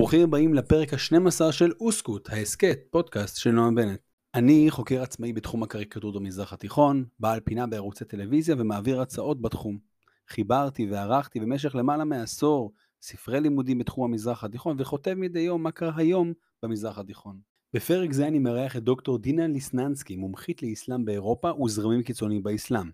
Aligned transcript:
ברוכים 0.00 0.22
הבאים 0.22 0.54
לפרק 0.54 0.94
ה-12 0.94 1.52
של 1.52 1.72
אוסקוט, 1.80 2.30
ההסכת, 2.30 2.78
פודקאסט 2.90 3.36
של 3.36 3.50
נועם 3.50 3.74
בנט. 3.74 4.00
אני 4.34 4.66
חוקר 4.70 5.02
עצמאי 5.02 5.32
בתחום 5.32 5.62
הקריקטורות 5.62 6.14
במזרח 6.14 6.52
התיכון, 6.52 7.04
בעל 7.18 7.40
פינה 7.40 7.66
בערוצי 7.66 8.04
טלוויזיה 8.04 8.54
ומעביר 8.58 9.00
הצעות 9.00 9.42
בתחום. 9.42 9.78
חיברתי 10.28 10.90
וערכתי 10.90 11.40
במשך 11.40 11.74
למעלה 11.74 12.04
מעשור 12.04 12.72
ספרי 13.02 13.40
לימודים 13.40 13.78
בתחום 13.78 14.04
המזרח 14.04 14.44
התיכון 14.44 14.76
וכותב 14.78 15.14
מדי 15.14 15.40
יום 15.40 15.62
מה 15.62 15.70
קרה 15.70 15.92
היום 15.96 16.32
במזרח 16.62 16.98
התיכון. 16.98 17.40
בפרק 17.74 18.12
זה 18.12 18.26
אני 18.26 18.38
מארח 18.38 18.76
את 18.76 18.82
דוקטור 18.82 19.18
דינה 19.18 19.46
ליסננסקי, 19.46 20.16
מומחית 20.16 20.62
לאסלאם 20.62 21.04
באירופה 21.04 21.50
וזרמים 21.62 22.02
קיצוניים 22.02 22.42
באסלאם. 22.42 22.90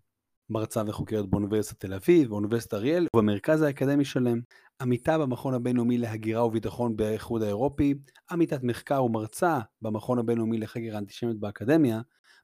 מרצה 0.50 0.82
וחוקרת 0.86 1.26
באוניברסיטת 1.26 1.80
תל 1.80 1.94
אביב, 1.94 2.28
באוניברסיטת 2.28 2.74
אריאל 2.74 3.06
ובמרכז 3.16 3.62
האקדמי 3.62 4.04
שלם. 4.04 4.40
עמיתה 4.82 5.18
במכון 5.18 5.54
הבינלאומי 5.54 5.98
להגירה 5.98 6.46
וביטחון 6.46 6.96
באיחוד 6.96 7.42
האירופי, 7.42 7.94
עמיתת 8.30 8.62
מחקר 8.62 9.04
ומרצה 9.04 9.58
במכון 9.82 10.18
הבינלאומי 10.18 10.58
לחקר 10.58 10.94
האנטישמיות 10.94 11.40
באקדמיה, 11.40 12.00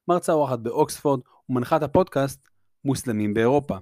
מרצה 0.09 0.33
אורחת 0.33 0.59
באוקספורד 0.59 1.21
ומנחת 1.49 1.83
הפודקאסט 1.83 2.49
מוסלמים 2.85 3.35
באירופה. 3.35 3.77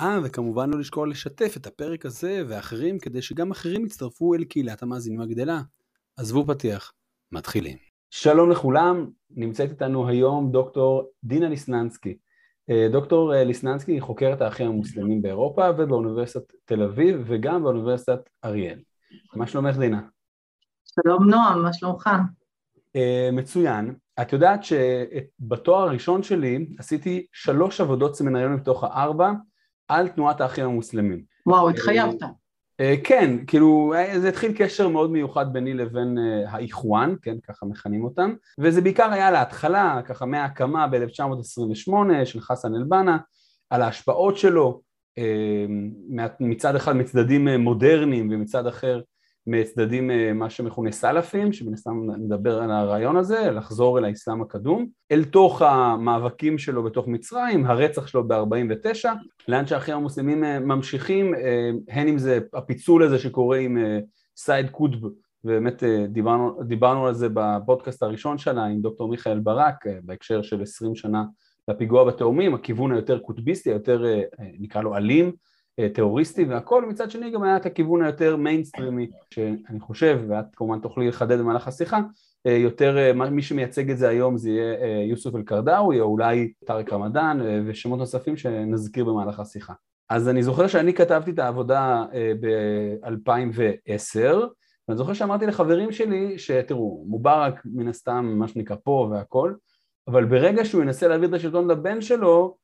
אה, 0.00 0.18
וכמובן 0.24 0.70
לא 0.70 0.78
לשקול 0.78 1.10
לשתף 1.10 1.54
את 1.56 1.66
הפרק 1.66 2.06
הזה 2.06 2.42
ואחרים 2.48 2.98
כדי 2.98 3.22
שגם 3.22 3.50
אחרים 3.50 3.86
יצטרפו 3.86 4.34
אל 4.34 4.44
קהילת 4.44 4.82
המאזינים 4.82 5.20
הגדלה. 5.20 5.60
עזבו 6.16 6.46
פתיח, 6.46 6.92
מתחילים. 7.32 7.76
שלום 8.10 8.50
לכולם, 8.50 9.10
נמצאת 9.30 9.70
איתנו 9.70 10.08
היום 10.08 10.52
דוקטור 10.52 11.10
דינה 11.24 11.48
ליסננסקי. 11.48 12.16
אה, 12.70 12.88
דוקטור 12.92 13.34
אה, 13.34 13.44
ליסננסקי 13.44 13.92
היא 13.92 14.02
חוקרת 14.02 14.40
האחים 14.40 14.66
המוסלמים 14.66 15.22
באירופה 15.22 15.70
ובאוניברסיטת 15.78 16.52
תל 16.64 16.82
אביב 16.82 17.24
וגם 17.26 17.62
באוניברסיטת 17.62 18.20
אריאל. 18.44 18.78
מה 19.34 19.46
שלומך 19.46 19.76
דינה? 19.76 20.00
שלום 20.84 21.30
נועם, 21.30 21.62
מה 21.62 21.72
שלומך? 21.72 22.10
Uh, 22.96 23.32
מצוין. 23.32 23.94
את 24.22 24.32
יודעת 24.32 24.60
שבתואר 24.64 25.88
הראשון 25.88 26.22
שלי 26.22 26.66
עשיתי 26.78 27.26
שלוש 27.32 27.80
עבודות 27.80 28.14
סמינריון 28.14 28.54
מתוך 28.54 28.84
הארבע 28.84 29.32
על 29.88 30.08
תנועת 30.08 30.40
האחים 30.40 30.64
המוסלמים. 30.64 31.22
וואו, 31.46 31.70
התחייבת. 31.70 32.22
אה, 32.80 32.94
כן, 33.04 33.46
כאילו 33.46 33.94
אה, 33.96 34.20
זה 34.20 34.28
התחיל 34.28 34.52
קשר 34.56 34.88
מאוד 34.88 35.10
מיוחד 35.10 35.52
ביני 35.52 35.74
לבין 35.74 36.18
אה, 36.18 36.50
האיחואן, 36.50 37.14
כן, 37.22 37.36
ככה 37.48 37.66
מכנים 37.66 38.04
אותם, 38.04 38.34
וזה 38.58 38.80
בעיקר 38.80 39.12
היה 39.12 39.30
להתחלה, 39.30 40.00
ככה 40.04 40.26
מההקמה 40.26 40.86
ב-1928 40.86 42.24
של 42.24 42.40
חסן 42.40 42.74
אל-בנה, 42.74 43.18
על 43.70 43.82
ההשפעות 43.82 44.36
שלו, 44.36 44.80
מצד 46.40 46.76
אחד 46.76 46.96
מצדדים 46.96 47.48
מודרניים 47.48 48.28
ומצד 48.32 48.66
אחר 48.66 49.00
מצדדים 49.50 50.10
אה, 50.10 50.32
מה 50.32 50.50
שמכונה 50.50 50.92
סלאפים, 50.92 51.52
שמן 51.52 51.74
הסתם 51.74 52.10
נדבר 52.18 52.58
על 52.62 52.70
הרעיון 52.70 53.16
הזה, 53.16 53.50
לחזור 53.50 53.98
אל 53.98 54.04
האסלאם 54.04 54.42
הקדום, 54.42 54.86
אל 55.12 55.24
תוך 55.24 55.62
המאבקים 55.62 56.58
שלו 56.58 56.82
בתוך 56.82 57.08
מצרים, 57.08 57.66
הרצח 57.66 58.06
שלו 58.06 58.28
ב-49, 58.28 59.08
לאן 59.48 59.66
שהאחים 59.66 59.94
המוסלמים 59.94 60.44
אה, 60.44 60.60
ממשיכים, 60.60 61.34
אה, 61.34 61.70
הן 61.88 62.08
אם 62.08 62.18
זה 62.18 62.38
הפיצול 62.54 63.02
הזה 63.02 63.18
שקורה 63.18 63.58
עם 63.58 63.78
סייד 64.36 64.70
קוטב, 64.70 64.98
ובאמת 65.44 65.82
דיברנו, 66.08 66.62
דיברנו 66.62 67.06
על 67.06 67.14
זה 67.14 67.28
בפודקאסט 67.34 68.02
הראשון 68.02 68.38
שלה 68.38 68.64
עם 68.64 68.80
דוקטור 68.80 69.08
מיכאל 69.08 69.38
ברק, 69.38 69.84
בהקשר 70.02 70.42
של 70.42 70.62
20 70.62 70.94
שנה 70.94 71.24
לפיגוע 71.68 72.04
בתאומים, 72.04 72.54
הכיוון 72.54 72.92
היותר 72.92 73.18
קוטביסטי, 73.18 73.70
היותר 73.70 74.04
נקרא 74.58 74.82
לו 74.82 74.96
אלים, 74.96 75.32
טרוריסטי 75.88 76.44
והכל, 76.44 76.88
מצד 76.88 77.10
שני 77.10 77.30
גם 77.30 77.42
היה 77.42 77.56
את 77.56 77.66
הכיוון 77.66 78.02
היותר 78.02 78.36
מיינסטרימי, 78.36 79.10
שאני 79.30 79.80
חושב, 79.80 80.20
ואת 80.28 80.44
כמובן 80.56 80.80
תוכלי 80.80 81.08
לחדד 81.08 81.38
במהלך 81.38 81.68
השיחה, 81.68 82.00
אה, 82.46 82.52
יותר, 82.52 82.98
אה, 82.98 83.12
מי 83.12 83.42
שמייצג 83.42 83.90
את 83.90 83.98
זה 83.98 84.08
היום 84.08 84.36
זה 84.36 84.50
יהיה 84.50 85.04
יוסוף 85.04 85.34
אל-קרדאווי 85.34 86.00
או 86.00 86.06
אולי 86.06 86.52
טארק 86.66 86.92
רמדאן 86.92 87.38
ושמות 87.66 87.98
נוספים 87.98 88.36
שנזכיר 88.36 89.04
במהלך 89.04 89.40
השיחה. 89.40 89.72
אז 90.10 90.28
אני 90.28 90.42
זוכר 90.42 90.66
שאני 90.66 90.94
כתבתי 90.94 91.30
את 91.30 91.38
העבודה 91.38 92.04
ב-2010 92.40 94.20
ואני 94.88 94.98
זוכר 94.98 95.12
שאמרתי 95.12 95.46
לחברים 95.46 95.92
שלי 95.92 96.38
שתראו, 96.38 97.04
מובארק 97.08 97.62
מן 97.64 97.88
הסתם 97.88 98.34
מה 98.38 98.48
שנקרא 98.48 98.76
פה 98.84 99.08
והכל 99.10 99.54
אבל 100.08 100.24
ברגע 100.24 100.64
שהוא 100.64 100.82
ינסה 100.82 101.08
להעביר 101.08 101.28
את 101.28 101.34
השלטון 101.34 101.70
לבן 101.70 102.00
שלו 102.00 102.56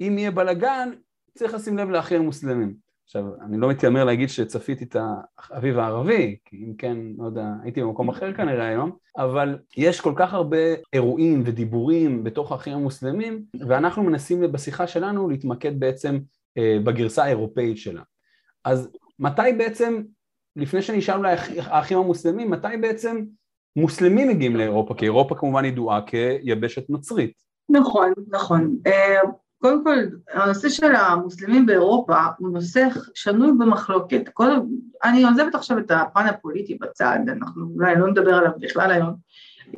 אם 0.00 0.18
יהיה 0.18 0.30
בלאגן 0.30 0.90
צריך 1.38 1.54
לשים 1.54 1.78
לב 1.78 1.90
לאחים 1.90 2.20
המוסלמים. 2.20 2.74
עכשיו, 3.04 3.24
אני 3.44 3.58
לא 3.58 3.68
מתיימר 3.68 4.04
להגיד 4.04 4.28
שצפיתי 4.28 4.84
את 4.84 4.96
האביב 5.38 5.78
הערבי, 5.78 6.36
כי 6.44 6.56
אם 6.56 6.74
כן, 6.78 6.96
לא 7.18 7.26
יודע, 7.26 7.44
הייתי 7.62 7.82
במקום 7.82 8.08
אחר 8.08 8.32
כנראה 8.32 8.68
היום, 8.68 8.90
אבל 9.16 9.58
יש 9.76 10.00
כל 10.00 10.12
כך 10.16 10.34
הרבה 10.34 10.56
אירועים 10.92 11.42
ודיבורים 11.46 12.24
בתוך 12.24 12.52
האחים 12.52 12.72
המוסלמים, 12.72 13.42
ואנחנו 13.68 14.02
מנסים 14.02 14.52
בשיחה 14.52 14.86
שלנו 14.86 15.28
להתמקד 15.28 15.80
בעצם 15.80 16.18
אה, 16.58 16.76
בגרסה 16.84 17.24
האירופאית 17.24 17.78
שלה. 17.78 18.02
אז 18.64 18.90
מתי 19.18 19.52
בעצם, 19.58 20.02
לפני 20.56 20.82
שאני 20.82 20.98
אשאל 20.98 21.16
אולי 21.16 21.36
האחים 21.58 21.98
המוסלמים, 21.98 22.50
מתי 22.50 22.76
בעצם 22.80 23.24
מוסלמים 23.76 24.28
מגיעים 24.28 24.56
לאירופה? 24.56 24.94
כי 24.94 25.04
אירופה 25.04 25.34
כמובן 25.34 25.64
ידועה 25.64 26.00
כיבשת 26.06 26.90
נוצרית. 26.90 27.32
נכון, 27.68 28.12
נכון. 28.28 28.78
קודם 29.62 29.84
כל, 29.84 29.96
הנושא 30.32 30.68
של 30.68 30.94
המוסלמים 30.94 31.66
באירופה 31.66 32.16
הוא 32.38 32.52
נושא 32.52 32.88
שנוי 33.14 33.52
במחלוקת. 33.58 34.28
כל, 34.32 34.50
אני 35.04 35.24
עוזבת 35.24 35.54
עכשיו 35.54 35.78
את 35.78 35.90
הפן 35.90 36.26
הפוליטי 36.26 36.78
בצד, 36.80 37.18
אנחנו 37.28 37.66
אולי 37.74 37.94
לא 37.96 38.10
נדבר 38.10 38.34
עליו 38.34 38.50
בכלל 38.60 38.90
היום, 38.90 39.14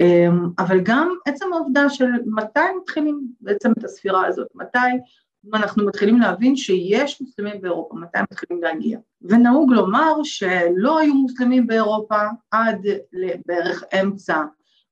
אמ, 0.00 0.48
אבל 0.58 0.80
גם 0.80 1.14
עצם 1.26 1.52
העובדה 1.52 1.88
של 1.88 2.08
מתי 2.26 2.60
מתחילים 2.82 3.26
בעצם 3.40 3.72
את 3.78 3.84
הספירה 3.84 4.26
הזאת, 4.26 4.48
מתי 4.54 4.78
אנחנו 5.54 5.86
מתחילים 5.86 6.20
להבין 6.20 6.56
שיש 6.56 7.20
מוסלמים 7.20 7.60
באירופה, 7.60 7.94
מתי 7.96 8.18
הם 8.18 8.24
מתחילים 8.32 8.62
להגיע. 8.62 8.98
ונהוג 9.22 9.72
לומר 9.72 10.14
שלא 10.22 10.98
היו 10.98 11.14
מוסלמים 11.14 11.66
באירופה 11.66 12.22
עד 12.50 12.86
בערך 13.46 13.84
אמצע 14.00 14.42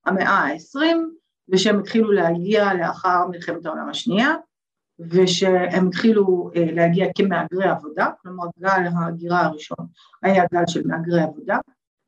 המאה 0.07 0.39
העשרים, 0.39 1.11
ושהם 1.49 1.79
התחילו 1.79 2.13
להגיע 2.13 2.75
לאחר 2.75 3.27
מלחמת 3.31 3.67
העולם 3.67 3.89
השנייה, 3.89 4.35
ושהם 5.11 5.89
התחילו 5.89 6.51
אה, 6.57 6.67
להגיע 6.73 7.07
כמהגרי 7.15 7.69
עבודה, 7.69 8.11
כלומר 8.23 8.45
גל 8.59 8.83
ההגירה 8.97 9.41
הראשון 9.41 9.87
היה 10.23 10.45
גל 10.53 10.63
של 10.67 10.87
מהגרי 10.87 11.23
עבודה, 11.23 11.59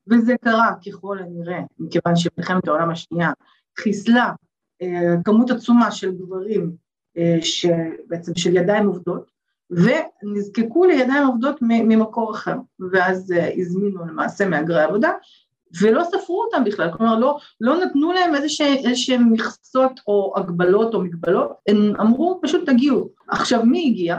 וזה 0.07 0.35
קרה 0.45 0.71
ככל 0.87 1.19
הנראה 1.19 1.61
מכיוון 1.79 2.17
שמלחמת 2.17 2.69
העולם 2.69 2.91
השנייה 2.91 3.33
חיסלה 3.79 4.33
אה, 4.83 5.15
כמות 5.25 5.51
עצומה 5.51 5.91
של 5.91 6.13
גברים 6.13 6.73
אה, 7.17 7.39
שבעצם 7.41 8.33
של 8.37 8.57
ידיים 8.57 8.87
עובדות, 8.87 9.35
ונזקקו 9.71 10.85
לידיים 10.85 11.27
עובדות 11.27 11.59
ממקור 11.63 12.33
אחר, 12.33 12.57
ואז 12.93 13.35
הזמינו 13.57 14.07
למעשה 14.07 14.49
מהגרי 14.49 14.83
עבודה, 14.83 15.11
ולא 15.81 16.03
ספרו 16.05 16.43
אותם 16.43 16.65
בכלל, 16.65 16.93
כלומר 16.97 17.19
לא, 17.19 17.39
לא 17.61 17.85
נתנו 17.85 18.13
להם 18.13 18.35
איזשהם 18.85 19.33
מכסות 19.33 20.01
או 20.07 20.35
הגבלות 20.37 20.95
או 20.95 21.01
מגבלות, 21.01 21.53
הם 21.69 21.93
אמרו 22.01 22.41
פשוט 22.43 22.71
תגיעו. 22.71 23.09
עכשיו 23.29 23.65
מי 23.65 23.89
הגיע? 23.91 24.19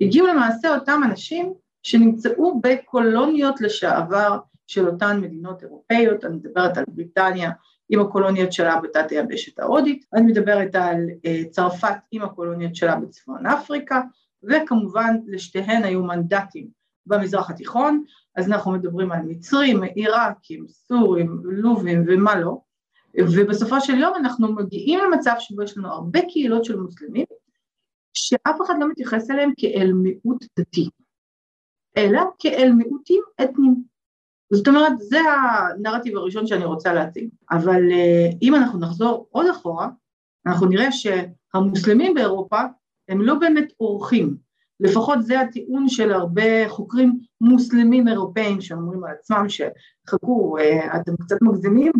הגיעו 0.00 0.26
למעשה 0.26 0.74
אותם 0.74 1.00
אנשים 1.04 1.52
שנמצאו 1.82 2.60
בקולוניות 2.60 3.60
לשעבר 3.60 4.38
של 4.66 4.88
אותן 4.88 5.20
מדינות 5.20 5.62
אירופאיות, 5.62 6.24
אני 6.24 6.36
מדברת 6.36 6.78
על 6.78 6.84
בריטניה 6.88 7.50
עם 7.88 8.00
הקולוניות 8.00 8.52
שלה 8.52 8.80
בתת 8.80 9.10
היבשת 9.10 9.58
ההודית, 9.58 10.04
אני 10.14 10.22
מדברת 10.22 10.74
על 10.74 11.06
uh, 11.10 11.50
צרפת 11.50 11.96
עם 12.10 12.22
הקולוניות 12.22 12.76
שלה 12.76 12.96
בצפון 12.96 13.46
אפריקה, 13.46 14.00
וכמובן 14.42 15.16
לשתיהן 15.26 15.84
היו 15.84 16.02
מנדטים 16.02 16.68
במזרח 17.06 17.50
התיכון, 17.50 18.04
אז 18.38 18.48
אנחנו 18.48 18.72
מדברים 18.72 19.12
על 19.12 19.22
מצרים, 19.22 19.82
עיראקים, 19.82 20.66
סורים, 20.68 21.40
לובים 21.44 22.04
ומה 22.06 22.40
לא, 22.40 22.58
ובסופו 23.18 23.80
של 23.80 23.98
יום 23.98 24.14
אנחנו 24.16 24.52
מגיעים 24.52 25.00
למצב 25.04 25.34
שבו 25.38 25.62
יש 25.62 25.78
לנו 25.78 25.88
הרבה 25.88 26.20
קהילות 26.28 26.64
של 26.64 26.76
מוסלמים, 26.76 27.26
שאף 28.14 28.56
אחד 28.66 28.74
לא 28.80 28.88
מתייחס 28.88 29.30
אליהם 29.30 29.52
כאל 29.56 29.92
מיעוט 29.92 30.44
דתי, 30.58 30.88
אלא 31.96 32.20
כאל 32.38 32.72
מיעוטים 32.72 33.22
אתניים. 33.42 33.82
זאת 34.52 34.68
אומרת, 34.68 34.92
זה 34.98 35.18
הנרטיב 35.20 36.16
הראשון 36.16 36.46
שאני 36.46 36.64
רוצה 36.64 36.92
להציג. 36.92 37.28
אבל 37.50 37.82
אה, 37.92 38.30
אם 38.42 38.54
אנחנו 38.54 38.78
נחזור 38.78 39.28
עוד 39.30 39.46
אחורה, 39.46 39.88
אנחנו 40.46 40.66
נראה 40.66 40.92
שהמוסלמים 40.92 42.14
באירופה 42.14 42.60
הם 43.08 43.22
לא 43.22 43.34
באמת 43.34 43.72
אורחים, 43.80 44.36
לפחות 44.80 45.22
זה 45.22 45.40
הטיעון 45.40 45.88
של 45.88 46.12
הרבה 46.12 46.68
חוקרים 46.68 47.18
מוסלמים 47.40 48.08
אירופאים 48.08 48.60
שאומרים 48.60 49.04
על 49.04 49.10
עצמם 49.10 49.46
שחכו, 49.48 50.58
אה, 50.58 50.96
אתם 50.96 51.12
קצת 51.16 51.36
מגזימים 51.42 51.92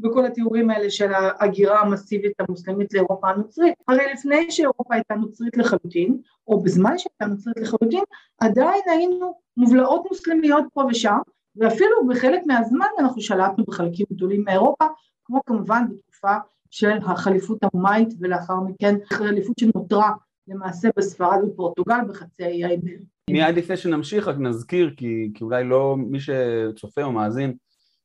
בכל 0.00 0.26
התיאורים 0.26 0.70
האלה 0.70 0.90
של 0.90 1.12
ההגירה 1.14 1.80
המסיבית 1.80 2.32
המוסלמית 2.40 2.94
לאירופה 2.94 3.28
הנוצרית. 3.28 3.74
הרי 3.88 4.12
לפני 4.12 4.50
שאירופה 4.50 4.94
הייתה 4.94 5.14
נוצרית 5.14 5.56
לחלוטין, 5.56 6.18
או 6.48 6.62
בזמן 6.62 6.98
שהייתה 6.98 7.34
נוצרית 7.34 7.56
לחלוטין, 7.56 8.02
עדיין 8.40 8.82
היינו 8.86 9.34
מובלעות 9.56 10.02
מוסלמיות 10.10 10.64
פה 10.74 10.82
ושם, 10.90 11.18
ואפילו 11.56 12.08
בחלק 12.08 12.40
מהזמן 12.46 12.86
אנחנו 12.98 13.20
שלטנו 13.20 13.64
בחלקים 13.64 14.06
גדולים 14.12 14.44
מאירופה, 14.44 14.84
כמו 15.24 15.40
כמובן 15.46 15.84
בתקופה 15.90 16.36
של 16.70 16.98
החליפות 17.04 17.58
האומאית 17.62 18.08
ולאחר 18.20 18.60
מכן 18.60 18.94
חליפות 19.12 19.58
שנותרה 19.58 20.12
למעשה 20.48 20.88
בספרד 20.96 21.38
ופורטוגל 21.46 21.98
בחצי 22.08 22.44
האי 22.44 22.64
האיבר. 22.64 22.90
מיד 23.30 23.56
לפני 23.56 23.76
שנמשיך 23.76 24.28
רק 24.28 24.36
נזכיר, 24.38 24.94
כי, 24.96 25.30
כי 25.34 25.44
אולי 25.44 25.64
לא 25.64 25.96
מי 25.98 26.18
שצופה 26.20 27.02
או 27.02 27.12
מאזין 27.12 27.54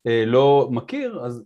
אה, 0.08 0.24
לא 0.26 0.70
מכיר, 0.72 1.26
אז 1.26 1.44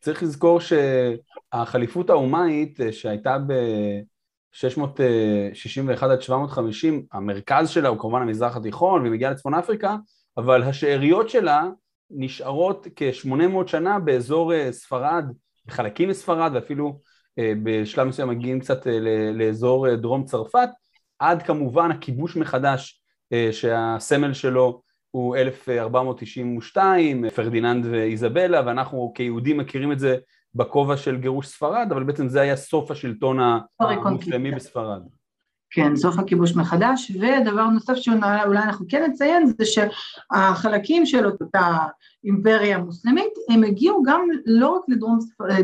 צריך 0.00 0.22
לזכור 0.22 0.60
שהחליפות 0.60 2.10
האומאית 2.10 2.80
אה, 2.80 2.92
שהייתה 2.92 3.38
ב-661 3.38 6.04
עד 6.04 6.22
750, 6.22 7.06
המרכז 7.12 7.68
שלה 7.68 7.88
הוא 7.88 7.98
כמובן 7.98 8.22
המזרח 8.22 8.56
התיכון 8.56 9.00
והיא 9.00 9.12
מגיעה 9.12 9.30
לצפון 9.30 9.54
אפריקה, 9.54 9.96
אבל 10.36 10.62
השאריות 10.62 11.28
שלה 11.28 11.68
נשארות 12.10 12.86
כ-800 12.96 13.66
שנה 13.66 13.98
באזור 13.98 14.54
אה, 14.54 14.72
ספרד, 14.72 15.24
חלקים 15.70 16.08
מספרד 16.08 16.50
ואפילו 16.54 16.86
אה, 16.86 16.92
בשלב 17.38 18.06
מסוים 18.06 18.28
מגיעים 18.28 18.60
קצת 18.60 18.86
לאזור 19.34 19.94
דרום 19.94 20.24
צרפת, 20.24 20.68
עד 21.18 21.42
כמובן 21.42 21.90
הכיבוש 21.90 22.36
מחדש 22.36 23.02
שהסמל 23.50 24.32
שלו 24.32 24.82
הוא 25.10 25.36
1492, 25.36 27.30
פרדיננד 27.30 27.86
ואיזבלה, 27.90 28.62
ואנחנו 28.66 29.12
כיהודים 29.14 29.58
מכירים 29.58 29.92
את 29.92 29.98
זה 29.98 30.16
בכובע 30.54 30.96
של 30.96 31.16
גירוש 31.16 31.46
ספרד, 31.46 31.88
אבל 31.90 32.02
בעצם 32.02 32.28
זה 32.28 32.40
היה 32.40 32.56
סוף 32.56 32.90
השלטון 32.90 33.38
המוסלמי 33.80 34.50
בספרד. 34.50 35.02
כן, 35.70 35.96
סוף 35.96 36.18
הכיבוש 36.18 36.56
מחדש, 36.56 37.10
ודבר 37.10 37.66
נוסף 37.66 37.94
שאולי 37.94 38.62
אנחנו 38.62 38.86
כן 38.88 39.10
נציין 39.10 39.46
זה 39.46 39.64
שהחלקים 39.64 41.06
של 41.06 41.26
אותה 41.26 41.76
אימפריה 42.24 42.78
מוסלמית 42.78 43.32
הם 43.50 43.64
הגיעו 43.64 44.02
גם 44.02 44.28
לא 44.46 44.68
רק 44.68 44.82
לדרום 44.88 45.18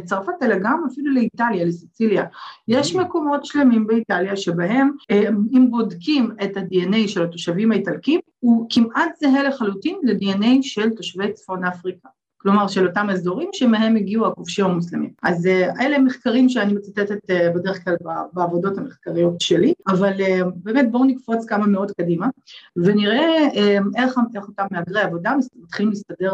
צרפת 0.04 0.42
אלא 0.42 0.58
גם 0.58 0.82
אפילו 0.92 1.12
לאיטליה, 1.14 1.64
לסיציליה. 1.64 2.24
יש 2.68 2.96
mm. 2.96 3.00
מקומות 3.00 3.44
שלמים 3.44 3.86
באיטליה 3.86 4.36
שבהם 4.36 4.90
אה, 5.10 5.28
אם 5.52 5.70
בודקים 5.70 6.30
את 6.44 6.56
ה-DNA 6.56 7.08
של 7.08 7.22
התושבים 7.22 7.72
האיטלקים 7.72 8.20
הוא 8.40 8.66
כמעט 8.70 9.16
זהה 9.20 9.42
לחלוטין 9.42 9.98
ל-DNA 10.02 10.62
של 10.62 10.90
תושבי 10.90 11.32
צפון 11.32 11.64
אפריקה. 11.64 12.08
כלומר 12.38 12.68
של 12.68 12.86
אותם 12.86 13.10
אזורים 13.10 13.48
שמהם 13.52 13.96
הגיעו 13.96 14.26
הכובשים 14.26 14.64
המוסלמים. 14.64 15.10
אז 15.22 15.46
אה, 15.46 15.70
אלה 15.80 15.98
מחקרים 15.98 16.48
שאני 16.48 16.72
מצטטת 16.72 17.30
אה, 17.30 17.50
בדרך 17.54 17.84
כלל 17.84 17.96
בעבודות 18.32 18.78
המחקריות 18.78 19.40
שלי, 19.40 19.74
אבל 19.88 20.12
אה, 20.20 20.40
באמת 20.54 20.90
בואו 20.90 21.04
נקפוץ 21.04 21.46
כמה 21.46 21.66
מאות 21.66 21.90
קדימה 21.90 22.28
ונראה 22.76 23.48
איך, 23.96 24.18
איך 24.34 24.48
אותם 24.48 24.66
מהגרי 24.70 25.00
עבודה 25.00 25.34
מתחילים 25.56 25.90
להסתדר 25.90 26.32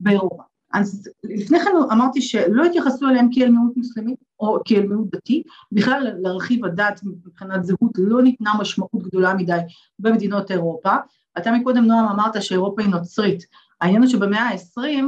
באירופה. 0.00 0.42
אז 0.72 1.08
לפני 1.24 1.60
כן 1.60 1.70
אמרתי 1.92 2.22
שלא 2.22 2.64
התייחסו 2.64 3.08
אליהם 3.08 3.28
כאל 3.34 3.50
מיעוט 3.50 3.76
מוסלמי 3.76 4.14
או 4.40 4.58
כאל 4.64 4.86
מיעוט 4.86 5.08
דתי, 5.14 5.42
בכלל 5.72 6.08
לרכיב 6.18 6.64
הדת 6.64 7.00
מבחינת 7.26 7.64
זהות 7.64 7.92
לא 7.98 8.22
ניתנה 8.22 8.52
משמעות 8.60 9.02
גדולה 9.02 9.34
מדי 9.34 9.58
במדינות 9.98 10.50
אירופה. 10.50 10.96
אתה 11.38 11.52
מקודם 11.52 11.84
נועם 11.84 12.08
אמרת 12.08 12.42
שאירופה 12.42 12.82
היא 12.82 12.90
נוצרית, 12.90 13.46
העניין 13.80 14.02
הוא 14.02 14.10
שבמאה 14.10 14.48
ה-20 14.48 15.04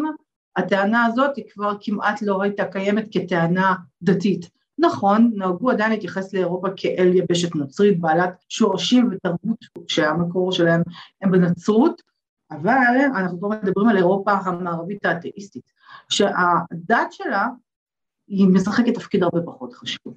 הטענה 0.56 1.04
הזאת 1.04 1.36
היא 1.36 1.44
כבר 1.52 1.76
כמעט 1.80 2.22
לא 2.22 2.42
הייתה 2.42 2.64
קיימת 2.64 3.08
כטענה 3.10 3.74
דתית. 4.02 4.50
נכון, 4.78 5.32
נהגו 5.34 5.70
עדיין 5.70 5.90
להתייחס 5.90 6.34
לאירופה 6.34 6.68
כאל 6.76 7.14
יבשת 7.14 7.54
נוצרית, 7.54 8.00
בעלת 8.00 8.44
שורשים 8.48 9.08
ותרבות 9.12 9.58
שהמקור 9.88 10.52
שלהם 10.52 10.82
הם 11.22 11.30
בנצרות, 11.30 12.02
אבל 12.50 12.96
אנחנו 13.16 13.38
כבר 13.38 13.48
מדברים 13.48 13.88
על 13.88 13.96
אירופה 13.96 14.32
המערבית 14.32 15.06
האתאיסטית, 15.06 15.72
שהדת 16.08 17.12
שלה 17.12 17.48
היא 18.28 18.48
משחקת 18.48 18.94
תפקיד 18.94 19.22
הרבה 19.22 19.40
פחות 19.42 19.72
חשוב. 19.72 20.14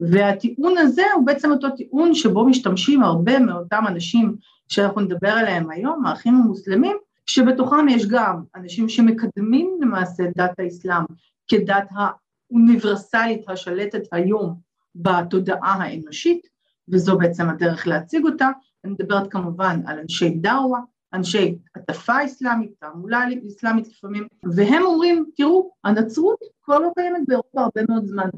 והטיעון 0.00 0.78
הזה 0.78 1.02
הוא 1.14 1.26
בעצם 1.26 1.50
אותו 1.50 1.70
טיעון 1.70 2.14
שבו 2.14 2.46
משתמשים 2.46 3.02
הרבה 3.02 3.38
מאותם 3.38 3.84
אנשים 3.88 4.36
שאנחנו 4.68 5.00
נדבר 5.00 5.30
עליהם 5.30 5.70
היום, 5.70 6.06
האחים 6.06 6.34
המוסלמים, 6.34 6.96
שבתוכם 7.26 7.88
יש 7.88 8.06
גם 8.06 8.42
אנשים 8.54 8.88
שמקדמים 8.88 9.78
למעשה 9.80 10.22
דת 10.36 10.58
האסלאם 10.58 11.04
כדת 11.48 11.88
האוניברסלית 11.90 13.48
השלטת 13.48 14.02
היום 14.12 14.54
בתודעה 14.94 15.74
האנושית, 15.74 16.46
וזו 16.88 17.18
בעצם 17.18 17.48
הדרך 17.48 17.86
להציג 17.86 18.24
אותה. 18.24 18.50
אני 18.84 18.92
מדברת 18.92 19.32
כמובן 19.32 19.80
על 19.86 19.98
אנשי 19.98 20.30
דאווה, 20.30 20.80
אנשי 21.14 21.58
הטפה 21.74 22.24
אסלאמית, 22.24 22.70
תעמולה 22.80 23.24
אסלאמית 23.48 23.88
לפעמים, 23.88 24.26
והם 24.56 24.82
אומרים, 24.82 25.24
תראו, 25.36 25.70
הנצרות 25.84 26.38
כבר 26.62 26.78
לא 26.78 26.92
קיימת 26.96 27.20
באירופה 27.28 27.60
הרבה 27.60 27.80
מאוד 27.88 28.06
זמן. 28.06 28.28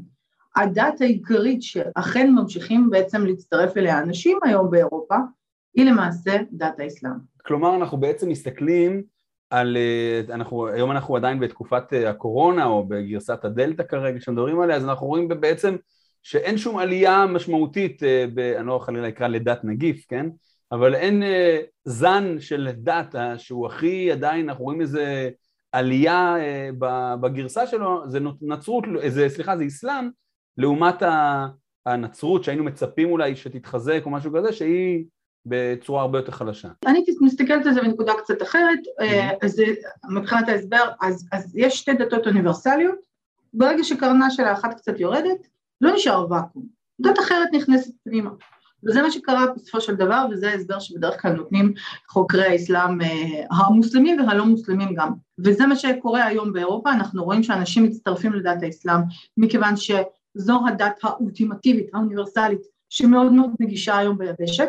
הדת 0.57 1.01
העיקרית 1.01 1.63
שאכן 1.63 2.31
ממשיכים 2.31 2.91
בעצם 2.91 3.27
להצטרף 3.27 3.77
אליה 3.77 3.99
אנשים 3.99 4.39
היום 4.43 4.71
באירופה, 4.71 5.17
היא 5.75 5.85
למעשה 5.85 6.37
דת 6.53 6.81
האסלאם. 6.81 7.13
כלומר 7.47 7.77
אנחנו 7.77 7.99
בעצם 7.99 8.29
מסתכלים 8.29 9.03
על, 9.51 9.77
אה, 9.77 10.35
אנחנו, 10.35 10.67
היום 10.67 10.91
אנחנו 10.91 11.17
עדיין 11.17 11.41
בתקופת 11.41 11.93
אה, 11.93 12.11
הקורונה 12.11 12.65
או 12.65 12.89
בגרסת 12.89 13.45
הדלתא 13.45 13.83
כרגע 13.83 14.21
שמדברים 14.21 14.61
עליה, 14.61 14.77
אז 14.77 14.85
אנחנו 14.85 15.07
רואים 15.07 15.29
בעצם 15.29 15.77
שאין 16.23 16.59
שום 16.59 16.79
עלייה 16.79 17.27
משמעותית, 17.27 18.03
אה, 18.03 18.25
ב, 18.35 18.39
אני 18.39 18.67
לא 18.67 18.79
חלילה 18.79 19.09
אקרא 19.09 19.27
לדת 19.27 19.65
נגיף, 19.65 20.05
כן? 20.09 20.27
אבל 20.73 20.95
אין 20.95 21.23
זן 21.85 22.37
של 22.41 22.69
דת 22.75 23.15
שהוא 23.37 23.67
הכי 23.67 24.13
עדיין, 24.13 24.49
אנחנו 24.49 24.65
רואים 24.65 24.81
איזה 24.81 25.31
עלייה 25.73 26.37
בגרסה 27.21 27.67
שלו, 27.67 28.11
זה 28.11 28.19
נצרות, 28.43 28.85
זה, 29.09 29.29
סליחה, 29.29 29.57
זה 29.57 29.67
אסלאם, 29.67 30.09
לעומת 30.57 31.03
הנצרות 31.87 32.45
שהיינו 32.45 32.65
מצפים 32.65 33.11
אולי 33.11 33.37
שתתחזק 33.37 34.01
או 34.05 34.11
משהו 34.11 34.33
כזה, 34.37 34.53
שהיא 34.53 35.05
בצורה 35.47 36.03
הרבה 36.03 36.19
יותר 36.19 36.33
חלשה. 36.33 36.69
אני 36.87 37.05
מסתכלת 37.21 37.67
על 37.67 37.75
זה 37.75 37.81
בנקודה 37.81 38.13
קצת 38.19 38.43
אחרת, 38.43 38.79
אה, 39.01 39.31
אז 39.43 39.63
מבחינת 40.11 40.49
ההסבר, 40.49 40.89
אז, 41.01 41.29
אז 41.33 41.57
יש 41.57 41.79
שתי 41.79 41.95
דתות 41.95 42.27
אוניברסליות, 42.27 42.99
ברגע 43.55 43.85
שקרנה 43.85 44.31
של 44.31 44.45
האחת 44.45 44.75
קצת 44.75 45.01
יורדת, 45.01 45.47
לא 45.81 45.95
נשאר 45.95 46.27
ואקום, 46.31 46.67
דת 47.01 47.19
אחרת 47.19 47.49
נכנסת 47.53 47.93
פנימה. 48.05 48.31
וזה 48.85 49.03
מה 49.03 49.11
שקרה 49.11 49.47
בסופו 49.57 49.81
של 49.81 49.95
דבר, 49.95 50.27
וזה 50.31 50.51
ההסבר 50.51 50.79
שבדרך 50.79 51.23
כלל 51.23 51.33
נותנים 51.33 51.73
חוקרי 52.09 52.45
האסלאם 52.45 53.01
אה, 53.01 53.09
המוסלמים 53.51 54.21
והלא 54.21 54.47
מוסלמים 54.47 54.95
גם. 54.95 55.13
וזה 55.39 55.67
מה 55.67 55.77
שקורה 55.77 56.25
היום 56.25 56.53
באירופה, 56.53 56.93
אנחנו 56.93 57.25
רואים 57.25 57.43
שאנשים 57.43 57.85
מצטרפים 57.85 58.33
לדת 58.33 58.63
האסלאם, 58.63 59.01
מכיוון 59.37 59.75
שזו 59.77 60.61
הדת 60.69 60.99
האולטימטיבית, 61.03 61.87
האוניברסלית, 61.95 62.61
שמאוד 62.91 63.33
מאוד 63.33 63.51
נגישה 63.61 63.99
היום 63.99 64.19
ביבשת, 64.19 64.69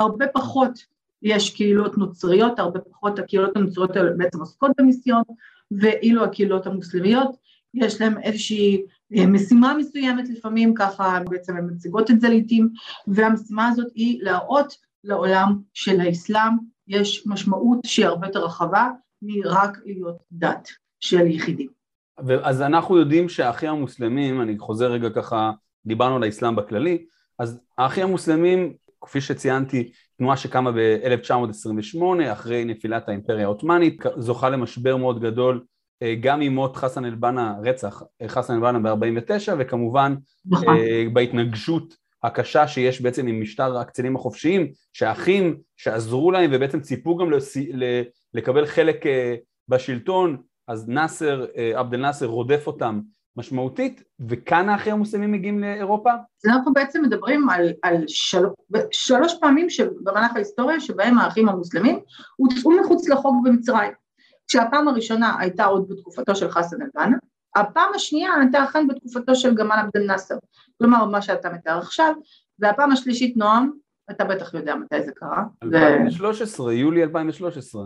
הרבה 0.00 0.26
פחות 0.28 0.94
יש 1.22 1.54
קהילות 1.54 1.98
נוצריות, 1.98 2.58
הרבה 2.58 2.80
פחות 2.80 3.18
הקהילות 3.18 3.56
הנוצריות 3.56 3.96
האלה 3.96 4.10
בעצם 4.16 4.40
עוסקות 4.40 4.70
במיסיון, 4.78 5.22
ואילו 5.70 6.24
הקהילות 6.24 6.66
המוסלמיות 6.66 7.36
יש 7.74 8.00
להם 8.00 8.18
איזושהי 8.22 8.82
אה, 9.16 9.26
משימה 9.26 9.74
מסוימת 9.78 10.28
לפעמים, 10.28 10.74
ככה 10.74 11.18
בעצם 11.30 11.56
הן 11.56 11.70
מציגות 11.70 12.10
את 12.10 12.20
זה 12.20 12.28
לעיתים, 12.28 12.68
והמשימה 13.06 13.68
הזאת 13.68 13.92
היא 13.94 14.18
להראות 14.22 14.76
לעולם 15.04 15.58
של 15.74 16.00
האסלאם 16.00 16.52
יש 16.88 17.26
משמעות 17.26 17.78
שהיא 17.86 18.06
הרבה 18.06 18.26
יותר 18.26 18.44
רחבה 18.44 18.90
מרק 19.22 19.78
להיות 19.84 20.16
דת 20.32 20.68
של 21.00 21.26
יחידים. 21.26 21.68
אז 22.42 22.62
אנחנו 22.62 22.98
יודעים 22.98 23.28
שהאחים 23.28 23.70
המוסלמים, 23.70 24.40
אני 24.40 24.58
חוזר 24.58 24.92
רגע 24.92 25.10
ככה, 25.10 25.52
דיברנו 25.86 26.16
על 26.16 26.22
האסלאם 26.22 26.56
בכללי, 26.56 27.04
אז 27.38 27.60
האחים 27.78 28.04
המוסלמים 28.04 28.72
כפי 29.04 29.20
שציינתי, 29.20 29.92
תנועה 30.18 30.36
שקמה 30.36 30.72
ב-1928 30.72 32.32
אחרי 32.32 32.64
נפילת 32.64 33.08
האימפריה 33.08 33.44
העות'מאנית, 33.44 34.02
זוכה 34.16 34.48
למשבר 34.50 34.96
מאוד 34.96 35.20
גדול 35.20 35.64
אה, 36.02 36.14
גם 36.20 36.40
עם 36.40 36.54
מות 36.54 36.76
חסן 36.76 37.04
אל-בנה, 37.04 37.54
רצח 37.62 38.02
אה, 38.22 38.28
חסן 38.28 38.54
אל-בנה 38.54 38.94
ב-49 38.94 39.52
וכמובן 39.58 40.14
נכון. 40.46 40.76
אה, 40.76 41.04
בהתנגשות 41.12 41.96
הקשה 42.22 42.68
שיש 42.68 43.00
בעצם 43.00 43.26
עם 43.26 43.40
משטר 43.40 43.78
הקצינים 43.78 44.16
החופשיים, 44.16 44.72
שהאחים 44.92 45.56
שעזרו 45.76 46.30
להם 46.30 46.50
ובעצם 46.52 46.80
ציפו 46.80 47.16
גם 47.16 47.30
לקבל 48.34 48.66
חלק 48.66 49.04
בשלטון, 49.68 50.36
אז 50.68 50.88
נאסר, 50.88 51.46
עבד 51.74 51.94
אל-נאסר 51.94 52.26
רודף 52.26 52.66
אותם 52.66 53.00
משמעותית, 53.36 54.02
וכאן 54.28 54.68
האחים 54.68 54.92
המוסלמים 54.92 55.32
מגיעים 55.32 55.60
לאירופה? 55.60 56.10
אנחנו 56.46 56.72
בעצם 56.72 57.02
מדברים 57.02 57.48
על, 57.48 57.72
על 57.82 58.04
של, 58.06 58.42
שלוש 58.90 59.34
פעמים 59.40 59.66
במהלך 60.04 60.34
ההיסטוריה 60.34 60.80
שבהם 60.80 61.18
האחים 61.18 61.48
המוסלמים 61.48 61.98
הוצאו 62.36 62.70
מחוץ 62.70 63.08
לחוק 63.08 63.36
במצרים. 63.44 63.92
כשהפעם 64.48 64.88
הראשונה 64.88 65.36
הייתה 65.38 65.64
עוד 65.64 65.88
בתקופתו 65.88 66.36
של 66.36 66.50
חסן 66.50 66.82
אל-בנה, 66.82 67.16
הפעם 67.56 67.90
השנייה 67.94 68.30
הייתה 68.40 68.64
אכן 68.64 68.86
בתקופתו 68.86 69.34
של 69.34 69.54
גמל 69.54 69.76
עבד 69.82 69.96
אל-נאסר, 69.96 70.34
כלומר 70.78 71.04
מה 71.04 71.22
שאתה 71.22 71.50
מתאר 71.50 71.78
עכשיו, 71.78 72.14
והפעם 72.58 72.92
השלישית 72.92 73.36
נועם, 73.36 73.70
אתה 74.10 74.24
בטח 74.24 74.54
יודע 74.54 74.74
מתי 74.74 75.02
זה 75.02 75.12
קרה. 75.14 75.44
2013, 75.62 76.66
ו... 76.66 76.72
יולי 76.72 77.02
2013. 77.02 77.84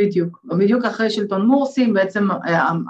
בדיוק, 0.00 0.44
בדיוק 0.44 0.84
אחרי 0.84 1.10
שלטון 1.10 1.46
מורסי 1.46 1.86
בעצם 1.86 2.28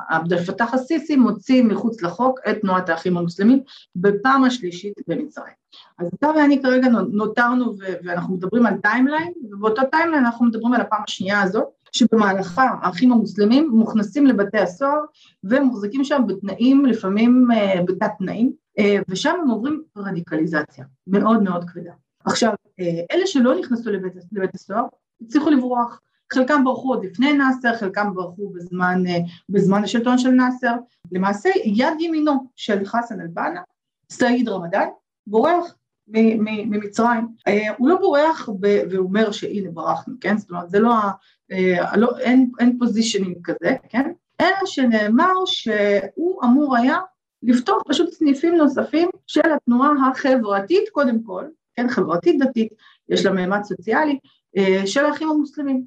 עבד 0.08 0.32
אל 0.32 0.44
פתאח 0.44 0.74
א-סיסי 0.74 1.16
מוציא 1.16 1.62
מחוץ 1.62 2.02
לחוק 2.02 2.40
את 2.50 2.60
תנועת 2.60 2.88
האחים 2.88 3.16
המוסלמים 3.16 3.62
בפעם 3.96 4.44
השלישית 4.44 4.94
במצרים. 5.08 5.54
אז 5.98 6.10
אתה 6.14 6.28
ואני 6.36 6.62
כרגע 6.62 6.88
נותרנו 7.12 7.74
ואנחנו 8.04 8.34
מדברים 8.34 8.66
על 8.66 8.74
timeline, 8.76 9.32
ובאותו 9.50 9.82
timeline 9.90 10.24
אנחנו 10.24 10.46
מדברים 10.46 10.74
על 10.74 10.80
הפעם 10.80 11.02
השנייה 11.08 11.42
הזאת, 11.42 11.64
שבמהלכה 11.92 12.68
האחים 12.82 13.12
המוסלמים 13.12 13.70
מוכנסים 13.72 14.26
לבתי 14.26 14.58
הסוהר 14.58 15.00
ומוחזקים 15.44 16.04
שם 16.04 16.22
בתנאים, 16.26 16.84
לפעמים 16.84 17.48
אה, 17.54 17.82
בתת 17.86 18.10
תנאים, 18.18 18.52
אה, 18.78 18.98
ושם 19.08 19.34
הם 19.42 19.50
עוברים 19.50 19.82
רדיקליזציה 19.96 20.84
מאוד 21.06 21.42
מאוד 21.42 21.64
כבדה. 21.64 21.92
עכשיו, 22.24 22.52
אה, 22.80 23.00
אלה 23.12 23.26
שלא 23.26 23.60
נכנסו 23.60 23.90
לבית, 23.90 24.12
לבית 24.32 24.54
הסוהר 24.54 24.84
הצליחו 25.20 25.50
לברוח. 25.50 26.00
חלקם 26.32 26.64
ברחו 26.64 26.88
עוד 26.88 27.04
לפני 27.04 27.32
נאסר, 27.32 27.76
חלקם 27.76 28.14
ברחו 28.14 28.48
בזמן, 28.48 29.02
בזמן 29.48 29.84
השלטון 29.84 30.18
של 30.18 30.30
נאסר. 30.30 30.74
למעשה 31.12 31.50
יד 31.64 32.00
ימינו 32.00 32.46
של 32.56 32.84
חסן 32.84 33.20
אל-בנה, 33.20 33.60
סעיד 34.12 34.48
רמדאן, 34.48 34.86
בורח 35.26 35.74
ממצרים. 36.08 37.28
הוא 37.78 37.88
לא 37.88 37.96
בורח 37.98 38.48
והוא 38.90 39.06
אומר 39.06 39.32
שהנה 39.32 39.70
ברחנו, 39.70 40.14
כן? 40.20 40.38
זאת 40.38 40.50
אומרת, 40.50 40.70
זה 40.70 40.78
לא, 40.78 40.94
לא 41.96 42.18
אין, 42.18 42.50
אין 42.60 42.78
פוזישנים 42.78 43.34
כזה, 43.44 43.76
כן? 43.88 44.12
אלא 44.40 44.66
שנאמר 44.66 45.32
שהוא 45.46 46.44
אמור 46.44 46.76
היה 46.76 46.98
לפתוח 47.42 47.82
פשוט 47.88 48.10
סניפים 48.12 48.54
נוספים 48.54 49.08
של 49.26 49.52
התנועה 49.54 49.90
החברתית 50.10 50.88
קודם 50.92 51.22
כל, 51.22 51.44
כן, 51.74 51.88
חברתית 51.88 52.38
דתית, 52.38 52.72
יש 53.08 53.24
לה 53.24 53.32
מימד 53.32 53.62
סוציאלי, 53.62 54.18
של 54.86 55.04
האחים 55.04 55.28
המוסלמים. 55.28 55.84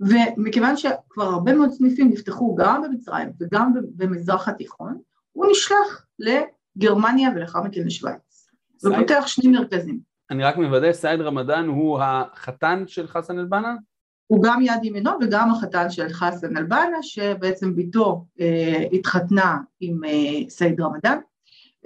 ומכיוון 0.00 0.76
שכבר 0.76 1.24
הרבה 1.24 1.54
מאוד 1.54 1.70
סניפים 1.70 2.10
נפתחו 2.10 2.54
גם 2.54 2.82
במצרים 2.82 3.28
וגם 3.40 3.72
במזרח 3.96 4.48
התיכון, 4.48 4.98
הוא 5.32 5.46
נשלח 5.50 6.06
לגרמניה 6.18 7.30
ולאחר 7.34 7.62
מכן 7.62 7.80
לשוויץ, 7.80 8.50
ופותח 8.84 9.24
שני 9.26 9.50
מרכזים. 9.50 9.98
אני 10.30 10.44
רק 10.44 10.56
מוודא, 10.56 10.92
סייד 10.92 11.20
רמדאן 11.20 11.66
הוא 11.66 12.00
החתן 12.02 12.84
של 12.86 13.06
חסן 13.06 13.38
אל-בנה? 13.38 13.74
הוא 14.26 14.42
גם 14.42 14.62
יד 14.62 14.84
ימינו 14.84 15.10
וגם 15.20 15.50
החתן 15.50 15.90
של 15.90 16.08
חסן 16.08 16.56
אל-בנה, 16.56 17.02
שבעצם 17.02 17.76
בתו 17.76 18.24
אה, 18.40 18.84
התחתנה 18.92 19.56
עם 19.80 20.04
אה, 20.04 20.50
סייד 20.50 20.80
רמדאן. 20.80 21.18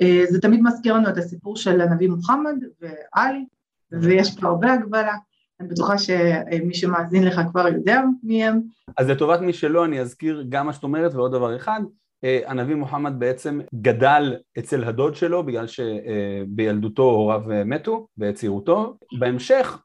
אה, 0.01 0.25
זה 0.31 0.41
תמיד 0.41 0.61
מזכיר 0.63 0.95
לנו 0.95 1.09
את 1.09 1.17
הסיפור 1.17 1.57
של 1.57 1.81
הנביא 1.81 2.09
מוחמד 2.09 2.55
ועלי, 2.81 3.47
ויש 3.93 4.41
פה 4.41 4.47
הרבה 4.47 4.73
הגבלה. 4.73 5.15
אני 5.61 5.69
בטוחה 5.69 5.99
שמי 5.99 6.75
שמאזין 6.75 7.25
לך 7.25 7.41
כבר 7.51 7.69
יודע 7.69 8.03
מי 8.23 8.45
הם. 8.45 8.61
אז 8.97 9.11
לטובת 9.11 9.41
מי 9.41 9.53
שלא, 9.53 9.85
אני 9.85 10.01
אזכיר 10.01 10.45
גם 10.49 10.67
מה 10.67 10.73
שאת 10.73 10.83
אומרת 10.83 11.15
ועוד 11.15 11.33
דבר 11.33 11.57
אחד. 11.57 11.81
אה, 12.25 12.41
הנביא 12.47 12.75
מוחמד 12.75 13.13
בעצם 13.19 13.61
גדל 13.75 14.37
אצל 14.59 14.85
הדוד 14.85 15.15
שלו 15.15 15.43
בגלל 15.43 15.67
שבילדותו 15.67 17.03
הוריו 17.03 17.53
אה, 17.53 17.65
מתו 17.65 18.07
בצעירותו. 18.17 18.97
בהמשך 19.19 19.83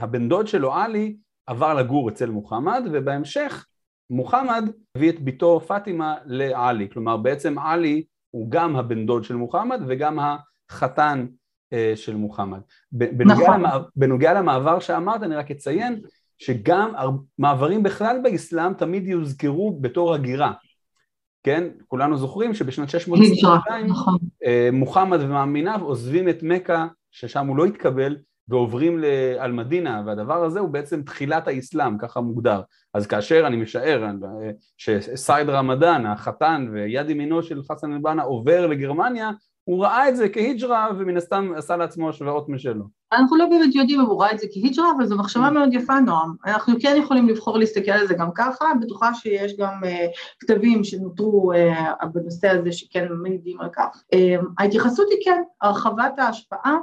הבן 0.00 0.28
דוד 0.28 0.46
שלו 0.46 0.74
עלי 0.74 1.16
עבר 1.46 1.74
לגור 1.74 2.08
אצל 2.08 2.30
מוחמד 2.30 2.82
ובהמשך 2.92 3.66
מוחמד 4.10 4.70
הביא 4.96 5.10
את 5.10 5.24
בתו 5.24 5.60
פאטימה 5.60 6.16
לעלי. 6.24 6.88
כלומר 6.92 7.16
בעצם 7.16 7.58
עלי 7.58 8.04
הוא 8.30 8.50
גם 8.50 8.76
הבן 8.76 9.06
דוד 9.06 9.24
של 9.24 9.36
מוחמד 9.36 9.80
וגם 9.88 10.18
החתן 10.18 11.18
אה, 11.20 11.32
של 11.94 12.16
מוחמד. 12.16 12.60
בנוגע, 12.92 13.34
נכון. 13.34 13.60
למעבר, 13.60 13.84
בנוגע 13.96 14.32
למעבר 14.32 14.80
שאמרת, 14.80 15.22
אני 15.22 15.36
רק 15.36 15.50
אציין 15.50 16.00
שגם 16.38 16.92
מעברים 17.38 17.82
בכלל 17.82 18.20
באסלאם 18.22 18.74
תמיד 18.74 19.06
יוזכרו 19.06 19.78
בתור 19.80 20.14
הגירה. 20.14 20.52
כן? 21.42 21.68
כולנו 21.88 22.16
זוכרים 22.16 22.54
שבשנת 22.54 22.90
622 22.90 23.86
נכון. 23.86 24.18
אה, 24.44 24.68
מוחמד 24.72 25.20
ומאמיניו 25.20 25.80
עוזבים 25.82 26.28
את 26.28 26.42
מכה, 26.42 26.86
ששם 27.10 27.46
הוא 27.46 27.56
לא 27.56 27.64
התקבל, 27.64 28.16
ועוברים 28.48 29.04
על 29.38 29.52
מדינה, 29.52 30.02
והדבר 30.06 30.44
הזה 30.44 30.60
הוא 30.60 30.68
בעצם 30.68 31.02
תחילת 31.02 31.48
האסלאם, 31.48 31.98
ככה 31.98 32.20
מוגדר. 32.20 32.60
אז 32.94 33.06
כאשר 33.06 33.46
אני 33.46 33.56
משער 33.56 34.04
אה, 34.04 34.50
שסייד 34.76 35.48
רמדאן, 35.48 36.06
החתן 36.06 36.68
ויד 36.72 37.10
ימינו 37.10 37.42
של 37.42 37.62
חסן 37.62 37.92
אל-בנה 37.92 38.22
עובר 38.22 38.66
לגרמניה, 38.66 39.30
הוא 39.64 39.84
ראה 39.84 40.08
את 40.08 40.16
זה 40.16 40.28
כהיג'רה 40.28 40.88
ומן 40.98 41.16
הסתם 41.16 41.52
עשה 41.56 41.76
לעצמו 41.76 42.08
השוואות 42.08 42.48
משלו. 42.48 42.84
אנחנו 43.12 43.36
לא 43.36 43.46
באמת 43.46 43.74
יודעים 43.74 44.00
אם 44.00 44.06
הוא 44.06 44.22
ראה 44.22 44.32
את 44.32 44.38
זה 44.38 44.46
כהיג'רה, 44.52 44.92
אבל 44.96 45.06
זו 45.06 45.16
מחשבה 45.16 45.48
mm. 45.48 45.50
מאוד 45.50 45.74
יפה, 45.74 46.00
נועם. 46.00 46.34
אנחנו 46.46 46.74
כן 46.80 46.96
יכולים 46.98 47.28
לבחור 47.28 47.58
להסתכל 47.58 47.90
על 47.90 48.06
זה 48.06 48.14
גם 48.14 48.28
ככה, 48.34 48.64
בטוחה 48.80 49.14
שיש 49.14 49.56
גם 49.56 49.80
uh, 49.84 49.88
כתבים 50.40 50.84
שנותרו 50.84 51.52
uh, 51.52 52.06
בנושא 52.06 52.48
הזה 52.48 52.72
שכן 52.72 53.08
מעידים 53.22 53.60
על 53.60 53.68
כך. 53.72 54.02
Uh, 54.14 54.44
ההתייחסות 54.58 55.06
היא 55.10 55.18
כן, 55.24 55.42
הרחבת 55.62 56.18
ההשפעה 56.18 56.76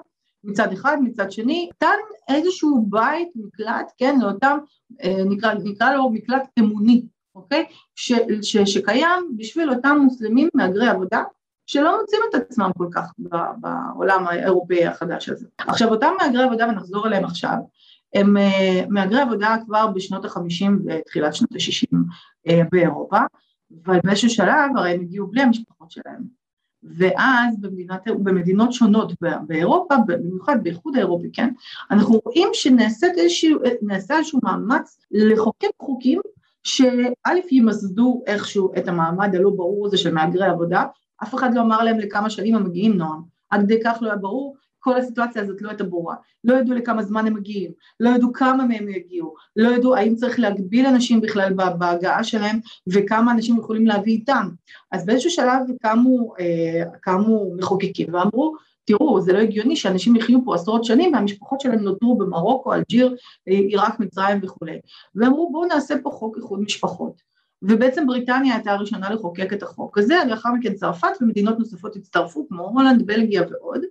מצד 0.43 0.73
אחד, 0.73 0.97
מצד 1.03 1.31
שני, 1.31 1.69
נתן 1.73 1.97
איזשהו 2.29 2.85
בית, 2.89 3.27
מקלט, 3.35 3.91
כן, 3.97 4.19
לאותם, 4.21 4.57
uh, 4.91 5.07
נקרא, 5.29 5.53
נקרא 5.53 5.93
לו 5.93 6.09
מקלט 6.09 6.49
אמוני, 6.59 7.01
אוקיי? 7.35 7.65
ש, 7.95 8.13
ש, 8.41 8.57
שקיים 8.57 9.37
בשביל 9.37 9.69
אותם 9.69 9.97
מוסלמים 10.01 10.49
מהגרי 10.53 10.87
עבודה, 10.87 11.23
שלא 11.69 11.99
מוצאים 12.01 12.21
את 12.29 12.35
עצמם 12.35 12.71
כל 12.77 12.87
כך 12.91 13.11
בעולם 13.57 14.27
האירופאי 14.27 14.85
החדש 14.85 15.29
הזה. 15.29 15.47
עכשיו 15.57 15.89
אותם 15.89 16.11
מהגרי 16.21 16.43
עבודה, 16.43 16.67
ונחזור 16.67 17.07
אליהם 17.07 17.25
עכשיו, 17.25 17.55
הם 18.13 18.37
אה, 18.37 18.85
מהגרי 18.89 19.21
עבודה 19.21 19.55
כבר 19.65 19.87
בשנות 19.87 20.25
החמישים 20.25 20.79
ותחילת 20.85 21.35
שנות 21.35 21.55
השישים 21.55 22.03
אה, 22.47 22.61
באירופה, 22.71 23.17
אבל 23.85 23.99
באיזשהו 24.03 24.29
שלב 24.29 24.77
הרי 24.77 24.91
הם 24.91 25.01
הגיעו 25.01 25.27
בלי 25.27 25.41
המשפחות 25.41 25.91
שלהם. 25.91 26.23
ואז 26.83 27.59
במדינת, 27.59 28.07
במדינות 28.07 28.73
שונות 28.73 29.13
באירופה, 29.47 29.95
במיוחד 30.07 30.63
באיחוד 30.63 30.95
האירופי, 30.95 31.31
כן, 31.33 31.49
אנחנו 31.91 32.19
רואים 32.25 32.49
שנעשה 32.53 33.07
איזשהו, 33.07 33.59
איזשהו 33.91 34.39
מאמץ 34.43 34.97
לחוקק 35.11 35.69
חוקים 35.81 36.21
שא' 36.63 37.33
ימסדו 37.51 38.23
איכשהו 38.27 38.71
את 38.77 38.87
המעמד 38.87 39.35
הלא 39.35 39.49
ברור 39.49 39.87
הזה 39.87 39.97
של 39.97 40.13
מהגרי 40.13 40.45
עבודה, 40.45 40.85
אף 41.23 41.35
אחד 41.35 41.53
לא 41.53 41.61
אמר 41.61 41.83
להם 41.83 41.99
לכמה 41.99 42.29
שנים 42.29 42.55
הם 42.55 42.63
מגיעים 42.63 42.97
נועם, 42.97 43.21
עד 43.49 43.61
כדי 43.61 43.79
כך 43.83 43.97
לא 44.01 44.07
היה 44.07 44.17
ברור, 44.17 44.55
כל 44.79 44.97
הסיטואציה 44.97 45.41
הזאת 45.41 45.61
לא 45.61 45.69
הייתה 45.69 45.83
ברורה, 45.83 46.15
לא 46.43 46.53
ידעו 46.53 46.75
לכמה 46.75 47.03
זמן 47.03 47.27
הם 47.27 47.33
מגיעים, 47.33 47.71
לא 47.99 48.09
ידעו 48.09 48.33
כמה 48.33 48.65
מהם 48.65 48.89
יגיעו, 48.89 49.33
לא 49.55 49.69
ידעו 49.69 49.95
האם 49.95 50.15
צריך 50.15 50.39
להגביל 50.39 50.85
אנשים 50.85 51.21
בכלל 51.21 51.53
בהגעה 51.53 52.23
שלהם 52.23 52.59
וכמה 52.93 53.31
אנשים 53.31 53.57
יכולים 53.57 53.85
להביא 53.87 54.13
איתם. 54.13 54.49
אז 54.91 55.05
באיזשהו 55.05 55.29
שלב 55.29 55.61
קמו, 55.81 56.33
אה, 56.39 56.83
קמו 57.01 57.55
מחוקקים 57.57 58.13
ואמרו, 58.13 58.55
תראו, 58.85 59.21
זה 59.21 59.33
לא 59.33 59.37
הגיוני 59.37 59.75
שאנשים 59.75 60.15
יחיו 60.15 60.45
פה 60.45 60.55
עשרות 60.55 60.83
שנים 60.83 61.13
והמשפחות 61.13 61.61
שלהם 61.61 61.79
נותרו 61.79 62.17
במרוקו, 62.17 62.73
אלג'יר, 62.73 63.15
אה, 63.49 63.53
עיראק, 63.53 63.99
מצרים 63.99 64.39
וכולי. 64.43 64.79
ואמרו 65.15 65.51
בואו 65.51 65.65
נעשה 65.65 65.95
פה 66.03 66.09
חוק 66.09 66.37
איחוד 66.37 66.61
משפחות. 66.61 67.28
ובעצם 67.61 68.07
בריטניה 68.07 68.55
הייתה 68.55 68.71
הראשונה 68.71 69.09
לחוקק 69.09 69.53
את 69.53 69.63
החוק 69.63 69.97
הזה, 69.97 70.15
לאחר 70.27 70.49
מכן 70.51 70.73
צרפת 70.73 71.07
ומדינות 71.21 71.59
נוספות 71.59 71.95
הצטרפו, 71.95 72.47
כמו 72.49 72.63
הולנד, 72.63 73.07
בלגיה 73.07 73.43
ועוד, 73.49 73.81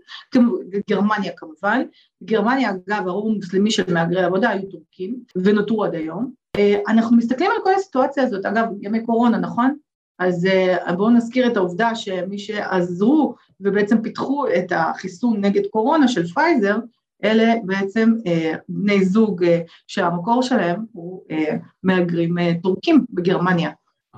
גרמניה 0.90 1.32
כמובן, 1.36 1.82
גרמניה 2.24 2.70
אגב 2.70 3.08
הרוב 3.08 3.26
המוסלמי 3.26 3.70
של 3.70 3.94
מהגרי 3.94 4.24
עבודה 4.24 4.50
היו 4.50 4.70
טורקים 4.70 5.16
ונותרו 5.36 5.84
עד 5.84 5.94
היום. 5.94 6.32
אה, 6.56 6.78
אנחנו 6.88 7.16
מסתכלים 7.16 7.50
על 7.50 7.62
כל 7.64 7.74
הסיטואציה 7.74 8.22
הזאת, 8.22 8.46
אגב 8.46 8.64
ימי 8.80 9.04
קורונה 9.06 9.38
נכון? 9.38 9.76
אז 10.18 10.46
אה, 10.46 10.92
בואו 10.92 11.10
נזכיר 11.10 11.46
את 11.46 11.56
העובדה 11.56 11.94
שמי 11.94 12.38
שעזרו 12.38 13.34
ובעצם 13.60 14.02
פיתחו 14.02 14.46
את 14.48 14.72
החיסון 14.76 15.44
נגד 15.44 15.62
קורונה 15.70 16.08
של 16.08 16.26
פייזר, 16.26 16.78
אלה 17.24 17.54
בעצם 17.64 18.14
אה, 18.26 18.54
בני 18.68 19.04
זוג 19.04 19.44
אה, 19.44 19.60
שהמקור 19.86 20.42
שלהם 20.42 20.84
הוא 20.92 21.22
אה, 21.30 21.56
מהגרים 21.82 22.38
אה, 22.38 22.52
טורקים 22.62 23.04
בגרמניה, 23.10 23.70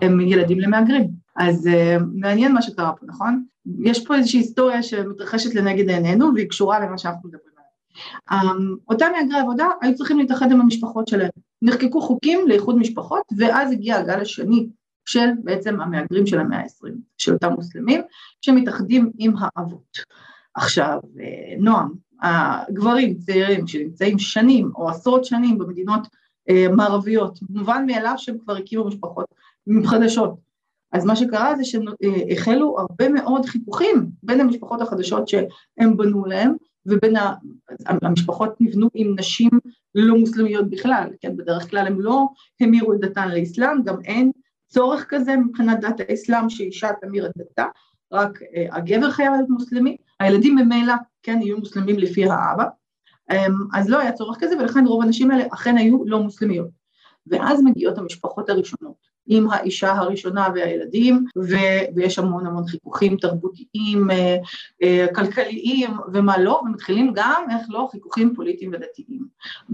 הם 0.02 0.20
ילדים 0.20 0.60
למהגרים. 0.60 1.10
אז 1.36 1.66
אה, 1.66 1.96
מעניין 2.14 2.52
מה 2.52 2.62
שקרה 2.62 2.92
פה, 2.92 3.06
נכון? 3.06 3.44
יש 3.82 4.06
פה 4.06 4.16
איזושהי 4.16 4.40
היסטוריה 4.40 4.82
שמתרחשת 4.82 5.54
לנגד 5.54 5.90
עינינו 5.90 6.34
והיא 6.34 6.48
קשורה 6.48 6.80
למה 6.80 6.98
שאנחנו 6.98 7.28
מדברים 7.28 7.54
עליו. 7.56 8.50
אה, 8.50 8.56
אותם 8.88 9.06
מהגרי 9.16 9.38
עבודה 9.38 9.66
היו 9.80 9.94
צריכים 9.94 10.18
להתאחד 10.18 10.52
עם 10.52 10.60
המשפחות 10.60 11.08
שלהם. 11.08 11.30
נחקקו 11.62 12.00
חוקים 12.00 12.48
לאיחוד 12.48 12.76
משפחות 12.78 13.22
ואז 13.38 13.72
הגיע 13.72 13.96
הגל 13.96 14.20
השני 14.20 14.68
של 15.04 15.28
בעצם 15.44 15.80
המהגרים 15.80 16.26
של 16.26 16.40
המאה 16.40 16.58
ה-20, 16.58 16.88
של 17.18 17.32
אותם 17.32 17.52
מוסלמים 17.52 18.00
שמתאחדים 18.40 19.10
עם 19.18 19.34
האבות. 19.38 19.98
עכשיו, 20.54 20.98
אה, 21.20 21.54
נועם, 21.58 21.92
הגברים 22.22 23.18
צעירים 23.18 23.66
שנמצאים 23.66 24.18
שנים 24.18 24.70
או 24.76 24.88
עשרות 24.88 25.24
שנים 25.24 25.58
במדינות 25.58 26.06
אה, 26.50 26.66
מערביות, 26.76 27.38
מובן 27.50 27.86
מאליו 27.86 28.14
שהם 28.16 28.38
כבר 28.38 28.56
הקימו 28.56 28.84
משפחות 28.84 29.24
חדשות. 29.84 30.34
אז 30.92 31.04
מה 31.04 31.16
שקרה 31.16 31.56
זה 31.56 31.62
שהחלו 31.64 32.76
הרבה 32.78 33.08
מאוד 33.08 33.46
חיכוכים 33.46 34.10
בין 34.22 34.40
המשפחות 34.40 34.80
החדשות 34.80 35.28
שהם 35.28 35.96
בנו 35.96 36.24
להם, 36.24 36.54
ובין 36.86 37.16
ה... 37.16 37.34
המשפחות 37.86 38.60
נבנו 38.60 38.88
עם 38.94 39.14
נשים 39.18 39.50
לא 39.94 40.18
מוסלמיות 40.18 40.70
בכלל, 40.70 41.08
כן, 41.20 41.36
בדרך 41.36 41.70
כלל 41.70 41.86
הם 41.86 42.00
לא 42.00 42.28
המירו 42.60 42.92
את 42.92 43.00
דתן 43.00 43.28
לאסלאם, 43.28 43.82
גם 43.82 43.96
אין 44.04 44.30
צורך 44.68 45.06
כזה 45.08 45.36
מבחינת 45.36 45.80
דת 45.80 46.00
האסלאם 46.08 46.50
שאישה 46.50 46.88
תמיר 47.00 47.26
את 47.26 47.32
דתה, 47.36 47.64
רק 48.12 48.38
אה, 48.42 48.66
הגבר 48.72 49.10
חייב 49.10 49.32
להיות 49.32 49.48
מוסלמי, 49.48 49.96
הילדים 50.20 50.54
ממילא, 50.54 50.94
כן, 51.22 51.38
יהיו 51.42 51.58
מוסלמים 51.58 51.98
לפי 51.98 52.24
האבא, 52.24 52.64
אה, 53.30 53.46
אז 53.74 53.90
לא 53.90 53.98
היה 53.98 54.12
צורך 54.12 54.36
כזה 54.40 54.58
ולכן 54.58 54.86
רוב 54.86 55.02
הנשים 55.02 55.30
האלה 55.30 55.44
אכן 55.52 55.76
היו 55.76 56.04
לא 56.04 56.22
מוסלמיות. 56.22 56.80
ואז 57.26 57.62
מגיעות 57.64 57.98
המשפחות 57.98 58.50
הראשונות, 58.50 59.10
עם 59.26 59.50
האישה 59.50 59.92
הראשונה 59.92 60.48
והילדים, 60.54 61.24
ו- 61.38 61.94
ויש 61.94 62.18
המון 62.18 62.46
המון 62.46 62.66
חיכוכים 62.66 63.16
תרבותיים, 63.16 64.10
אה, 64.10 64.36
אה, 64.82 65.06
כלכליים 65.14 65.90
ומה 66.12 66.38
לא, 66.38 66.60
ומתחילים 66.64 67.12
גם, 67.14 67.44
איך 67.50 67.66
לא, 67.68 67.88
חיכוכים 67.92 68.34
פוליטיים 68.34 68.70
ודתיים. 68.72 69.26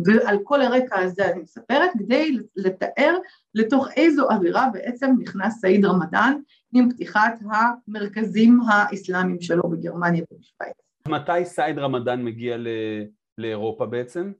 ועל 0.05 0.38
כל 0.45 0.62
הרקע 0.62 0.99
הזה 0.99 1.33
אני 1.33 1.43
מספרת, 1.43 1.91
כדי 1.99 2.38
לתאר 2.57 3.17
לתוך 3.55 3.88
איזו 3.97 4.31
אווירה 4.31 4.69
בעצם 4.73 5.11
נכנס 5.19 5.61
סעיד 5.61 5.85
רמדאן 5.85 6.35
עם 6.73 6.91
פתיחת 6.91 7.38
המרכזים 7.50 8.61
האסלאמיים 8.69 9.41
שלו 9.41 9.62
בגרמניה 9.62 10.25
ובשוויץ. 10.33 10.86
מתי 11.08 11.44
סעיד 11.44 11.78
רמדאן 11.78 12.25
מגיע 12.25 12.56
ל... 12.56 12.68
לאירופה 13.38 13.86
בעצם? 13.86 14.32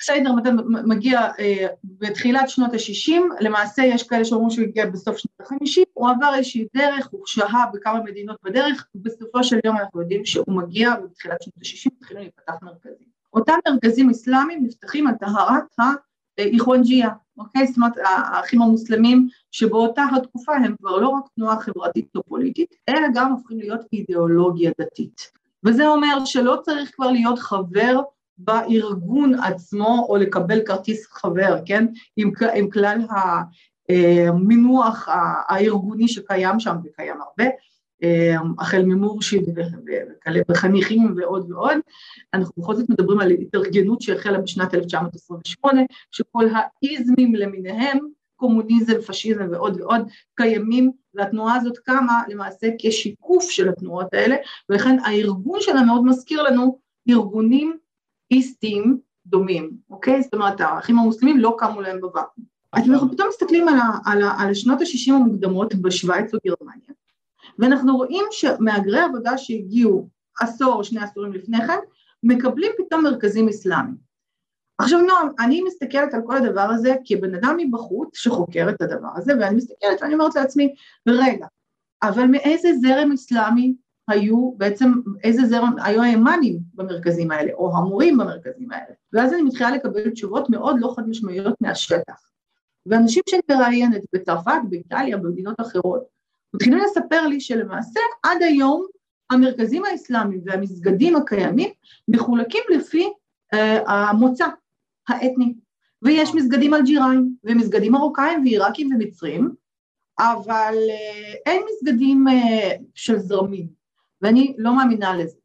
סייד 0.00 0.26
רמדאן 0.26 0.56
מגיע 0.66 1.20
אה, 1.38 1.66
בתחילת 1.84 2.48
שנות 2.48 2.72
ה-60, 2.72 3.20
למעשה 3.40 3.82
יש 3.82 4.08
כאלה 4.08 4.24
שאומרים 4.24 4.50
שהוא 4.50 4.64
הגיע 4.64 4.86
בסוף 4.86 5.16
שנות 5.16 5.40
ה-50, 5.40 5.82
הוא 5.92 6.10
עבר 6.10 6.34
איזושהי 6.34 6.66
דרך, 6.76 7.08
הוא 7.10 7.22
שהה 7.26 7.64
בכמה 7.72 8.00
מדינות 8.02 8.36
בדרך, 8.42 8.86
ובסופו 8.94 9.44
של 9.44 9.58
יום 9.64 9.76
אנחנו 9.76 10.00
יודעים 10.00 10.24
שהוא 10.24 10.56
מגיע 10.56 10.94
בתחילת 11.04 11.42
שנות 11.42 11.54
ה-60, 11.56 11.90
התחילו 11.98 12.20
להיפתח 12.20 12.52
מרכזים. 12.62 13.06
אותם 13.32 13.52
מרכזים 13.68 14.10
אסלאמיים 14.10 14.64
נפתחים 14.64 15.06
על 15.06 15.14
טהרת 15.14 15.96
האיחואנג'יה, 16.38 17.08
אוקיי? 17.38 17.66
זאת 17.66 17.76
אומרת 17.76 17.92
האחים 18.04 18.62
המוסלמים 18.62 19.28
שבאותה 19.50 20.02
התקופה 20.16 20.56
הם 20.56 20.74
כבר 20.80 20.96
לא 20.96 21.08
רק 21.08 21.24
תנועה 21.34 21.60
חברתית 21.60 22.16
או 22.16 22.22
פוליטית, 22.22 22.74
אלא 22.88 23.08
גם 23.14 23.32
הופכים 23.32 23.58
להיות 23.58 23.80
אידיאולוגיה 23.92 24.70
דתית. 24.80 25.43
וזה 25.64 25.88
אומר 25.88 26.24
שלא 26.24 26.56
צריך 26.62 26.90
כבר 26.94 27.10
להיות 27.10 27.38
חבר 27.38 28.00
בארגון 28.38 29.34
עצמו 29.34 30.06
או 30.08 30.16
לקבל 30.16 30.60
כרטיס 30.66 31.06
חבר, 31.06 31.58
כן? 31.66 31.86
עם, 32.16 32.30
עם 32.54 32.70
כלל 32.70 32.98
המינוח 33.88 35.08
הארגוני 35.48 36.08
שקיים 36.08 36.60
שם, 36.60 36.76
וקיים 36.84 37.16
הרבה, 37.20 37.44
החל 38.58 38.82
ממורשיד 38.82 39.44
וחניכים 40.48 41.14
ועוד 41.16 41.52
ועוד, 41.52 41.76
אנחנו 42.34 42.62
בכל 42.62 42.74
זאת 42.74 42.88
מדברים 42.88 43.20
על 43.20 43.30
התארגנות 43.30 44.02
שהחלה 44.02 44.38
בשנת 44.38 44.74
1928, 44.74 45.80
שכל 46.10 46.44
האיזמים 46.52 47.34
למיניהם, 47.34 47.98
קומוניזם, 48.44 49.00
פשיזם 49.06 49.48
ועוד 49.50 49.80
ועוד, 49.80 50.00
קיימים, 50.34 50.92
והתנועה 51.14 51.56
הזאת 51.56 51.78
קמה 51.78 52.22
למעשה 52.28 52.66
כשיקוף 52.78 53.50
של 53.50 53.68
התנועות 53.68 54.14
האלה, 54.14 54.36
ולכן 54.68 54.96
הארגון 55.04 55.58
שלה 55.60 55.82
מאוד 55.82 56.04
מזכיר 56.04 56.42
לנו 56.42 56.78
ארגונים 57.08 57.76
איסטים 58.30 58.98
דומים, 59.26 59.70
אוקיי? 59.90 60.22
זאת 60.22 60.34
אומרת, 60.34 60.60
האחים 60.60 60.98
המוסלמים 60.98 61.38
לא 61.38 61.56
קמו 61.58 61.80
להם 61.80 62.00
בוואקום. 62.00 62.44
אז 62.72 62.90
אנחנו 62.90 63.10
פתאום 63.10 63.28
מסתכלים 63.28 63.68
על, 63.68 63.74
ה, 63.78 63.90
על, 64.04 64.22
ה, 64.22 64.34
על 64.38 64.54
שנות 64.54 64.80
ה-60 64.80 65.12
המוקדמות 65.12 65.74
בשוויץ 65.74 66.30
וגרמניה, 66.34 66.90
ואנחנו 67.58 67.96
רואים 67.96 68.24
שמהגרי 68.30 69.00
עבודה 69.00 69.38
שהגיעו 69.38 70.08
עשור 70.40 70.82
שני 70.82 71.00
עשורים 71.00 71.32
לפני 71.32 71.58
כן, 71.66 71.78
מקבלים 72.22 72.72
פתאום 72.78 73.04
מרכזים 73.04 73.48
אסלאמיים. 73.48 74.03
עכשיו 74.78 75.00
נועם, 75.00 75.28
אני 75.40 75.62
מסתכלת 75.62 76.14
על 76.14 76.20
כל 76.26 76.36
הדבר 76.36 76.60
הזה 76.60 76.94
כבן 77.04 77.34
אדם 77.34 77.56
מבחוץ 77.58 78.16
שחוקר 78.16 78.66
את 78.70 78.82
הדבר 78.82 79.08
הזה, 79.16 79.32
ואני 79.40 79.56
מסתכלת 79.56 80.02
ואני 80.02 80.14
אומרת 80.14 80.34
לעצמי, 80.34 80.74
רגע, 81.08 81.46
אבל 82.02 82.26
מאיזה 82.26 82.68
זרם 82.82 83.12
אסלאמי 83.12 83.74
היו 84.08 84.52
בעצם, 84.56 84.92
איזה 85.24 85.46
זרם, 85.46 85.74
היו 85.84 86.02
האימאנים 86.02 86.58
במרכזים 86.74 87.30
האלה, 87.30 87.52
או 87.52 87.76
המורים 87.76 88.18
במרכזים 88.18 88.72
האלה. 88.72 88.94
ואז 89.12 89.32
אני 89.32 89.42
מתחילה 89.42 89.70
לקבל 89.70 90.10
תשובות 90.10 90.50
מאוד 90.50 90.76
לא 90.80 90.92
חד 90.96 91.08
משמעיות 91.08 91.54
מהשטח. 91.60 92.30
ואנשים 92.86 93.22
שאני 93.28 93.42
מראיינת 93.50 94.02
בצרפת, 94.14 94.60
באיטליה, 94.68 95.16
במדינות 95.16 95.60
אחרות, 95.60 96.04
מתחילים 96.54 96.78
לספר 96.78 97.26
לי 97.26 97.40
שלמעשה 97.40 98.00
עד 98.22 98.42
היום 98.42 98.86
המרכזים 99.30 99.84
האסלאמיים 99.84 100.40
והמסגדים 100.44 101.16
הקיימים 101.16 101.70
מחולקים 102.08 102.62
לפי 102.70 103.08
uh, 103.54 103.58
המוצא 103.90 104.46
האתני. 105.08 105.54
ויש 106.02 106.34
מסגדים 106.34 106.74
אלג'יראים, 106.74 107.34
ומסגדים 107.44 107.92
מרוקאים 107.92 108.42
ועיראקים 108.44 108.94
ומצרים, 108.94 109.54
אבל 110.18 110.74
uh, 110.74 111.36
אין 111.46 111.62
מסגדים 111.70 112.24
uh, 112.28 112.82
של 112.94 113.18
זרמים. 113.18 113.68
ואני 114.22 114.54
לא 114.58 114.76
מאמינה 114.76 115.16
לזה. 115.16 115.36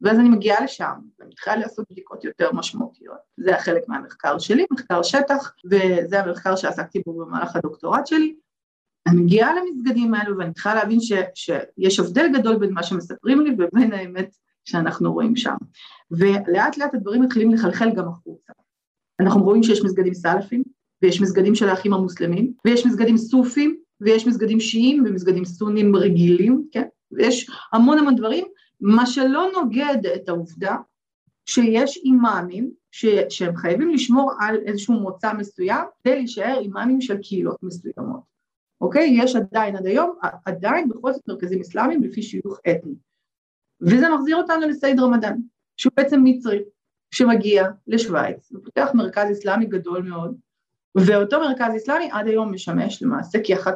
ואז 0.00 0.18
אני 0.18 0.28
מגיעה 0.28 0.64
לשם, 0.64 0.92
ומתחילה 1.20 1.56
לעשות 1.56 1.86
בדיקות 1.90 2.24
יותר 2.24 2.52
משמעותיות. 2.52 3.18
זה 3.36 3.56
החלק 3.56 3.88
מהמחקר 3.88 4.38
שלי, 4.38 4.66
מחקר 4.70 5.02
שטח, 5.02 5.54
וזה 5.64 6.20
המחקר 6.20 6.56
שעסקתי 6.56 7.02
בו 7.06 7.12
במהלך 7.12 7.56
הדוקטורט 7.56 8.06
שלי. 8.06 8.34
אני 9.06 9.20
מגיעה 9.20 9.54
למסגדים 9.54 10.14
האלו 10.14 10.38
ואני 10.38 10.52
צריכה 10.52 10.74
להבין 10.74 11.00
ש, 11.00 11.12
שיש 11.34 12.00
הבדל 12.00 12.26
גדול 12.38 12.56
בין 12.56 12.72
מה 12.72 12.82
שמספרים 12.82 13.40
לי 13.40 13.50
ובין 13.58 13.92
האמת 13.92 14.36
שאנחנו 14.64 15.12
רואים 15.12 15.36
שם. 15.36 15.56
ולאט 16.10 16.78
לאט 16.78 16.94
הדברים 16.94 17.22
מתחילים 17.22 17.54
לחלחל 17.54 17.90
גם 17.96 18.08
החוצה. 18.08 18.52
אנחנו 19.20 19.42
רואים 19.42 19.62
שיש 19.62 19.82
מסגדים 19.84 20.14
סלאפים, 20.14 20.62
ויש 21.02 21.20
מסגדים 21.20 21.54
של 21.54 21.68
האחים 21.68 21.92
המוסלמים, 21.94 22.52
ויש 22.64 22.86
מסגדים 22.86 23.16
סופים, 23.16 23.76
ויש 24.00 24.26
מסגדים 24.26 24.60
שיעים 24.60 25.04
ומסגדים 25.06 25.44
סונים 25.44 25.96
רגילים, 25.96 26.68
כן? 26.72 26.86
ויש 27.12 27.50
המון 27.72 27.98
המון 27.98 28.16
דברים, 28.16 28.46
מה 28.80 29.06
שלא 29.06 29.50
נוגד 29.54 30.06
את 30.14 30.28
העובדה 30.28 30.76
שיש 31.46 31.96
אימאמים 31.96 32.70
ש, 32.90 33.06
שהם 33.28 33.56
חייבים 33.56 33.90
לשמור 33.90 34.32
על 34.40 34.56
איזשהו 34.66 34.94
מוצא 34.94 35.32
מסוים 35.32 35.84
כדי 36.04 36.14
להישאר 36.14 36.58
אימאמים 36.58 37.00
של 37.00 37.16
קהילות 37.22 37.56
מסוימות, 37.62 38.20
אוקיי? 38.80 39.16
יש 39.18 39.36
עדיין 39.36 39.76
עד 39.76 39.86
היום, 39.86 40.18
עדיין 40.44 40.88
בכל 40.88 41.12
זאת 41.12 41.28
מרכזים 41.28 41.60
אסלאמיים 41.60 42.02
לפי 42.02 42.22
שיוך 42.22 42.58
אתני. 42.70 42.94
וזה 43.80 44.06
מחזיר 44.14 44.36
אותנו 44.36 44.68
לסעיד 44.68 45.00
רמדאן, 45.00 45.36
שהוא 45.76 45.92
בעצם 45.96 46.20
מצרי, 46.24 46.62
שמגיע 47.12 47.68
לשוויץ 47.86 48.52
ופותח 48.52 48.88
מרכז 48.94 49.32
אסלאמי 49.32 49.66
גדול 49.66 50.02
מאוד, 50.02 50.36
ואותו 50.94 51.40
מרכז 51.40 51.76
אסלאמי 51.76 52.08
עד 52.12 52.26
היום 52.26 52.52
משמש 52.52 53.02
למעשה 53.02 53.38
כאחת 53.44 53.74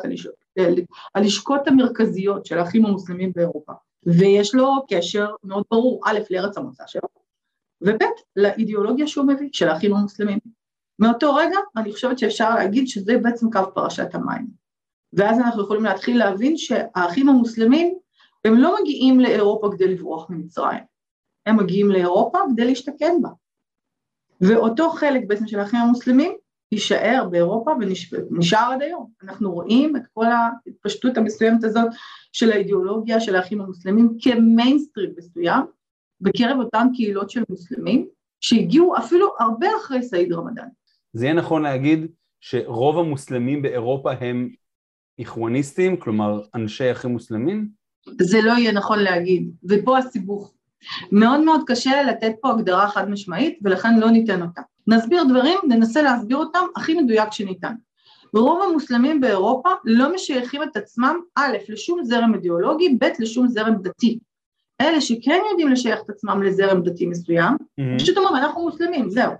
הלשכות, 1.14 1.68
המרכזיות 1.68 2.46
של 2.46 2.58
האחים 2.58 2.86
המוסלמים 2.86 3.32
באירופה, 3.36 3.72
ויש 4.06 4.54
לו 4.54 4.86
קשר 4.90 5.30
מאוד 5.44 5.64
ברור, 5.70 6.00
א', 6.04 6.18
לארץ 6.30 6.58
המוצא 6.58 6.84
שלו, 6.86 7.08
וב', 7.80 7.98
לאידיאולוגיה 8.36 9.06
שהוא 9.06 9.26
מביא, 9.26 9.48
של 9.52 9.68
האחים 9.68 9.94
המוסלמים. 9.94 10.38
מאותו 10.98 11.34
רגע 11.34 11.58
אני 11.76 11.92
חושבת 11.92 12.18
שאפשר 12.18 12.54
להגיד 12.54 12.88
שזה 12.88 13.18
בעצם 13.18 13.50
קו 13.50 13.60
פרשת 13.74 14.14
המים. 14.14 14.46
ואז 15.12 15.38
אנחנו 15.38 15.62
יכולים 15.62 15.84
להתחיל 15.84 16.18
להבין 16.18 16.56
שהאחים 16.56 17.28
המוסלמים 17.28 17.94
הם 18.44 18.54
לא 18.54 18.76
מגיעים 18.80 19.20
לאירופה 19.20 19.70
כדי 19.72 19.88
לברוח 19.88 20.30
ממצרים, 20.30 20.84
הם 21.46 21.56
מגיעים 21.56 21.90
לאירופה 21.90 22.38
כדי 22.52 22.64
להשתכן 22.64 23.12
בה. 23.22 23.28
ואותו 24.40 24.90
חלק 24.90 25.22
בעצם 25.26 25.46
של 25.46 25.58
האחים 25.58 25.80
המוסלמים 25.80 26.32
יישאר 26.72 27.28
באירופה 27.30 27.70
ונשאר 28.30 28.72
עד 28.72 28.82
היום. 28.82 29.10
אנחנו 29.22 29.52
רואים 29.52 29.96
את 29.96 30.02
כל 30.14 30.26
ההתפשטות 30.26 31.16
המסוימת 31.16 31.64
הזאת 31.64 31.88
של 32.32 32.52
האידיאולוגיה 32.52 33.20
של 33.20 33.36
האחים 33.36 33.60
המוסלמים 33.60 34.16
כמיינסטרים 34.20 35.10
מסוים 35.16 35.62
בקרב 36.20 36.58
אותן 36.58 36.86
קהילות 36.94 37.30
של 37.30 37.42
מוסלמים 37.50 38.08
שהגיעו 38.40 38.96
אפילו 38.96 39.28
הרבה 39.38 39.66
אחרי 39.80 40.02
סעיד 40.02 40.32
רמדאן. 40.32 40.68
זה 41.12 41.24
יהיה 41.24 41.34
נכון 41.34 41.62
להגיד 41.62 42.06
שרוב 42.40 42.98
המוסלמים 42.98 43.62
באירופה 43.62 44.12
הם 44.12 44.50
איכווניסטים, 45.18 45.96
כלומר 45.96 46.42
אנשי 46.54 46.92
אחים 46.92 47.10
מוסלמים? 47.10 47.68
זה 48.20 48.38
לא 48.42 48.52
יהיה 48.52 48.72
נכון 48.72 48.98
להגיד, 48.98 49.50
ופה 49.68 49.98
הסיבוך. 49.98 50.55
מאוד 51.12 51.40
מאוד 51.40 51.60
קשה 51.66 52.02
לתת 52.02 52.32
פה 52.40 52.50
הגדרה 52.50 52.88
חד 52.88 53.10
משמעית 53.10 53.58
ולכן 53.62 53.98
לא 53.98 54.10
ניתן 54.10 54.42
אותה. 54.42 54.62
נסביר 54.86 55.24
דברים, 55.24 55.58
ננסה 55.68 56.02
להסביר 56.02 56.36
אותם 56.36 56.64
הכי 56.76 56.94
מדויק 56.94 57.32
שניתן. 57.32 57.74
רוב 58.34 58.62
המוסלמים 58.62 59.20
באירופה 59.20 59.68
לא 59.84 60.14
משייכים 60.14 60.62
את 60.62 60.76
עצמם 60.76 61.16
א', 61.34 61.56
לשום 61.68 62.04
זרם 62.04 62.34
אידיאולוגי, 62.34 62.96
ב', 63.00 63.08
לשום 63.18 63.48
זרם 63.48 63.74
דתי. 63.82 64.18
אלה 64.80 65.00
שכן 65.00 65.40
יודעים 65.50 65.68
לשייך 65.68 66.00
את 66.04 66.10
עצמם 66.10 66.42
לזרם 66.42 66.82
דתי 66.82 67.06
מסוים, 67.06 67.54
mm-hmm. 67.54 67.98
פשוט 67.98 68.16
אומרים 68.16 68.36
אנחנו 68.36 68.62
מוסלמים, 68.62 69.10
זהו. 69.10 69.32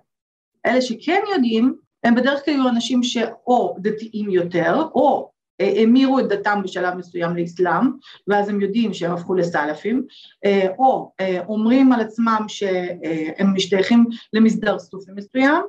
אלה 0.67 0.83
שכן 0.83 1.21
יודעים, 1.35 1.75
הם 2.05 2.15
בדרך 2.15 2.45
כלל 2.45 2.55
יהיו 2.55 2.69
אנשים 2.69 3.03
שאו 3.03 3.77
דתיים 3.79 4.31
יותר, 4.31 4.83
או 4.95 5.31
המירו 5.61 6.19
את 6.19 6.29
דתם 6.29 6.61
בשלב 6.65 6.95
מסוים 6.95 7.37
לאסלאם, 7.37 7.91
ואז 8.29 8.49
הם 8.49 8.61
יודעים 8.61 8.95
שהם 8.95 9.13
הפכו 9.13 9.35
לסלאפים, 9.35 10.07
אה, 10.45 10.69
או 10.79 11.13
אה, 11.21 11.41
אומרים 11.47 11.93
על 11.93 12.01
עצמם 12.01 12.45
שהם 12.49 13.55
משתייכים 13.55 14.07
למסדר 14.33 14.79
סופי 14.79 15.13
מסוים, 15.15 15.63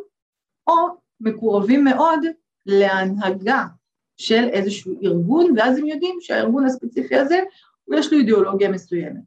או 0.67 0.75
מקורבים 1.21 1.83
מאוד 1.83 2.19
להנהגה 2.65 3.65
של 4.17 4.49
איזשהו 4.51 4.99
ארגון, 5.03 5.53
ואז 5.57 5.77
הם 5.77 5.85
יודעים 5.85 6.17
שהארגון 6.21 6.65
הספציפי 6.65 7.15
הזה, 7.15 7.39
יש 7.93 8.13
לו 8.13 8.19
אידיאולוגיה 8.19 8.71
מסוימת. 8.71 9.21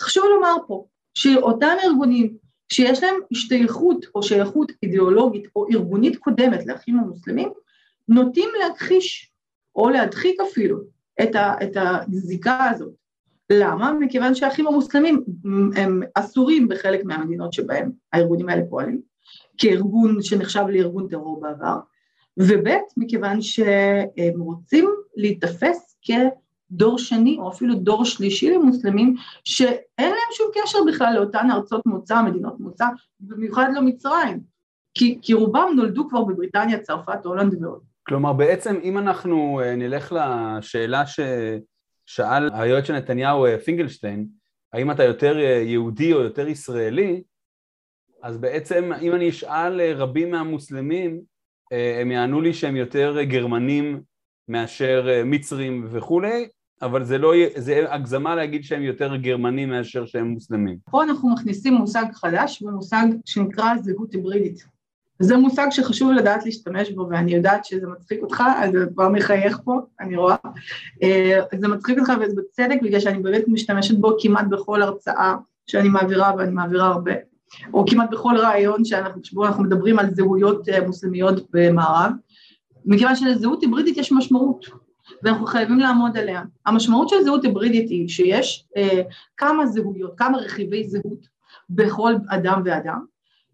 חשוב 0.00 0.24
לומר 0.34 0.54
פה, 0.66 0.86
שאותם 1.14 1.76
ארגונים 1.84 2.36
שיש 2.72 3.02
להם 3.02 3.14
השתייכות 3.32 4.06
או 4.14 4.22
שייכות 4.22 4.72
אידיאולוגית 4.82 5.44
או 5.56 5.66
ארגונית 5.72 6.16
קודמת 6.16 6.66
לאחים 6.66 6.98
המוסלמים, 6.98 7.48
נוטים 8.08 8.48
להכחיש 8.60 9.32
או 9.76 9.90
להדחיק 9.90 10.40
אפילו 10.40 10.78
את, 11.22 11.34
ה, 11.34 11.54
את 11.62 11.76
הזיקה 11.76 12.64
הזאת. 12.70 12.92
למה? 13.52 13.92
מכיוון 13.92 14.34
שהאחים 14.34 14.66
המוסלמים 14.66 15.24
הם 15.76 16.02
אסורים 16.14 16.68
בחלק 16.68 17.04
מהמדינות 17.04 17.52
שבהם 17.52 17.90
הארגונים 18.12 18.48
האלה 18.48 18.62
פועלים, 18.70 19.00
כארגון 19.58 20.22
שנחשב 20.22 20.64
לארגון 20.68 21.08
טרור 21.08 21.40
בעבר, 21.40 21.78
וב' 22.38 22.68
מכיוון 22.96 23.42
שהם 23.42 24.40
רוצים 24.40 24.90
להיתפס 25.16 25.96
כדור 26.02 26.98
שני 26.98 27.36
או 27.38 27.48
אפילו 27.48 27.74
דור 27.74 28.04
שלישי 28.04 28.50
למוסלמים 28.50 29.14
שאין 29.44 30.10
להם 30.10 30.32
שום 30.32 30.46
קשר 30.54 30.78
בכלל 30.88 31.14
לאותן 31.14 31.50
ארצות 31.50 31.86
מוצא, 31.86 32.22
מדינות 32.22 32.60
מוצא, 32.60 32.86
במיוחד 33.20 33.68
לא 33.74 33.82
מצרים, 33.82 34.40
כי, 34.94 35.18
כי 35.22 35.32
רובם 35.32 35.68
נולדו 35.76 36.08
כבר 36.08 36.24
בבריטניה, 36.24 36.78
צרפת, 36.78 37.24
הולנד 37.24 37.62
ועוד. 37.62 37.87
כלומר 38.08 38.32
בעצם 38.32 38.76
אם 38.82 38.98
אנחנו 38.98 39.60
אה, 39.60 39.76
נלך 39.76 40.12
לשאלה 40.12 41.04
ששאל 41.06 42.50
היועץ 42.52 42.84
של 42.84 42.96
נתניהו 42.96 43.46
אה, 43.46 43.58
פינגלשטיין, 43.58 44.26
האם 44.72 44.90
אתה 44.90 45.04
יותר 45.04 45.38
אה, 45.38 45.62
יהודי 45.66 46.12
או 46.12 46.20
יותר 46.20 46.48
ישראלי, 46.48 47.22
אז 48.22 48.38
בעצם 48.38 48.92
אם 49.00 49.14
אני 49.14 49.28
אשאל 49.28 49.92
רבים 49.92 50.30
מהמוסלמים, 50.30 51.20
הם 52.00 52.10
יענו 52.10 52.40
לי 52.40 52.54
שהם 52.54 52.76
יותר 52.76 53.22
גרמנים 53.22 54.00
מאשר 54.48 55.22
מצרים 55.24 55.86
וכולי, 55.90 56.48
אבל 56.82 57.04
זה 57.04 57.18
לא, 57.18 57.32
זה 57.56 57.92
הגזמה 57.94 58.34
להגיד 58.34 58.64
שהם 58.64 58.82
יותר 58.82 59.16
גרמנים 59.16 59.68
מאשר 59.68 60.06
שהם 60.06 60.26
מוסלמים. 60.26 60.78
פה 60.90 61.04
אנחנו 61.04 61.28
מכניסים 61.34 61.74
מושג 61.74 62.04
חדש, 62.12 62.62
ומושג 62.62 63.06
שנקרא 63.24 63.76
זהות 63.76 64.12
היברידית. 64.12 64.77
זה 65.20 65.36
מושג 65.36 65.66
שחשוב 65.70 66.12
לדעת 66.12 66.44
להשתמש 66.44 66.90
בו, 66.90 67.08
ואני 67.10 67.34
יודעת 67.34 67.64
שזה 67.64 67.86
מצחיק 67.86 68.22
אותך, 68.22 68.42
אז 68.56 68.70
אתה 68.70 68.92
כבר 68.94 69.08
מחייך 69.08 69.60
פה, 69.64 69.80
אני 70.00 70.16
רואה. 70.16 70.36
אה, 71.02 71.40
זה 71.58 71.68
מצחיק 71.68 71.98
אותך 71.98 72.12
וזה 72.20 72.34
בצדק, 72.36 72.78
בגלל 72.82 73.00
שאני 73.00 73.18
באמת 73.18 73.44
משתמשת 73.48 73.98
בו 73.98 74.16
כמעט 74.20 74.46
בכל 74.46 74.82
הרצאה 74.82 75.36
שאני 75.66 75.88
מעבירה, 75.88 76.32
ואני 76.38 76.50
מעבירה 76.50 76.86
הרבה, 76.86 77.12
או 77.72 77.84
כמעט 77.86 78.10
בכל 78.10 78.36
רעיון 78.36 78.84
שאנחנו, 78.84 79.24
שבו 79.24 79.46
אנחנו 79.46 79.64
מדברים 79.64 79.98
על 79.98 80.14
זהויות 80.14 80.68
אה, 80.68 80.86
מוסלמיות 80.86 81.50
במערב, 81.52 82.12
מכיוון 82.84 83.16
שלזהות 83.16 83.62
היברידית 83.62 83.96
יש 83.96 84.12
משמעות, 84.12 84.66
ואנחנו 85.22 85.46
חייבים 85.46 85.78
לעמוד 85.78 86.16
עליה. 86.16 86.42
המשמעות 86.66 87.08
של 87.08 87.22
זהות 87.24 87.44
היברידית 87.44 87.90
היא 87.90 88.08
שיש 88.08 88.66
אה, 88.76 89.02
כמה 89.36 89.66
זהויות, 89.66 90.14
כמה 90.16 90.38
רכיבי 90.38 90.88
זהות 90.88 91.26
בכל 91.70 92.14
אדם 92.28 92.62
ואדם, 92.64 93.04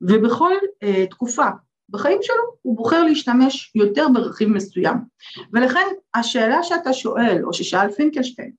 ובכל 0.09 0.53
uh, 0.85 1.11
תקופה 1.11 1.47
בחיים 1.89 2.19
שלו 2.23 2.43
הוא 2.63 2.77
בוחר 2.77 3.05
להשתמש 3.05 3.73
יותר 3.75 4.07
ברכיב 4.15 4.49
מסוים. 4.49 4.97
ולכן 5.53 5.87
השאלה 6.15 6.63
שאתה 6.63 6.93
שואל, 6.93 7.43
או 7.45 7.53
ששאל 7.53 7.91
פינקלשטיין, 7.91 8.51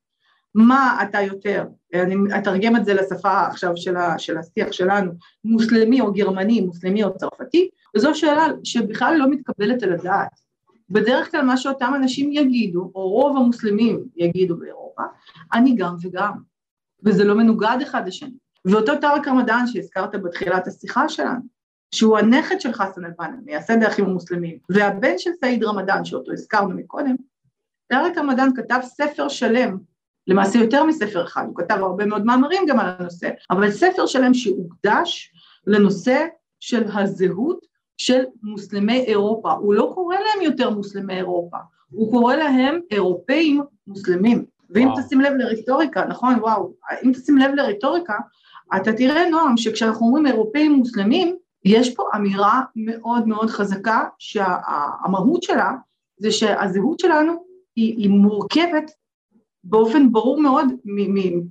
מה 0.55 0.99
אתה 1.03 1.21
יותר, 1.21 1.65
אני 1.93 2.15
אתרגם 2.38 2.75
את 2.75 2.86
זה 2.86 2.93
לשפה 2.93 3.47
עכשיו 3.47 3.71
של, 3.75 3.95
ה, 3.97 4.19
של 4.19 4.38
השיח 4.38 4.71
שלנו, 4.71 5.12
מוסלמי 5.43 6.01
או 6.01 6.13
גרמני, 6.13 6.62
מוסלמי 6.62 7.03
או 7.03 7.17
צרפתי, 7.17 7.69
וזו 7.95 8.15
שאלה 8.15 8.47
שבכלל 8.63 9.15
לא 9.17 9.29
מתקבלת 9.29 9.84
על 9.84 9.93
הדעת. 9.93 10.29
בדרך 10.89 11.31
כלל 11.31 11.41
מה 11.41 11.58
שאותם 11.58 11.93
אנשים 11.95 12.31
יגידו, 12.31 12.91
או 12.95 13.10
רוב 13.10 13.38
המוסלמים 13.38 14.03
יגידו 14.15 14.58
באירופה, 14.58 15.03
אני 15.53 15.75
גם 15.75 15.95
וגם, 16.01 16.34
וזה 17.05 17.23
לא 17.23 17.36
מנוגד 17.36 17.77
אחד 17.84 18.08
לשני. 18.08 18.44
ואותו 18.65 18.95
טארק 19.01 19.28
רמדאן 19.28 19.67
שהזכרת 19.67 20.15
בתחילת 20.15 20.67
השיחה 20.67 21.10
שלנו, 21.10 21.39
שהוא 21.95 22.17
הנכד 22.17 22.62
של 22.62 22.73
חסן 22.73 23.06
אל-בנה, 23.06 23.38
מייסד 23.45 23.84
האחים 23.84 24.06
המוסלמים, 24.06 24.58
והבן 24.69 25.17
של 25.17 25.32
סעיד 25.39 25.63
רמדאן, 25.63 26.06
שאותו 26.06 26.32
הזכרנו 26.32 26.75
מקודם, 26.75 27.15
טארק 27.88 28.17
רמדאן 28.17 28.49
כתב 28.56 28.80
ספר 28.84 29.28
שלם, 29.28 29.78
למעשה 30.28 30.60
יותר 30.60 30.84
מספר 30.84 31.23
אחד, 31.23 31.45
הוא 31.47 31.56
כתב 31.56 31.78
הרבה 31.80 32.06
מאוד 32.06 32.25
מאמרים 32.25 32.63
גם 32.67 32.80
על 32.80 32.95
הנושא, 32.99 33.30
אבל 33.49 33.71
ספר 33.71 34.06
שלם 34.06 34.34
שהוקדש 34.34 35.34
לנושא 35.67 36.25
של 36.60 36.84
הזהות 36.93 37.65
של 37.97 38.23
מוסלמי 38.43 38.99
אירופה, 38.99 39.51
הוא 39.51 39.73
לא 39.73 39.91
קורא 39.93 40.15
להם 40.15 40.41
יותר 40.41 40.69
מוסלמי 40.69 41.15
אירופה, 41.15 41.58
הוא 41.89 42.12
קורא 42.12 42.36
להם 42.36 42.80
אירופאים 42.91 43.63
מוסלמים. 43.88 44.45
ואם 44.69 44.88
וואו. 44.88 45.01
תשים 45.01 45.21
לב 45.21 45.34
לרטוריקה, 45.34 46.06
נכון, 46.06 46.36
וואו, 46.39 46.73
אם 47.04 47.12
תשים 47.13 47.38
לב 47.38 47.54
לרטוריקה, 47.54 48.13
אתה 48.75 48.93
תראה, 48.93 49.30
נועם, 49.30 49.58
שכשאנחנו 49.58 50.06
אומרים 50.06 50.28
אירופאים 50.28 50.71
מוסלמים, 50.71 51.36
יש 51.65 51.95
פה 51.95 52.04
אמירה 52.15 52.62
מאוד 52.75 53.28
מאוד 53.28 53.49
חזקה 53.49 54.04
שהמהות 54.19 55.43
שלה 55.43 55.71
זה 56.17 56.32
שהזהות 56.32 56.99
שלנו 56.99 57.34
היא, 57.75 57.97
היא 57.97 58.10
מורכבת 58.10 58.91
באופן 59.63 60.12
ברור 60.12 60.41
מאוד 60.41 60.67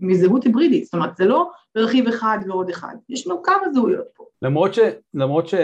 מזהות 0.00 0.44
היברידית, 0.44 0.85
זאת 0.85 0.94
אומרת 0.94 1.16
זה 1.16 1.24
לא 1.24 1.50
רכיב 1.77 2.09
אחד 2.09 2.38
ועוד 2.46 2.70
אחד, 2.70 2.94
יש 3.09 3.27
לנו 3.27 3.42
כמה 3.42 3.72
זהויות 3.72 4.05
פה. 4.16 4.24
למרות 4.42 4.74
ש... 4.74 4.79
למרות 5.14 5.48
ש... 5.48 5.55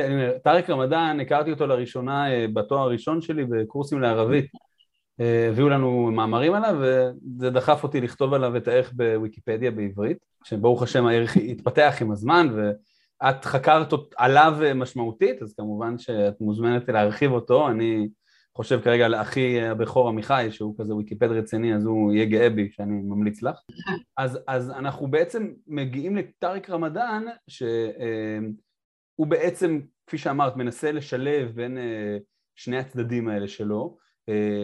טארק 0.45 0.71
רמדאן, 0.71 1.21
הכרתי 1.21 1.51
אותו 1.51 1.67
לראשונה 1.67 2.33
אה, 2.33 2.47
בתואר 2.55 2.81
הראשון 2.81 3.21
שלי 3.21 3.45
בקורסים 3.45 4.01
לערבית, 4.01 4.47
הביאו 5.19 5.69
לנו 5.69 6.11
מאמרים 6.13 6.55
עליו 6.55 6.77
וזה 6.81 7.51
דחף 7.51 7.83
אותי 7.83 8.01
לכתוב 8.01 8.35
עליו 8.35 8.57
את 8.57 8.69
הערך 8.69 8.93
בוויקיפדיה 8.93 9.71
בעברית, 9.71 10.19
שברוך 10.45 10.83
השם 10.83 11.07
הערך 11.07 11.37
התפתח 11.37 11.97
עם 12.01 12.13
הזמן 12.13 12.49
ואת 12.57 13.45
חקרת 13.45 13.93
עליו 14.17 14.59
משמעותית, 14.75 15.43
אז 15.43 15.55
כמובן 15.55 15.99
שאת 15.99 16.41
מוזמנת 16.41 16.89
להרחיב 16.89 17.33
אותו, 17.33 17.69
אני 17.69 18.09
חושב 18.57 18.81
כרגע 18.81 19.05
על 19.05 19.15
אחי 19.15 19.61
הבכור 19.61 20.09
עמיחי, 20.09 20.49
שהוא 20.51 20.75
כזה 20.79 20.95
ויקיפד 20.95 21.31
רציני, 21.31 21.75
אז 21.75 21.85
הוא 21.85 22.13
יהיה 22.13 22.25
גאה 22.25 22.51
בי 22.51 22.71
שאני 22.73 23.03
ממליץ 23.03 23.43
לך. 23.43 23.59
אז, 24.17 24.39
אז 24.47 24.71
אנחנו 24.71 25.11
בעצם 25.11 25.53
מגיעים 25.67 26.17
לטאריק 26.17 26.71
רמדאן, 26.71 27.25
שהוא 27.49 29.27
בעצם, 29.27 29.81
כפי 30.07 30.19
שאמרת, 30.19 30.57
מנסה 30.57 30.93
לשלב 30.93 31.53
בין 31.55 31.79
אה, 31.79 32.19
שני 32.55 32.79
הצדדים 32.79 33.29
האלה 33.29 33.49
שלו, 33.49 33.97
אה, 33.97 34.10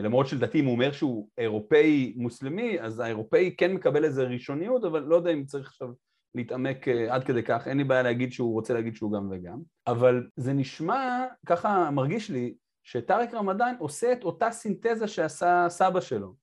למרות 0.03 0.27
שלדעתי 0.27 0.61
אם 0.61 0.65
הוא 0.65 0.75
אומר 0.75 0.93
שהוא 0.93 1.29
אירופאי 1.39 2.15
מוסלמי, 2.17 2.81
אז 2.81 3.01
האירופאי 3.01 3.55
כן 3.59 3.73
מקבל 3.73 4.05
איזה 4.05 4.25
ראשוניות, 4.25 4.85
אבל 4.85 5.03
לא 5.03 5.17
יודע 5.17 5.31
אם 5.31 5.45
צריך 5.45 5.69
עכשיו 5.69 5.89
להתעמק 6.35 6.89
אה, 6.89 7.15
עד 7.15 7.25
כדי 7.25 7.43
כך, 7.43 7.69
אין 7.69 7.79
לי 7.79 7.85
בעיה 7.85 8.03
להגיד 8.03 8.33
שהוא 8.33 8.53
רוצה 8.53 8.75
להגיד 8.75 8.97
שהוא 8.97 9.13
גם 9.13 9.29
וגם, 9.31 9.59
אבל 9.87 10.27
זה 10.37 10.53
נשמע, 10.53 11.25
ככה 11.47 11.91
מרגיש 11.91 12.31
לי, 12.31 12.55
שטארק 12.85 13.35
רמדאן 13.35 13.75
עושה 13.79 14.13
את 14.13 14.25
אותה 14.25 14.51
סינתזה 14.51 15.09
שעשה 15.09 15.67
סבא 15.69 16.01
שלו, 16.01 16.35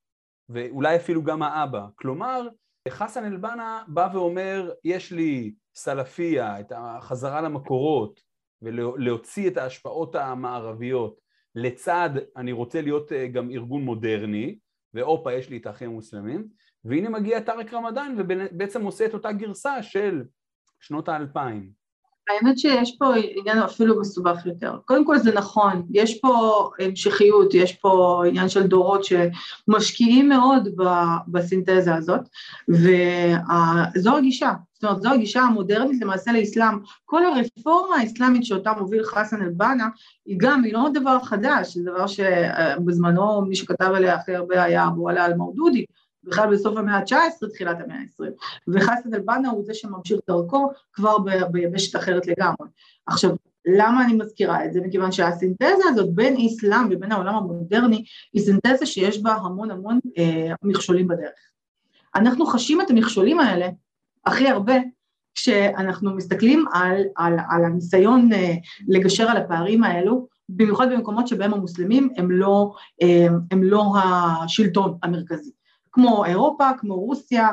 ואולי 0.48 0.96
אפילו 0.96 1.22
גם 1.22 1.42
האבא. 1.42 1.86
כלומר, 1.94 2.48
חסן 2.88 3.24
אל-בנה 3.24 3.82
בא 3.88 4.08
ואומר, 4.12 4.70
יש 4.84 5.12
לי 5.12 5.54
סלפיה, 5.74 6.60
את 6.60 6.72
החזרה 6.76 7.40
למקורות, 7.40 8.20
ולהוציא 8.62 9.50
את 9.50 9.56
ההשפעות 9.56 10.14
המערביות. 10.14 11.23
לצד 11.54 12.10
אני 12.36 12.52
רוצה 12.52 12.80
להיות 12.80 13.12
אה, 13.12 13.28
גם 13.28 13.50
ארגון 13.50 13.82
מודרני, 13.82 14.58
והופה 14.94 15.32
יש 15.32 15.50
לי 15.50 15.56
את 15.56 15.66
האחים 15.66 15.90
המוסלמים, 15.90 16.48
והנה 16.84 17.08
מגיע 17.08 17.40
טארק 17.40 17.74
רמדאן 17.74 18.14
ובעצם 18.18 18.84
עושה 18.84 19.06
את 19.06 19.14
אותה 19.14 19.32
גרסה 19.32 19.82
של 19.82 20.24
שנות 20.80 21.08
האלפיים. 21.08 21.83
האמת 22.28 22.58
שיש 22.58 22.96
פה 22.98 23.12
עניין 23.34 23.58
אפילו 23.58 24.00
מסובך 24.00 24.46
יותר. 24.46 24.76
קודם 24.84 25.04
כל 25.04 25.18
זה 25.18 25.32
נכון, 25.34 25.82
יש 25.90 26.20
פה 26.20 26.68
המשכיות, 26.78 27.54
יש 27.54 27.72
פה 27.72 28.22
עניין 28.28 28.48
של 28.48 28.66
דורות 28.66 29.00
שמשקיעים 29.04 30.28
מאוד 30.28 30.68
בסינתזה 31.28 31.94
הזאת, 31.94 32.20
וזו 32.68 34.16
הגישה, 34.16 34.52
זאת 34.74 34.84
אומרת 34.84 35.02
זו 35.02 35.10
הגישה 35.10 35.40
המודרנית 35.40 36.02
למעשה 36.02 36.32
לאסלאם. 36.32 36.78
כל 37.04 37.20
הרפורמה 37.24 37.96
האסלאמית 37.96 38.44
שאותה 38.44 38.72
מוביל 38.78 39.04
חסן 39.04 39.42
אל-בנה, 39.42 39.88
היא 40.26 40.36
גם, 40.38 40.64
היא 40.64 40.72
לא 40.72 40.88
דבר 40.94 41.18
חדש, 41.20 41.76
זה 41.76 41.90
דבר 41.90 42.06
שבזמנו 42.06 43.42
מי 43.42 43.56
שכתב 43.56 43.90
עליה 43.94 44.14
הכי 44.14 44.34
הרבה 44.34 44.62
היה 44.62 44.86
אבו 44.86 45.08
עלה 45.08 45.26
אל-מרדודי, 45.26 45.84
בכלל 46.26 46.54
בסוף 46.54 46.76
המאה 46.76 46.96
ה-19, 46.96 47.48
תחילת 47.52 47.76
המאה 47.80 47.96
ה-20, 47.96 48.24
וחסן 48.68 49.14
אל-בנה 49.14 49.50
הוא 49.50 49.64
זה 49.64 49.74
שממשיך 49.74 50.20
דרכו 50.28 50.70
כבר 50.92 51.16
ביבשת 51.50 51.96
אחרת 51.96 52.26
לגמרי. 52.26 52.68
עכשיו, 53.06 53.30
למה 53.66 54.04
אני 54.04 54.12
מזכירה 54.12 54.64
את 54.64 54.72
זה? 54.72 54.80
מכיוון 54.80 55.12
שהסינתזה 55.12 55.84
הזאת 55.88 56.14
בין 56.14 56.36
איסלאם 56.36 56.88
ובין 56.90 57.12
העולם 57.12 57.34
המודרני 57.34 58.04
היא 58.32 58.42
סינתזה 58.42 58.86
שיש 58.86 59.22
בה 59.22 59.32
המון 59.32 59.70
המון 59.70 59.98
אה, 60.18 60.54
מכשולים 60.62 61.08
בדרך. 61.08 61.32
אנחנו 62.14 62.46
חשים 62.46 62.80
את 62.80 62.90
המכשולים 62.90 63.40
האלה 63.40 63.68
הכי 64.26 64.48
הרבה 64.48 64.74
כשאנחנו 65.34 66.16
מסתכלים 66.16 66.64
על, 66.72 67.02
על, 67.16 67.36
על 67.50 67.64
הניסיון 67.64 68.32
אה, 68.32 68.54
לגשר 68.88 69.30
על 69.30 69.36
הפערים 69.36 69.84
האלו 69.84 70.26
במיוחד 70.48 70.92
במקומות 70.92 71.28
שבהם 71.28 71.54
המוסלמים 71.54 72.08
הם 72.16 72.30
לא, 72.30 72.72
הם 73.50 73.62
לא 73.62 73.92
השלטון 73.96 74.98
המרכזי. 75.02 75.50
כמו 75.94 76.24
אירופה, 76.24 76.70
כמו 76.78 76.94
רוסיה, 76.94 77.48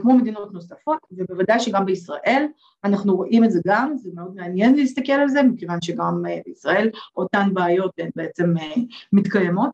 כמו 0.00 0.14
מדינות 0.14 0.52
נוספות, 0.52 0.98
ובוודאי 1.10 1.60
שגם 1.60 1.84
בישראל, 1.84 2.46
אנחנו 2.84 3.16
רואים 3.16 3.44
את 3.44 3.50
זה 3.50 3.60
גם, 3.66 3.96
זה 3.96 4.10
מאוד 4.14 4.34
מעניין 4.34 4.74
להסתכל 4.74 5.12
על 5.12 5.28
זה, 5.28 5.42
מכיוון 5.42 5.82
שגם 5.82 6.22
בישראל 6.44 6.90
אותן 7.16 7.54
בעיות 7.54 7.92
הן 7.98 8.10
בעצם 8.16 8.54
מתקיימות. 9.12 9.70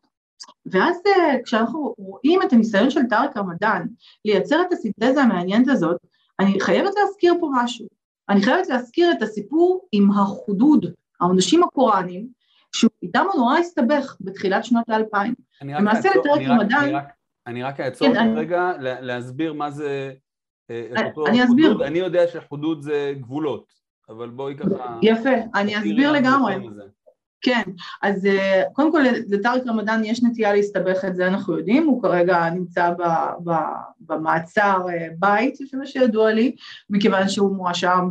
ואז 0.67 0.97
כשאנחנו 1.45 1.95
רואים 1.99 2.43
את 2.43 2.53
הניסיון 2.53 2.91
של 2.91 3.01
טארק 3.11 3.37
רמדאן 3.37 3.87
לייצר 4.25 4.63
את 4.63 4.73
הסינתזה 4.73 5.23
המעניינת 5.23 5.69
הזאת, 5.69 5.97
אני 6.41 6.61
חייבת 6.61 6.93
להזכיר 7.03 7.35
פה 7.41 7.51
משהו. 7.55 7.87
אני 8.29 8.43
חייבת 8.43 8.69
להזכיר 8.69 9.13
את 9.13 9.23
הסיפור 9.23 9.87
עם 9.93 10.11
החודוד, 10.11 10.87
העונשים 11.21 11.63
הקוראנים, 11.63 12.27
שאיתם 12.73 13.25
הוא 13.33 13.41
נורא 13.41 13.59
הסתבך 13.59 14.17
בתחילת 14.21 14.65
שנות 14.65 14.89
האלפיים. 14.89 15.35
למעשה 15.63 16.09
לטארק 16.09 16.41
רמדאן... 16.49 16.85
אני 16.85 16.93
רק 16.93 17.09
אעצור 17.81 18.15
כן, 18.15 18.35
רגע 18.37 18.73
להסביר 18.81 19.53
מה 19.53 19.71
זה... 19.71 20.13
אה, 20.71 20.87
אני 21.27 21.45
אסביר. 21.45 21.87
אני 21.87 21.99
יודע 21.99 22.29
שחודוד 22.29 22.83
זה 22.83 23.15
גבולות, 23.21 23.73
אבל 24.09 24.31
בואי 24.31 24.57
ככה... 24.57 24.99
יפה, 25.03 25.31
אני 25.55 25.79
אסביר 25.79 26.13
לגמרי. 26.13 26.55
כן, 27.45 27.63
אז 28.03 28.27
אה, 28.27 28.63
קודם 28.73 28.93
כל 28.93 29.03
לטארק 29.29 29.63
רמדאן 29.67 30.05
יש 30.05 30.23
נטייה 30.23 30.53
להסתבך 30.53 31.05
את 31.05 31.17
זה 31.17 31.27
אנחנו 31.27 31.59
יודעים, 31.59 31.87
הוא 31.87 32.03
כרגע 32.03 32.51
נמצא 32.51 32.91
ב, 32.91 33.03
ב, 33.45 33.53
במעצר 34.01 34.87
אה, 34.89 35.07
בית, 35.19 35.61
לפי 35.61 35.77
מה 35.77 35.87
שידוע 35.87 36.33
לי, 36.33 36.57
מכיוון 36.91 37.29
שהוא 37.29 37.57
מואשם 37.57 38.09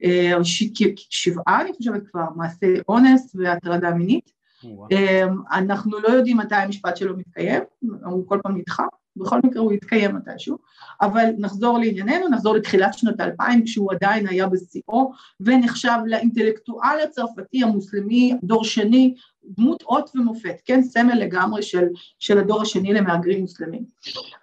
בשבעה, 0.00 1.60
אני 1.60 1.72
חושבת 1.72 2.02
כבר, 2.10 2.24
מעשי 2.36 2.74
אונס 2.88 3.36
והטרדה 3.38 3.90
מינית. 3.90 4.35
אמ, 4.64 5.42
אנחנו 5.52 6.00
לא 6.00 6.08
יודעים 6.08 6.36
מתי 6.36 6.54
המשפט 6.54 6.96
שלו 6.96 7.16
מתקיים, 7.16 7.62
הוא 8.04 8.28
כל 8.28 8.38
פעם 8.42 8.56
נדחה, 8.56 8.84
בכל 9.16 9.40
מקרה 9.44 9.62
הוא 9.62 9.72
יתקיים 9.72 10.16
מתישהו, 10.16 10.58
אבל 11.00 11.24
נחזור 11.38 11.78
לענייננו, 11.78 12.28
נחזור 12.28 12.54
לתחילת 12.54 12.94
שנות 12.94 13.20
האלפיים 13.20 13.64
כשהוא 13.64 13.92
עדיין 13.92 14.28
היה 14.28 14.46
בשיאו 14.46 15.12
ונחשב 15.40 15.98
לאינטלקטואל 16.06 16.98
הצרפתי 17.04 17.62
המוסלמי, 17.62 18.34
דור 18.42 18.64
שני, 18.64 19.14
דמות 19.44 19.82
אות 19.82 20.10
ומופת, 20.14 20.56
כן, 20.64 20.82
סמל 20.82 21.14
לגמרי 21.14 21.62
של, 21.62 21.86
של 22.18 22.38
הדור 22.38 22.62
השני 22.62 22.92
למהגרים 22.92 23.40
מוסלמים. 23.40 23.84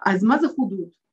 אז 0.06 0.24
מה 0.24 0.38
זה 0.38 0.46
חודוד? 0.56 1.03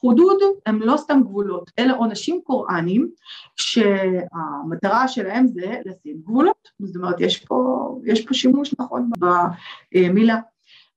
חודוד 0.00 0.38
הם 0.66 0.82
לא 0.82 0.96
סתם 0.96 1.20
גבולות, 1.24 1.70
אלא 1.78 1.94
עונשים 1.98 2.40
קוראנים 2.44 3.10
שהמטרה 3.56 5.08
שלהם 5.08 5.46
זה 5.46 5.80
לשים 5.84 6.20
גבולות, 6.22 6.68
זאת 6.80 6.96
אומרת 6.96 7.20
יש 7.20 7.44
פה, 7.44 7.88
יש 8.04 8.26
פה 8.26 8.34
שימוש 8.34 8.74
נכון 8.78 9.10
במילה. 9.18 10.38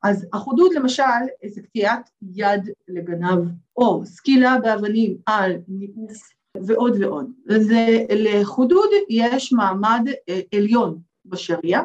אז 0.03 0.27
החודוד 0.33 0.73
למשל 0.73 1.03
זה 1.45 1.61
קטיעת 1.61 2.09
יד 2.35 2.69
לגנב 2.87 3.39
או 3.77 4.05
סקילה 4.05 4.57
באבנים 4.63 5.17
על 5.25 5.51
ניאוף 5.67 6.33
ועוד 6.67 7.01
ועוד. 7.01 7.31
זה, 7.45 8.05
לחודוד 8.09 8.89
יש 9.09 9.53
מעמד 9.53 10.07
אה, 10.29 10.39
עליון 10.55 10.99
בשריעה 11.25 11.83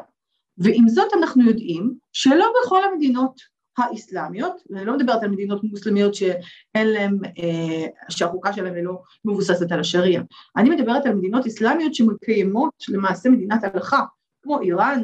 ועם 0.59 0.89
זאת 0.89 1.09
אנחנו 1.19 1.43
יודעים 1.43 1.95
שלא 2.13 2.47
בכל 2.65 2.85
המדינות 2.85 3.41
האסלאמיות, 3.79 4.63
ואני 4.71 4.85
לא 4.85 4.97
מדברת 4.97 5.23
על 5.23 5.31
מדינות 5.31 5.65
מוסלמיות 5.65 6.15
שאין 6.15 6.87
להן, 6.89 7.19
אה, 7.39 7.87
שהחוקה 8.09 8.53
שלהן 8.53 8.85
לא 8.85 9.03
מבוססת 9.25 9.73
על 9.73 9.81
השריעה, 9.81 10.23
אני 10.57 10.71
מדברת 10.71 11.07
על 11.07 11.15
מדינות 11.15 11.47
אסלאמיות 11.47 11.95
שמקיימות 11.95 12.75
למעשה 12.89 13.31
מדינת 13.31 13.65
הלכה, 13.65 14.01
כמו 14.43 14.61
איראן, 14.61 15.03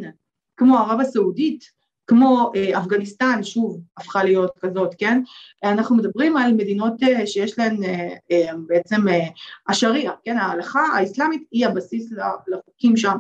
כמו 0.57 0.79
ערב 0.79 1.01
הסעודית, 1.01 1.65
כמו 2.07 2.53
אה, 2.57 2.79
אפגניסטן, 2.79 3.43
שוב, 3.43 3.81
הפכה 3.97 4.25
להיות 4.25 4.51
כזאת, 4.61 4.95
כן? 4.99 5.23
אנחנו 5.65 5.97
מדברים 5.97 6.37
על 6.37 6.53
מדינות 6.53 7.03
אה, 7.03 7.27
שיש 7.27 7.59
להן 7.59 7.85
אה, 7.85 8.09
אה, 8.31 8.53
בעצם 8.67 9.09
אה, 9.09 9.29
השריעה, 9.69 10.15
כן? 10.25 10.37
ההלכה 10.37 10.81
האסלאמית 10.81 11.43
היא 11.51 11.67
הבסיס 11.67 12.13
לחוקים 12.49 12.97
שם. 12.97 13.17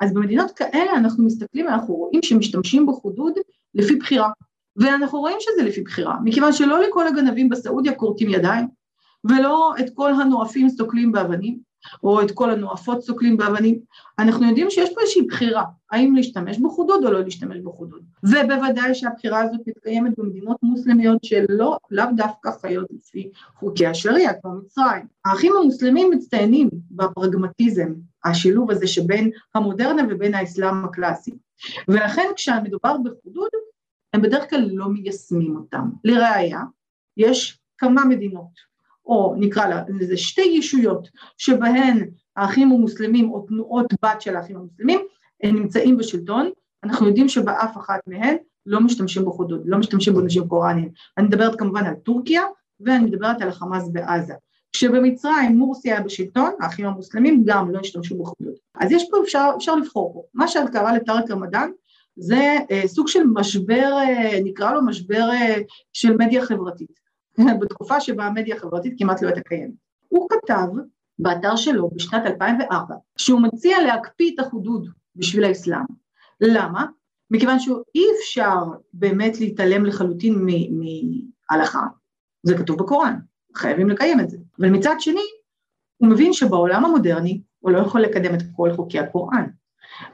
אז 0.00 0.14
במדינות 0.14 0.50
כאלה 0.50 0.92
אנחנו 0.92 1.24
מסתכלים, 1.24 1.68
אנחנו 1.68 1.94
רואים 1.94 2.22
שמשתמשים 2.22 2.86
בחודוד 2.86 3.32
לפי 3.74 3.96
בחירה. 3.96 4.30
ואנחנו 4.80 5.20
רואים 5.20 5.36
שזה 5.40 5.62
לפי 5.68 5.82
בחירה, 5.82 6.16
מכיוון 6.24 6.52
שלא 6.52 6.80
לכל 6.80 7.06
הגנבים 7.06 7.48
בסעודיה 7.48 7.94
כורתים 7.94 8.30
ידיים, 8.30 8.66
ולא 9.24 9.74
את 9.80 9.90
כל 9.94 10.12
הנואפים 10.12 10.68
סוקלים 10.68 11.12
באבנים, 11.12 11.70
או 12.02 12.22
את 12.22 12.30
כל 12.30 12.50
הנואפות 12.50 13.02
סוקלים 13.02 13.36
באבנים, 13.36 13.78
אנחנו 14.18 14.48
יודעים 14.48 14.70
שיש 14.70 14.94
פה 14.94 15.00
איזושהי 15.00 15.22
בחירה, 15.22 15.64
האם 15.90 16.16
להשתמש 16.16 16.58
בחודוד 16.58 17.04
או 17.04 17.10
לא 17.10 17.24
להשתמש 17.24 17.58
בחודוד, 17.58 18.02
ובוודאי 18.22 18.94
שהבחירה 18.94 19.42
הזאת 19.42 19.60
מתקיימת 19.66 20.18
במדינות 20.18 20.56
מוסלמיות 20.62 21.24
שלא, 21.24 21.78
לאו 21.90 22.04
דווקא 22.16 22.50
חיות 22.60 22.86
לפי 22.90 23.30
חוקי 23.58 23.86
השריעה, 23.86 24.32
כמו 24.42 24.54
מצרים. 24.54 25.06
האחים 25.24 25.52
המוסלמים 25.60 26.10
מצטיינים 26.10 26.70
בפרגמטיזם, 26.90 27.92
השילוב 28.24 28.70
הזה 28.70 28.86
שבין 28.86 29.30
המודרנה 29.54 30.02
ובין 30.10 30.34
האסלאם 30.34 30.84
הקלאסי, 30.84 31.30
ולכן 31.88 32.26
כשמדובר 32.36 32.96
בחודוד, 33.04 33.50
הם 34.12 34.22
בדרך 34.22 34.50
כלל 34.50 34.70
לא 34.72 34.88
מיישמים 34.88 35.56
אותם. 35.56 35.90
לראיה, 36.04 36.60
יש 37.16 37.58
כמה 37.78 38.04
מדינות, 38.04 38.70
או 39.06 39.34
נקרא 39.38 39.82
לזה 39.88 40.16
שתי 40.16 40.42
ישויות, 40.42 41.08
שבהן 41.38 42.10
האחים 42.36 42.72
המוסלמים 42.72 43.30
או 43.30 43.46
תנועות 43.48 43.86
בת 44.04 44.20
של 44.20 44.36
האחים 44.36 44.56
המוסלמים, 44.56 45.00
הם 45.42 45.56
נמצאים 45.56 45.96
בשלטון, 45.96 46.50
אנחנו 46.84 47.06
יודעים 47.06 47.28
שבאף 47.28 47.76
אחת 47.76 48.00
מהן 48.06 48.36
לא 48.66 48.80
משתמשים 48.80 49.24
בחודוד, 49.24 49.62
לא 49.64 49.78
משתמשים 49.78 50.14
בנשים 50.14 50.48
קוראנים. 50.48 50.88
אני 51.18 51.26
מדברת 51.26 51.58
כמובן 51.58 51.86
על 51.86 51.94
טורקיה, 51.94 52.42
ואני 52.80 53.04
מדברת 53.04 53.42
על 53.42 53.48
החמאס 53.48 53.88
בעזה. 53.88 54.34
כשבמצרים 54.72 55.58
מורסי 55.58 55.92
היה 55.92 56.00
בשלטון, 56.00 56.50
האחים 56.60 56.86
המוסלמים 56.86 57.42
גם 57.46 57.70
לא 57.70 57.78
השתמשו 57.78 58.18
בחודוד. 58.18 58.54
אז 58.74 58.92
יש 58.92 59.10
פה, 59.10 59.16
אפשר, 59.24 59.50
אפשר 59.56 59.76
לבחור 59.76 60.12
פה. 60.14 60.22
מה 60.34 60.48
שקרה 60.48 60.96
לטארק 60.96 61.30
רמדאן, 61.30 61.70
זה 62.16 62.56
אה, 62.70 62.82
סוג 62.86 63.08
של 63.08 63.22
משבר, 63.34 63.92
אה, 63.98 64.40
נקרא 64.44 64.72
לו 64.72 64.84
משבר 64.86 65.30
אה, 65.30 65.56
של 65.92 66.16
מדיה 66.16 66.46
חברתית, 66.46 67.00
בתקופה 67.60 68.00
שבה 68.00 68.24
המדיה 68.26 68.56
החברתית 68.56 68.94
כמעט 68.98 69.22
לא 69.22 69.28
הייתה 69.28 69.40
קיימת. 69.40 69.74
הוא 70.08 70.28
כתב 70.30 70.66
באתר 71.18 71.56
שלו 71.56 71.90
בשנת 71.94 72.26
2004, 72.26 72.94
שהוא 73.16 73.40
מציע 73.40 73.82
להקפיא 73.82 74.34
את 74.34 74.38
החודוד 74.38 74.88
בשביל 75.16 75.44
האסלאם. 75.44 75.84
למה? 76.40 76.86
מכיוון 77.30 77.58
שאי 77.58 78.04
אפשר 78.18 78.56
באמת 78.92 79.40
להתעלם 79.40 79.86
לחלוטין 79.86 80.46
מהלכה, 81.50 81.86
זה 82.42 82.58
כתוב 82.58 82.78
בקוראן, 82.78 83.18
חייבים 83.56 83.88
לקיים 83.88 84.20
את 84.20 84.30
זה. 84.30 84.36
אבל 84.58 84.70
מצד 84.70 84.94
שני, 84.98 85.24
הוא 85.96 86.08
מבין 86.08 86.32
שבעולם 86.32 86.84
המודרני 86.84 87.40
הוא 87.58 87.70
לא 87.70 87.78
יכול 87.78 88.00
לקדם 88.00 88.34
את 88.34 88.40
כל 88.56 88.72
חוקי 88.76 88.98
הקוראן. 88.98 89.46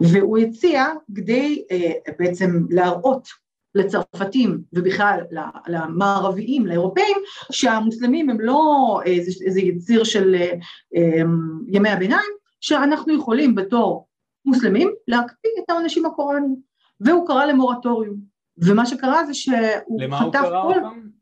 והוא 0.01 0.39
הציע 0.39 0.87
כדי 1.15 1.65
אה, 1.71 1.93
בעצם 2.19 2.67
להראות 2.71 3.29
לצרפתים 3.75 4.61
ובכלל 4.73 5.21
למערביים, 5.69 6.67
לאירופאים, 6.67 7.17
שהמוסלמים 7.53 8.31
הם 8.31 8.41
לא 8.41 9.01
איזה, 9.05 9.45
איזה 9.45 9.61
יציר 9.61 10.05
של 10.05 10.35
אה, 10.35 10.53
אה, 10.97 11.23
ימי 11.69 11.89
הביניים, 11.89 12.31
שאנחנו 12.61 13.17
יכולים 13.17 13.55
בתור 13.55 14.07
מוסלמים 14.45 14.91
להקפיא 15.09 15.51
את 15.59 15.71
העונשים 15.71 16.07
הקוראניים, 16.07 16.57
והוא 17.01 17.27
קרא 17.27 17.45
למורטוריום, 17.45 18.17
ומה 18.59 18.87
שקרה 18.87 19.25
זה 19.25 19.35
שהוא 19.35 20.01
חטף 20.13 20.49
כל... 20.63 20.75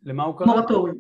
למה 0.04 0.24
הוא 0.24 0.38
קרא? 0.38 0.46
מורטוריום. 0.46 0.96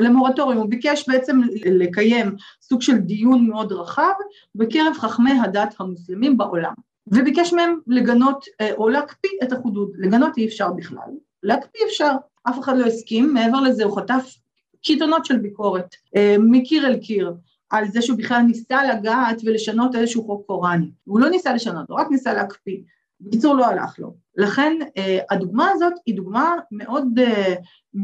למורטוריום, 0.00 0.60
הוא 0.60 0.70
ביקש 0.70 1.08
בעצם 1.08 1.40
לקיים 1.64 2.36
סוג 2.62 2.82
של 2.82 2.96
דיון 2.96 3.46
מאוד 3.46 3.72
רחב 3.72 4.12
בקרב 4.54 4.92
חכמי 4.98 5.32
הדת 5.32 5.74
המוסלמים 5.80 6.36
בעולם. 6.36 6.72
וביקש 7.06 7.52
מהם 7.52 7.78
לגנות 7.86 8.44
אה, 8.60 8.72
או 8.72 8.88
להקפיא 8.88 9.30
את 9.42 9.52
החודוד, 9.52 9.90
לגנות 9.98 10.36
אי 10.36 10.46
אפשר 10.46 10.72
בכלל, 10.72 11.10
להקפיא 11.42 11.80
אפשר, 11.86 12.12
אף 12.48 12.58
אחד 12.60 12.76
לא 12.76 12.86
הסכים, 12.86 13.34
מעבר 13.34 13.60
לזה 13.60 13.84
הוא 13.84 13.96
חטף 13.96 14.34
קיתונות 14.82 15.24
של 15.24 15.36
ביקורת 15.38 15.94
אה, 16.16 16.36
מקיר 16.38 16.86
אל 16.86 16.96
קיר 16.96 17.34
על 17.70 17.88
זה 17.88 18.02
שהוא 18.02 18.18
בכלל 18.18 18.40
ניסה 18.40 18.84
לגעת 18.84 19.36
ולשנות 19.44 19.94
איזשהו 19.94 20.24
חוק 20.24 20.46
קוראני, 20.46 20.90
הוא 21.04 21.20
לא 21.20 21.28
ניסה 21.28 21.54
לשנות, 21.54 21.90
הוא 21.90 22.00
רק 22.00 22.10
ניסה 22.10 22.34
להקפיא, 22.34 22.78
בקיצור 23.20 23.54
לא 23.54 23.66
הלך 23.66 23.98
לו, 23.98 24.14
לכן 24.36 24.78
אה, 24.96 25.18
הדוגמה 25.30 25.70
הזאת 25.70 25.92
היא 26.06 26.16
דוגמה 26.16 26.54
מאוד 26.70 27.18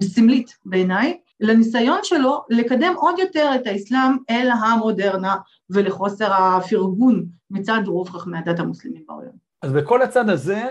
סמלית 0.02 0.56
בעיניי 0.64 1.18
לניסיון 1.42 1.98
שלו 2.02 2.44
לקדם 2.50 2.92
עוד 2.96 3.18
יותר 3.18 3.50
את 3.54 3.66
האסלאם 3.66 4.16
אל 4.30 4.48
המודרנה 4.50 5.36
ולחוסר 5.70 6.32
הפרגון 6.32 7.26
מצד 7.50 7.80
רוב 7.86 8.08
חכמי 8.10 8.38
הדת 8.38 8.58
המוסלמים 8.58 9.02
בעולם. 9.08 9.42
אז 9.62 9.72
בכל 9.72 10.02
הצד 10.02 10.28
הזה, 10.28 10.62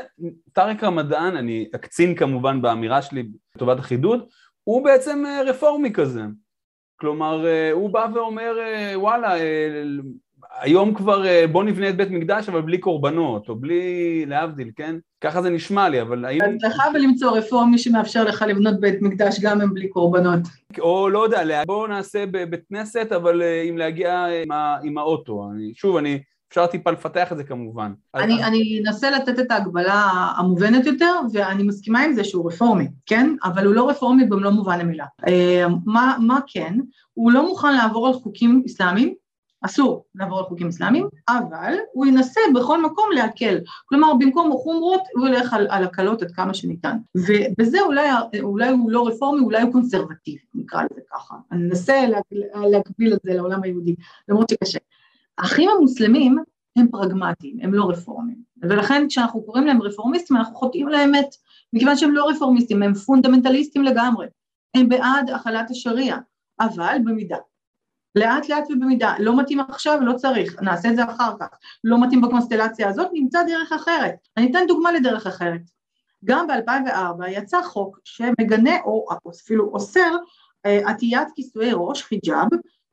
טארק 0.53 0.83
רמדאן, 0.83 1.35
אני 1.37 1.65
אקצין 1.75 2.15
כמובן 2.15 2.61
באמירה 2.61 3.01
שלי 3.01 3.29
לטובת 3.55 3.79
החידוד, 3.79 4.25
הוא 4.63 4.83
בעצם 4.83 5.23
אה, 5.25 5.41
רפורמי 5.41 5.93
כזה. 5.93 6.21
כלומר, 6.99 7.45
אה, 7.47 7.71
הוא 7.71 7.89
בא 7.89 8.07
ואומר, 8.13 8.59
אה, 8.59 8.93
וואלה, 8.95 9.33
היום 10.61 10.93
כבר 10.93 11.25
אה, 11.25 11.45
בוא 11.51 11.63
נבנה 11.63 11.89
את 11.89 11.97
בית 11.97 12.11
מקדש 12.11 12.49
אבל 12.49 12.61
בלי 12.61 12.77
קורבנות, 12.77 13.49
או 13.49 13.55
בלי, 13.55 14.25
להבדיל, 14.27 14.71
כן? 14.75 14.95
ככה 15.21 15.41
זה 15.41 15.49
נשמע 15.49 15.89
לי, 15.89 16.01
אבל 16.01 16.25
האם... 16.25 16.41
אז 16.41 16.71
לך 16.71 16.81
ולמצוא 16.93 17.37
רפורמי 17.37 17.77
שמאפשר 17.77 18.23
לך 18.23 18.45
לבנות 18.47 18.79
בית 18.79 19.01
מקדש 19.01 19.39
גם 19.39 19.61
אם 19.61 19.73
בלי 19.73 19.87
קורבנות. 19.87 20.39
או 20.79 21.09
לא 21.09 21.23
יודע, 21.23 21.63
בואו 21.67 21.87
נעשה 21.87 22.25
בבית 22.31 22.61
כנסת, 22.69 23.11
אבל 23.11 23.41
אם 23.69 23.77
להגיע 23.77 24.25
עם, 24.43 24.51
עם 24.83 24.97
האוטו. 24.97 25.49
אני, 25.53 25.73
שוב, 25.75 25.97
אני 25.97 26.19
אפשר 26.49 26.65
טיפה 26.65 26.91
לפתח 26.91 27.31
את 27.31 27.37
זה 27.37 27.43
כמובן. 27.43 27.93
אני, 28.15 28.43
אני 28.43 28.81
אנסה 28.87 29.11
לתת 29.11 29.39
את 29.39 29.51
ההגבלה 29.51 30.09
המובנת 30.37 30.85
יותר, 30.85 31.13
ואני 31.33 31.63
מסכימה 31.63 32.01
עם 32.01 32.13
זה 32.13 32.23
שהוא 32.23 32.51
רפורמי, 32.51 32.87
כן? 33.05 33.35
אבל 33.43 33.65
הוא 33.65 33.75
לא 33.75 33.89
רפורמי 33.89 34.25
במלוא 34.25 34.51
מובן 34.51 34.79
המילה. 34.79 35.05
אה, 35.27 35.65
מה, 35.85 36.17
מה 36.19 36.39
כן? 36.47 36.75
הוא 37.13 37.31
לא 37.31 37.47
מוכן 37.47 37.73
לעבור 37.73 38.07
על 38.07 38.13
חוקים 38.13 38.63
אסלאמיים, 38.65 39.13
אסור 39.61 40.05
לעבור 40.15 40.39
על 40.39 40.45
חוקים 40.45 40.67
אסלאמיים, 40.67 41.07
אבל 41.29 41.73
הוא 41.93 42.05
ינסה 42.05 42.41
בכל 42.55 42.83
מקום 42.83 43.05
להקל. 43.15 43.57
כלומר, 43.85 44.13
במקום 44.19 44.51
חומרות, 44.51 45.01
הוא 45.15 45.27
ילך 45.27 45.53
על, 45.53 45.67
על 45.69 45.83
הקלות 45.83 46.21
עד 46.21 46.31
כמה 46.31 46.53
שניתן. 46.53 46.97
ובזה 47.15 47.81
אולי, 47.81 48.09
אולי 48.41 48.69
הוא 48.69 48.91
לא 48.91 49.07
רפורמי, 49.07 49.41
אולי 49.41 49.61
הוא 49.61 49.71
קונסרבטיבי, 49.71 50.39
נקרא 50.53 50.83
לזה 50.83 51.01
ככה. 51.13 51.35
אני 51.51 51.69
אנסה 51.69 52.05
להגביל 52.71 53.13
את 53.13 53.19
זה 53.23 53.33
לעולם 53.33 53.63
היהודי, 53.63 53.95
למרות 54.29 54.49
שקשה. 54.49 54.79
האחים 55.37 55.69
המוסלמים 55.69 56.37
הם 56.75 56.87
פרגמטיים, 56.87 57.57
הם 57.61 57.73
לא 57.73 57.89
רפורמים, 57.89 58.35
ולכן 58.61 59.05
כשאנחנו 59.09 59.43
קוראים 59.43 59.65
להם 59.65 59.81
רפורמיסטים 59.81 60.37
אנחנו 60.37 60.55
חוטאים 60.55 60.87
לאמת, 60.87 61.35
מכיוון 61.73 61.97
שהם 61.97 62.11
לא 62.11 62.29
רפורמיסטים, 62.29 62.83
הם 62.83 62.93
פונדמנטליסטים 62.93 63.83
לגמרי, 63.83 64.27
הם 64.75 64.89
בעד 64.89 65.29
החלת 65.29 65.69
השריעה, 65.69 66.19
אבל 66.59 66.97
במידה. 67.05 67.37
לאט 68.15 68.49
לאט 68.49 68.63
ובמידה, 68.69 69.15
לא 69.19 69.39
מתאים 69.39 69.59
עכשיו, 69.59 69.99
לא 70.01 70.13
צריך, 70.13 70.61
נעשה 70.61 70.89
את 70.89 70.95
זה 70.95 71.03
אחר 71.03 71.31
כך, 71.39 71.47
לא 71.83 72.03
מתאים 72.03 72.21
בקונסטלציה 72.21 72.89
הזאת, 72.89 73.07
נמצא 73.13 73.43
דרך 73.43 73.71
אחרת. 73.71 74.15
אני 74.37 74.51
אתן 74.51 74.65
דוגמה 74.67 74.91
לדרך 74.91 75.27
אחרת. 75.27 75.61
גם 76.25 76.47
ב-2004 76.47 77.27
יצא 77.27 77.61
חוק 77.61 77.99
שמגנה, 78.03 78.81
או 78.85 79.05
אפילו 79.29 79.69
אוסר, 79.73 80.15
אה, 80.65 80.89
עטיית 80.89 81.27
כיסויי 81.35 81.71
ראש, 81.73 82.03
חיג'אב, 82.03 82.47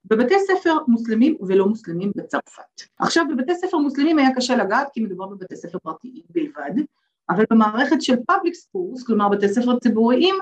בבתי 0.05 0.35
ספר 0.47 0.77
מוסלמים 0.89 1.37
ולא 1.47 1.67
מוסלמים 1.67 2.13
בצרפת. 2.17 2.83
עכשיו 2.99 3.25
בבתי 3.31 3.55
ספר 3.55 3.79
מוסלמים 3.79 4.19
היה 4.19 4.35
קשה 4.37 4.57
לגעת 4.57 4.89
כי 4.93 5.01
מדובר 5.01 5.27
בבתי 5.27 5.57
ספר 5.57 5.79
פרטיים 5.79 6.23
בלבד, 6.31 6.83
אבל 7.31 7.45
במערכת 7.51 8.03
של 8.03 8.17
פאבליק 8.27 8.55
סקורס, 8.55 9.03
כלומר 9.03 9.29
בתי 9.29 9.49
ספר 9.49 9.79
ציבוריים, 9.79 10.35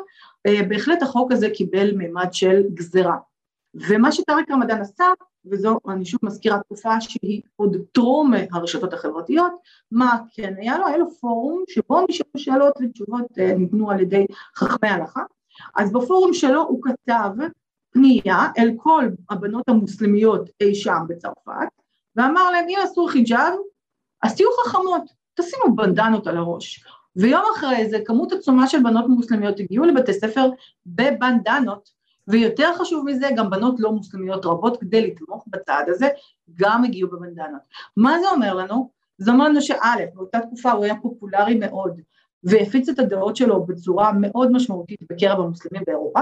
אה, 0.47 0.63
בהחלט 0.69 1.03
החוק 1.03 1.33
הזה 1.33 1.51
קיבל 1.51 1.93
מימד 1.93 2.29
של 2.33 2.63
גזרה. 2.75 3.17
ומה 3.89 4.13
שטארק 4.13 4.51
רמדאן 4.51 4.81
עשה, 4.81 5.05
וזו 5.51 5.79
אני 5.89 6.05
שוב 6.05 6.21
מזכירה 6.23 6.59
תקופה 6.59 7.01
שהיא 7.01 7.43
עוד 7.57 7.77
טרום 7.93 8.33
הרשתות 8.53 8.93
החברתיות, 8.93 9.53
מה 9.91 10.19
כן 10.33 10.55
היה 10.59 10.79
לו? 10.79 10.87
היה 10.87 10.97
לו 10.97 11.11
פורום 11.11 11.65
שבו 11.69 12.07
נשאלו 12.09 12.31
שאלות 12.37 12.73
ותשובות 12.83 13.39
אה, 13.39 13.55
ניתנו 13.55 13.91
על 13.91 14.01
ידי 14.01 14.27
חכמי 14.57 14.89
הלכה, 14.89 15.23
אז 15.77 15.93
בפורום 15.93 16.33
שלו 16.33 16.63
הוא 16.63 16.83
כתב 16.83 17.31
פנייה 17.91 18.49
אל 18.59 18.71
כל 18.77 19.09
הבנות 19.31 19.69
המוסלמיות 19.69 20.51
אי 20.61 20.75
שם 20.75 20.99
בצרפת, 21.09 21.69
ואמר 22.17 22.51
להם, 22.51 22.65
אם 22.69 22.79
אסור 22.85 23.11
חיג'אב, 23.11 23.55
אז 24.23 24.37
תהיו 24.37 24.49
חכמות, 24.65 25.03
תשימו 25.35 25.77
בנדנות 25.77 26.27
על 26.27 26.37
הראש. 26.37 26.85
ויום 27.17 27.43
אחרי 27.57 27.91
זה 27.91 27.99
כמות 28.07 28.33
עצומה 28.33 28.69
של 28.69 28.83
בנות 28.83 29.05
מוסלמיות 29.09 29.61
הגיעו 29.61 29.85
לבתי 29.85 30.13
ספר 30.13 30.51
בבנדנות, 30.87 31.91
ויותר 32.29 32.75
חשוב 32.75 33.05
מזה, 33.05 33.29
גם 33.37 33.51
בנות 33.51 33.81
לא 33.81 33.93
מוסלמיות 33.93 34.47
רבות 34.47 34.81
כדי 34.81 35.07
לתמוך 35.07 35.45
בצעד 35.47 35.89
הזה, 35.89 36.09
גם 36.55 36.85
הגיעו 36.85 37.11
בבנדנות. 37.11 37.61
מה 37.97 38.21
זה 38.21 38.29
אומר 38.31 38.55
לנו? 38.55 38.91
זה 39.19 39.31
אומר 39.31 39.45
לנו 39.45 39.63
שא', 39.63 40.07
באותה 40.15 40.41
תקופה 40.41 40.73
הוא 40.73 40.85
היה 40.85 40.95
פופולרי 41.03 41.59
מאוד, 41.59 42.01
והפיץ 42.45 42.89
את 42.89 42.99
הדעות 42.99 43.37
שלו 43.37 43.67
בצורה 43.67 44.13
מאוד 44.13 44.53
משמעותית 44.53 45.01
בקרב 45.11 45.41
המוסלמים 45.41 45.83
באירופה, 45.87 46.21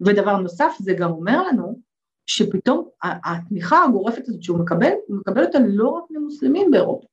ודבר 0.00 0.36
נוסף, 0.36 0.76
זה 0.78 0.92
גם 0.92 1.10
אומר 1.10 1.42
לנו 1.42 1.78
שפתאום 2.26 2.88
התמיכה 3.02 3.84
הגורפת 3.84 4.28
הזאת 4.28 4.42
שהוא 4.42 4.58
מקבל, 4.58 4.92
הוא 5.06 5.16
מקבל 5.16 5.44
אותה 5.44 5.58
לא 5.66 5.88
רק 5.88 6.04
ממוסלמים 6.10 6.70
באירופה, 6.70 7.06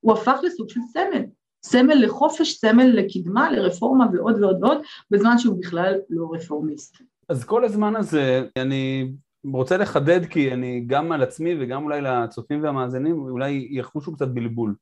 הוא 0.00 0.12
הפך 0.12 0.40
לסוג 0.42 0.70
של 0.70 0.80
סמל, 0.92 1.24
סמל 1.62 1.94
לחופש, 1.94 2.54
סמל 2.54 2.86
לקדמה, 2.86 3.50
לרפורמה 3.50 4.06
ועוד 4.12 4.42
ועוד 4.42 4.64
ועוד, 4.64 4.78
בזמן 5.10 5.38
שהוא 5.38 5.58
בכלל 5.58 5.94
לא 6.10 6.28
רפורמיסט. 6.32 6.96
אז 7.30 7.44
כל 7.44 7.64
הזמן 7.64 7.96
הזה, 7.96 8.42
אני 8.56 9.12
רוצה 9.52 9.76
לחדד 9.76 10.26
כי 10.26 10.52
אני 10.52 10.84
גם 10.86 11.12
על 11.12 11.22
עצמי 11.22 11.54
וגם 11.60 11.84
אולי 11.84 12.00
לצופים 12.00 12.62
והמאזינים, 12.62 13.18
אולי 13.18 13.68
יחושו 13.70 14.12
קצת 14.12 14.28
בלבול. 14.28 14.74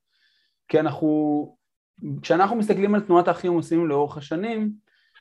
כי 0.68 0.80
אנחנו, 0.80 1.56
כשאנחנו 2.22 2.56
מסתכלים 2.56 2.94
על 2.94 3.00
תנועת 3.00 3.28
האחים 3.28 3.52
המוסלמים 3.52 3.88
לאורך 3.88 4.16
השנים, 4.16 4.70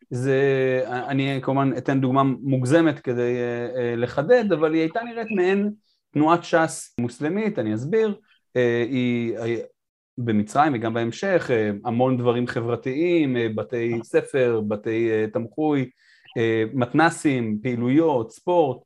זה, 0.10 0.40
אני 0.88 1.40
כמובן 1.42 1.72
אתן 1.78 2.02
דוגמה 2.02 2.24
מוגזמת 2.24 3.00
כדי 3.00 3.36
uh, 3.36 3.76
uh, 3.76 4.00
לחדד, 4.00 4.52
אבל 4.52 4.74
היא 4.74 4.82
הייתה 4.82 5.00
נראית 5.04 5.28
מעין 5.36 5.72
תנועת 6.12 6.44
ש"ס 6.44 6.96
מוסלמית, 7.00 7.60
אני 7.60 7.76
אסביר, 7.76 8.16
uh, 8.18 8.60
היא 8.90 9.38
במצרים 10.18 10.74
וגם 10.76 10.94
בהמשך, 10.94 11.50
uh, 11.50 11.88
המון 11.88 12.18
דברים 12.18 12.48
חברתיים, 12.48 13.36
uh, 13.36 13.40
בתי 13.56 14.00
ספר, 14.04 14.62
בתי 14.68 15.10
uh, 15.10 15.34
תמחוי, 15.34 15.90
מתנסים, 16.74 17.60
פעילויות, 17.64 18.32
ספורט, 18.32 18.78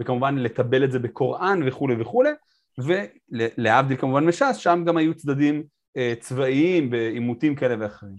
וכמובן 0.00 0.36
לטבל 0.38 0.84
את 0.84 0.92
זה 0.92 0.98
בקוראן 0.98 1.60
וכולי 1.66 1.94
וכולי, 2.00 2.30
ולהבדיל 2.78 3.96
כמובן 3.96 4.24
מש"ס, 4.24 4.56
שם 4.56 4.82
גם 4.86 4.96
היו 4.96 5.14
צדדים 5.14 5.62
uh, 5.98 6.20
צבאיים 6.20 6.90
בעימותים 6.90 7.54
כאלה 7.54 7.74
ואחרים. 7.78 8.16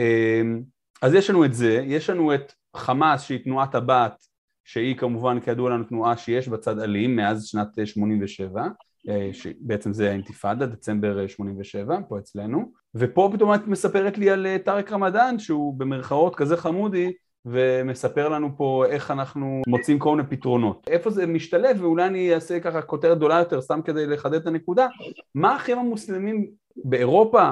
Uh, 0.00 0.62
אז 1.02 1.14
יש 1.14 1.30
לנו 1.30 1.44
את 1.44 1.54
זה, 1.54 1.82
יש 1.86 2.10
לנו 2.10 2.34
את 2.34 2.52
חמאס 2.76 3.22
שהיא 3.22 3.44
תנועת 3.44 3.74
הבת, 3.74 4.22
שהיא 4.64 4.96
כמובן 4.96 5.40
כידוע 5.40 5.70
לנו 5.70 5.84
תנועה 5.84 6.16
שיש 6.16 6.48
בצד 6.48 6.78
אלים 6.78 7.16
מאז 7.16 7.46
שנת 7.46 7.68
87, 7.84 8.68
אה, 9.08 9.30
שבעצם 9.32 9.92
זה 9.92 10.08
האינתיפאדה, 10.08 10.66
דצמבר 10.66 11.26
87, 11.26 11.98
פה 12.08 12.18
אצלנו, 12.18 12.72
ופה 12.94 13.30
פתאום 13.32 13.54
את 13.54 13.66
מספרת 13.66 14.18
לי 14.18 14.30
על 14.30 14.46
אה, 14.46 14.56
טארק 14.64 14.92
רמדאן 14.92 15.38
שהוא 15.38 15.78
במרכאות 15.78 16.34
כזה 16.34 16.56
חמודי 16.56 17.12
ומספר 17.46 18.28
לנו 18.28 18.50
פה 18.56 18.84
איך 18.88 19.10
אנחנו 19.10 19.62
מוצאים 19.66 19.98
כל 19.98 20.16
מיני 20.16 20.28
פתרונות. 20.28 20.88
איפה 20.90 21.10
זה 21.10 21.26
משתלב, 21.26 21.82
ואולי 21.82 22.06
אני 22.06 22.34
אעשה 22.34 22.60
ככה 22.60 22.82
כותרת 22.82 23.16
גדולה 23.16 23.38
יותר, 23.38 23.60
סתם 23.60 23.80
כדי 23.82 24.06
לחדד 24.06 24.40
את 24.40 24.46
הנקודה, 24.46 24.86
מה 25.34 25.52
האחים 25.52 25.78
המוסלמים 25.78 26.46
באירופה 26.84 27.50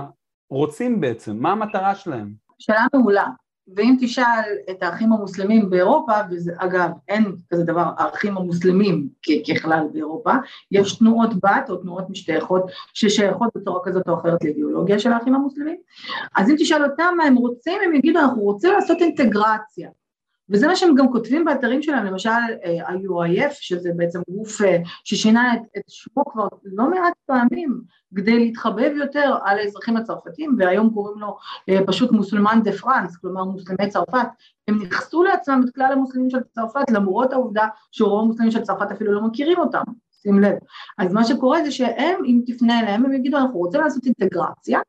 רוצים 0.51 1.01
בעצם? 1.01 1.37
מה 1.37 1.53
המטרה 1.53 1.95
שלהם? 1.95 2.33
שאלה 2.59 2.87
מעולה. 2.95 3.27
ואם 3.75 3.97
תשאל 4.01 4.43
את 4.71 4.83
האחים 4.83 5.13
המוסלמים 5.13 5.71
באירופה, 5.71 6.13
וזה 6.31 6.53
אגב, 6.57 6.91
אין 7.09 7.37
כזה 7.51 7.65
דבר 7.65 7.91
האחים 7.97 8.37
המוסלמים 8.37 9.09
ככלל 9.49 9.87
באירופה, 9.93 10.33
יש 10.71 10.99
תנועות 10.99 11.31
בת 11.35 11.71
או 11.71 11.77
תנועות 11.77 12.11
משתייכות 12.11 12.63
ששייכות 12.95 13.51
בצורה 13.57 13.81
כזאת 13.85 14.09
או 14.09 14.21
אחרת 14.21 14.45
לאידיאולוגיה 14.45 14.99
של 14.99 15.13
האחים 15.13 15.35
המוסלמים, 15.35 15.77
אז 16.37 16.51
אם 16.51 16.55
תשאל 16.59 16.85
אותם 16.85 17.15
מה 17.17 17.25
הם 17.25 17.37
רוצים, 17.37 17.79
הם 17.85 17.95
יגידו 17.95 18.19
אנחנו 18.19 18.43
רוצים 18.43 18.73
לעשות 18.73 18.99
אינטגרציה. 19.01 19.91
וזה 20.51 20.67
מה 20.67 20.77
שהם 20.77 20.95
גם 20.95 21.13
כותבים 21.13 21.45
באתרים 21.45 21.83
שלהם, 21.83 22.05
למשל 22.05 22.31
ה-UIF, 22.31 23.51
שזה 23.53 23.91
בעצם 23.97 24.21
גוף 24.29 24.63
אה, 24.63 24.79
ששינה 25.05 25.55
את, 25.55 25.61
את 25.77 25.83
שמו 25.89 26.25
כבר 26.25 26.49
לא 26.65 26.91
מעט 26.91 27.13
פעמים 27.27 27.81
כדי 28.17 28.39
להתחבב 28.39 28.93
יותר 28.97 29.37
על 29.45 29.59
האזרחים 29.59 29.97
הצרפתים, 29.97 30.57
והיום 30.59 30.91
קוראים 30.91 31.21
לו 31.21 31.37
אה, 31.69 31.79
פשוט 31.87 32.13
מוסלמן 32.13 32.61
דה 32.65 32.73
פרנס, 32.73 33.17
כלומר 33.17 33.45
מוסלמי 33.45 33.89
צרפת. 33.89 34.27
הם 34.69 34.83
נכסו 34.83 35.23
לעצמם 35.23 35.61
את 35.65 35.75
כלל 35.75 35.93
המוסלמים 35.93 36.31
של 36.31 36.39
צרפת, 36.55 36.91
למרות 36.91 37.33
העובדה 37.33 37.67
שרוב 37.93 38.21
המוסלמים 38.25 38.51
של 38.51 38.63
צרפת 38.63 38.91
אפילו 38.93 39.13
לא 39.13 39.21
מכירים 39.21 39.59
אותם, 39.59 39.83
שים 40.23 40.41
לב. 40.41 40.55
אז 40.99 41.13
מה 41.13 41.25
שקורה 41.25 41.65
זה 41.65 41.71
שהם, 41.71 42.25
אם 42.25 42.41
תפנה 42.47 42.81
אליהם, 42.81 43.05
הם 43.05 43.13
יגידו, 43.13 43.37
אנחנו 43.37 43.59
רוצים 43.59 43.81
לעשות 43.81 44.05
אינטגרציה, 44.05 44.81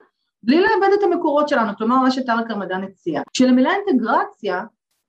בלי 0.43 0.61
לאבד 0.61 0.93
את 0.99 1.03
המקורות 1.03 1.49
שלנו, 1.49 1.77
כלומר 1.77 1.97
מה 1.97 2.11
שטארק 2.11 2.51
רמדאן 2.51 2.83
הציע. 2.83 3.21
שלמילה 3.33 3.69
אינטגרציה 3.87 4.63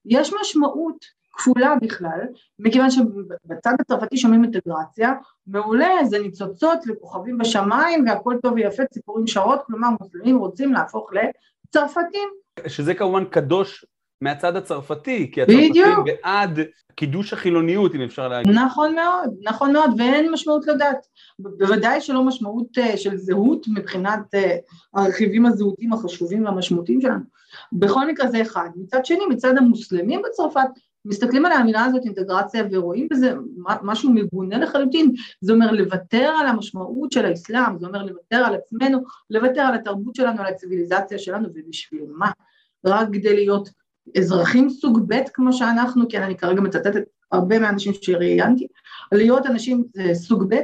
יש 0.08 0.32
משמעות 0.40 1.04
כפולה 1.32 1.74
בכלל, 1.82 2.20
מכיוון 2.58 2.90
שבצד 2.90 3.72
הצרפתי 3.80 4.16
שומעים 4.16 4.44
אינטגרציה, 4.44 5.12
מעולה, 5.46 5.90
זה 6.04 6.18
ניצוצות 6.18 6.78
וכוכבים 6.88 7.38
בשמיים 7.38 8.04
והכל 8.08 8.34
טוב 8.42 8.52
ויפה, 8.52 8.84
ציפורים 8.84 9.26
שרות, 9.26 9.62
כלומר 9.66 9.88
מוסלמים 10.00 10.38
רוצים 10.38 10.72
להפוך 10.72 11.10
לצרפתים. 11.12 12.28
שזה 12.66 12.94
כמובן 12.94 13.24
קדוש 13.24 13.84
מהצד 14.20 14.56
הצרפתי, 14.56 15.30
כי 15.32 15.42
הצרפתים 15.42 15.70
בדיוק. 15.70 15.98
בעד 16.04 16.60
קידוש 16.94 17.32
החילוניות, 17.32 17.94
אם 17.94 18.00
אפשר 18.00 18.28
להגיד. 18.28 18.52
נכון 18.52 18.94
מאוד, 18.94 19.34
נכון 19.42 19.72
מאוד, 19.72 19.90
ואין 19.98 20.32
משמעות 20.32 20.66
לדת. 20.66 21.06
בוודאי 21.38 22.00
שלא 22.00 22.24
משמעות 22.24 22.78
אה, 22.78 22.96
של 22.96 23.16
זהות 23.16 23.66
מבחינת 23.68 24.34
אה, 24.34 24.56
הרכיבים 24.94 25.46
הזהותיים 25.46 25.92
החשובים 25.92 26.44
והמשמעותיים 26.44 27.00
שלנו. 27.00 27.24
בכל 27.72 28.08
מקרה 28.08 28.30
זה 28.30 28.42
אחד. 28.42 28.68
מצד 28.76 29.06
שני, 29.06 29.26
מצד 29.30 29.56
המוסלמים 29.56 30.22
בצרפת, 30.28 30.68
מסתכלים 31.04 31.46
על 31.46 31.52
המילה 31.52 31.84
הזאת 31.84 32.04
אינטגרציה 32.04 32.64
ורואים 32.70 33.08
בזה 33.10 33.32
משהו 33.82 34.12
מגונה 34.12 34.58
לחלוטין, 34.58 35.12
זה 35.40 35.52
אומר 35.52 35.72
לוותר 35.72 36.32
על 36.40 36.46
המשמעות 36.46 37.12
של 37.12 37.24
האסלאם, 37.24 37.78
זה 37.78 37.86
אומר 37.86 38.02
לוותר 38.02 38.36
על 38.36 38.54
עצמנו, 38.54 38.98
לוותר 39.30 39.60
על 39.60 39.74
התרבות 39.74 40.14
שלנו, 40.14 40.40
על 40.40 40.46
הציוויליזציה 40.46 41.18
שלנו, 41.18 41.48
ובשביל 41.54 42.04
מה? 42.16 42.30
רק 42.86 43.08
כדי 43.12 43.34
להיות 43.34 43.68
אזרחים 44.18 44.70
סוג 44.70 45.00
ב' 45.06 45.22
כמו 45.34 45.52
שאנחנו, 45.52 46.04
כן, 46.08 46.22
אני 46.22 46.36
כרגע 46.36 46.60
מצטטת 46.60 47.02
הרבה 47.32 47.58
מהאנשים 47.58 47.92
שראיינתי, 48.02 48.66
להיות 49.12 49.46
אנשים 49.46 49.84
אה, 49.98 50.14
סוג 50.14 50.54
ב', 50.54 50.60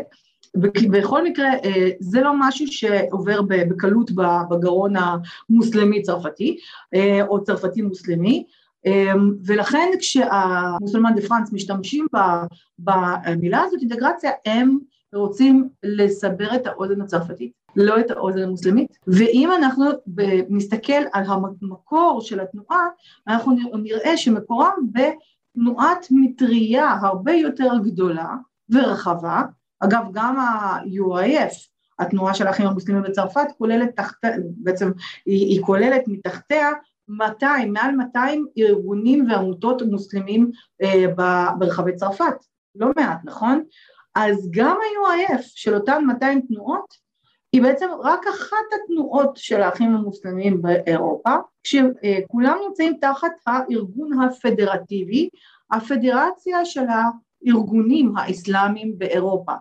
בכל 0.91 1.25
מקרה 1.25 1.49
אה, 1.65 1.91
זה 2.01 2.21
לא 2.21 2.33
משהו 2.39 2.67
שעובר 2.67 3.43
בקלות 3.43 4.11
בגרון 4.51 4.93
המוסלמי 4.97 6.03
צרפתי 6.03 6.57
אה, 6.95 7.27
או 7.27 7.45
צרפתי 7.45 7.83
מוסלמי 7.83 8.45
ולכן 9.45 9.89
כשהמוסלמן 10.01 11.15
דה 11.15 11.23
פרנס 11.29 11.53
משתמשים 11.53 12.07
במילה 12.79 13.63
הזאת 13.63 13.81
אינטגרציה 13.81 14.31
הם 14.47 14.79
רוצים 15.15 15.69
לסבר 15.83 16.55
את 16.55 16.67
האוזן 16.67 17.01
הצרפתית, 17.01 17.53
לא 17.77 18.01
את 18.01 18.11
האוזן 18.11 18.43
המוסלמית, 18.43 18.99
ואם 19.07 19.51
אנחנו 19.53 19.85
נסתכל 20.49 21.03
על 21.13 21.25
המקור 21.27 22.21
של 22.21 22.41
התנועה, 22.41 22.87
אנחנו 23.29 23.57
נראה 23.83 24.17
שמקורה 24.17 24.71
בתנועת 24.93 26.07
מטריה 26.11 26.97
הרבה 27.03 27.33
יותר 27.33 27.73
גדולה 27.85 28.35
ורחבה, 28.71 29.43
אגב 29.81 30.05
גם 30.13 30.39
ה-UIF, 30.39 31.55
התנועה 31.99 32.35
של 32.35 32.47
האחים 32.47 32.67
המוסלמים 32.67 33.03
בצרפת, 33.03 33.47
כוללת 33.59 33.97
תחת, 33.97 34.17
בעצם 34.57 34.91
היא, 35.27 35.47
היא 35.47 35.63
כוללת 35.63 36.03
מתחתיה 36.07 36.71
200, 37.09 37.73
מעל 37.73 37.91
200 37.97 38.47
ארגונים 38.59 39.31
ועמותות 39.31 39.83
מוסלמים 39.83 40.51
אה, 40.83 41.05
ברחבי 41.59 41.95
צרפת, 41.95 42.35
לא 42.75 42.89
מעט, 42.97 43.19
נכון? 43.25 43.65
אז 44.15 44.49
גם 44.51 44.77
ה-UIF 44.77 45.43
של 45.43 45.75
אותן 45.75 46.05
200 46.05 46.41
תנועות 46.41 47.04
היא 47.55 47.63
בעצם 47.63 47.89
רק 48.03 48.27
אחת 48.27 48.67
התנועות 48.75 49.37
של 49.37 49.63
האחים 49.63 49.95
המוסלמים 49.95 50.63
באירופה, 50.63 51.31
כשכולם 51.63 52.59
נמצאים 52.69 52.97
תחת 53.01 53.31
הארגון 53.47 54.23
הפדרטיבי, 54.23 55.29
הפדרציה 55.71 56.65
של 56.65 56.85
הארגונים 56.89 58.17
האסלאמיים 58.17 58.99
באירופה, 58.99 59.53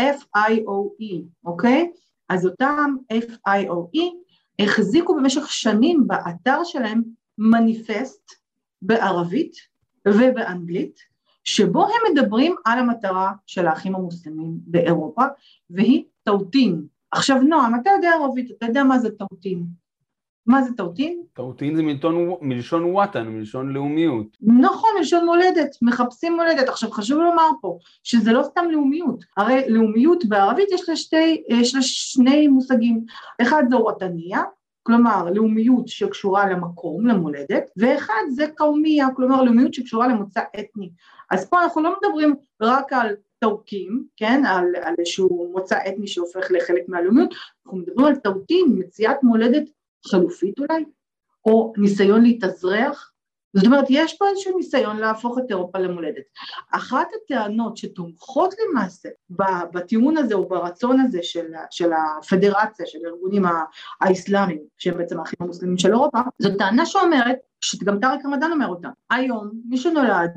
FIOE, 0.00 1.22
אוקיי? 1.44 1.90
אז 2.28 2.46
אותם 2.46 2.94
FIOE 3.12 4.00
החזיקו 4.58 5.14
במשך 5.14 5.50
שנים 5.50 6.06
באתר 6.06 6.64
שלהם 6.64 7.02
מניפסט 7.38 8.30
בערבית 8.82 9.54
ובאנגלית, 10.08 10.98
שבו 11.44 11.84
הם 11.84 12.12
מדברים 12.12 12.54
על 12.64 12.78
המטרה 12.78 13.32
של 13.46 13.66
האחים 13.66 13.94
המוסלמים 13.94 14.58
באירופה, 14.66 15.22
והיא 15.70 16.04
טאוטין. 16.24 16.93
עכשיו 17.14 17.42
נועם, 17.42 17.74
אתה 17.80 17.90
יודע 17.90 18.10
ערבית, 18.10 18.50
אתה 18.58 18.66
יודע 18.66 18.84
מה 18.84 18.98
זה 18.98 19.10
טאוטין. 19.10 19.64
מה 20.46 20.62
זה 20.62 20.76
טאוטין? 20.76 21.22
טאוטין 21.32 21.76
זה 21.76 21.82
מלשון, 21.82 22.34
מלשון 22.40 22.84
וואטן, 22.84 23.28
מלשון 23.28 23.72
לאומיות. 23.72 24.36
נכון, 24.40 24.90
מלשון 24.98 25.26
מולדת, 25.26 25.76
מחפשים 25.82 26.36
מולדת. 26.36 26.68
עכשיו 26.68 26.90
חשוב 26.90 27.18
לומר 27.18 27.48
פה 27.60 27.78
שזה 28.02 28.32
לא 28.32 28.42
סתם 28.42 28.64
לאומיות, 28.70 29.24
הרי 29.36 29.64
לאומיות 29.68 30.24
בערבית 30.24 30.68
יש 30.72 30.88
לה, 30.88 30.96
שתי, 30.96 31.42
יש 31.48 31.74
לה 31.74 31.82
שני 31.82 32.48
מושגים, 32.48 33.04
אחד 33.42 33.62
זה 33.68 33.76
וואטניה, 33.76 34.42
כלומר 34.82 35.30
לאומיות 35.34 35.88
שקשורה 35.88 36.50
למקום, 36.50 37.06
למולדת, 37.06 37.70
ואחד 37.76 38.22
זה 38.30 38.46
קאומיה, 38.54 39.06
כלומר 39.16 39.42
לאומיות 39.42 39.74
שקשורה 39.74 40.08
למוצא 40.08 40.40
אתני. 40.60 40.90
אז 41.30 41.48
פה 41.48 41.62
אנחנו 41.64 41.82
לא 41.82 41.94
מדברים 42.02 42.34
רק 42.60 42.92
על 42.92 43.14
טורקים, 43.44 44.06
כן, 44.16 44.42
על, 44.46 44.64
על 44.82 44.94
איזשהו 44.98 45.50
מוצא 45.52 45.78
אתני 45.88 46.06
שהופך 46.06 46.46
לחלק 46.50 46.88
מהלאומיות, 46.88 47.34
אנחנו 47.66 47.78
מדברים 47.78 48.06
על 48.06 48.16
טורקים, 48.16 48.78
מציאת 48.78 49.16
מולדת 49.22 49.64
חלופית 50.10 50.58
אולי, 50.58 50.84
או 51.46 51.72
ניסיון 51.76 52.22
להתאזרח, 52.22 53.10
זאת 53.56 53.66
אומרת 53.66 53.84
יש 53.88 54.16
פה 54.18 54.28
איזשהו 54.28 54.56
ניסיון 54.56 54.96
להפוך 54.96 55.38
את 55.38 55.44
אירופה 55.50 55.78
למולדת. 55.78 56.24
אחת 56.72 57.06
הטענות 57.14 57.76
שתומכות 57.76 58.54
למעשה 58.58 59.08
בטיעון 59.72 60.16
הזה 60.16 60.34
או 60.34 60.48
ברצון 60.48 61.00
הזה 61.00 61.18
של, 61.22 61.46
של 61.70 61.90
הפדרציה, 61.92 62.86
של 62.86 62.98
הארגונים 63.04 63.42
האסלאמיים, 64.00 64.62
שהם 64.78 64.98
בעצם 64.98 65.18
האחים 65.18 65.36
המוסלמים 65.40 65.78
של 65.78 65.92
אירופה, 65.92 66.18
זו 66.38 66.48
טענה 66.58 66.86
שאומרת, 66.86 67.36
שגם 67.60 68.00
טארק 68.00 68.20
רמדאן 68.24 68.52
אומר 68.52 68.66
אותה, 68.66 68.88
היום 69.10 69.50
מי 69.68 69.76
שנולד 69.76 70.30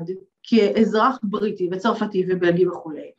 כאזרח 0.50 1.18
בריטי 1.22 1.68
וצרפתי 1.72 2.26
ובלגי 2.28 2.68
וכולי, 2.68 3.10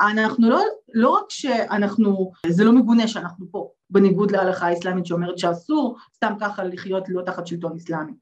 אנחנו 0.00 0.50
לא, 0.50 0.62
לא 0.94 1.10
רק 1.10 1.24
שאנחנו, 1.28 2.32
זה 2.46 2.64
לא 2.64 2.72
מגונה 2.72 3.08
שאנחנו 3.08 3.46
פה, 3.50 3.70
בניגוד 3.90 4.30
להלכה 4.30 4.66
האסלאמית 4.66 5.06
שאומרת 5.06 5.38
שאסור 5.38 5.96
סתם 6.14 6.32
ככה 6.40 6.64
לחיות 6.64 7.04
לא 7.08 7.22
תחת 7.22 7.46
שלטון 7.46 7.76
אסלאמי. 7.76 8.12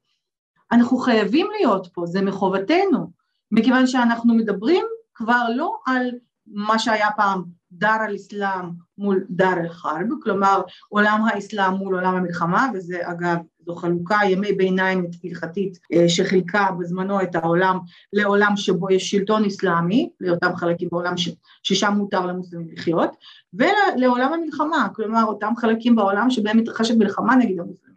אנחנו 0.71 0.97
חייבים 0.97 1.47
להיות 1.57 1.87
פה, 1.93 2.05
זה 2.05 2.21
מחובתנו, 2.21 3.11
מכיוון 3.51 3.87
שאנחנו 3.87 4.35
מדברים 4.35 4.85
כבר 5.15 5.43
לא 5.55 5.77
על 5.85 6.11
מה 6.47 6.79
שהיה 6.79 7.09
פעם 7.17 7.43
דר 7.71 7.97
אל-אסלאם 8.07 8.69
מול 8.97 9.23
דר 9.29 9.53
אל-חרב, 9.53 10.07
כלומר 10.23 10.61
עולם 10.89 11.25
האסלאם 11.25 11.73
מול 11.73 11.95
עולם 11.95 12.15
המלחמה, 12.15 12.69
וזה 12.73 12.99
אגב 13.03 13.37
זו 13.65 13.75
חלוקה 13.75 14.17
ימי 14.29 14.53
ביניים 14.53 15.05
הלכתית 15.23 15.79
אה, 15.93 16.09
שחילקה 16.09 16.67
בזמנו 16.79 17.21
את 17.21 17.35
העולם 17.35 17.77
לעולם 18.13 18.51
שבו 18.55 18.91
יש 18.91 19.09
שלטון 19.11 19.45
אסלאמי, 19.45 20.09
לאותם 20.19 20.55
חלקים 20.55 20.89
בעולם 20.91 21.17
ש, 21.17 21.29
ששם 21.63 21.93
מותר 21.97 22.25
למוסלמים 22.25 22.67
לחיות, 22.71 23.09
ולעולם 23.53 24.33
המלחמה, 24.33 24.87
כלומר 24.95 25.23
אותם 25.23 25.53
חלקים 25.57 25.95
בעולם 25.95 26.29
שבהם 26.29 26.57
מתרחשת 26.57 26.95
מלחמה 26.97 27.35
נגד 27.35 27.59
המוסלמים. 27.59 27.93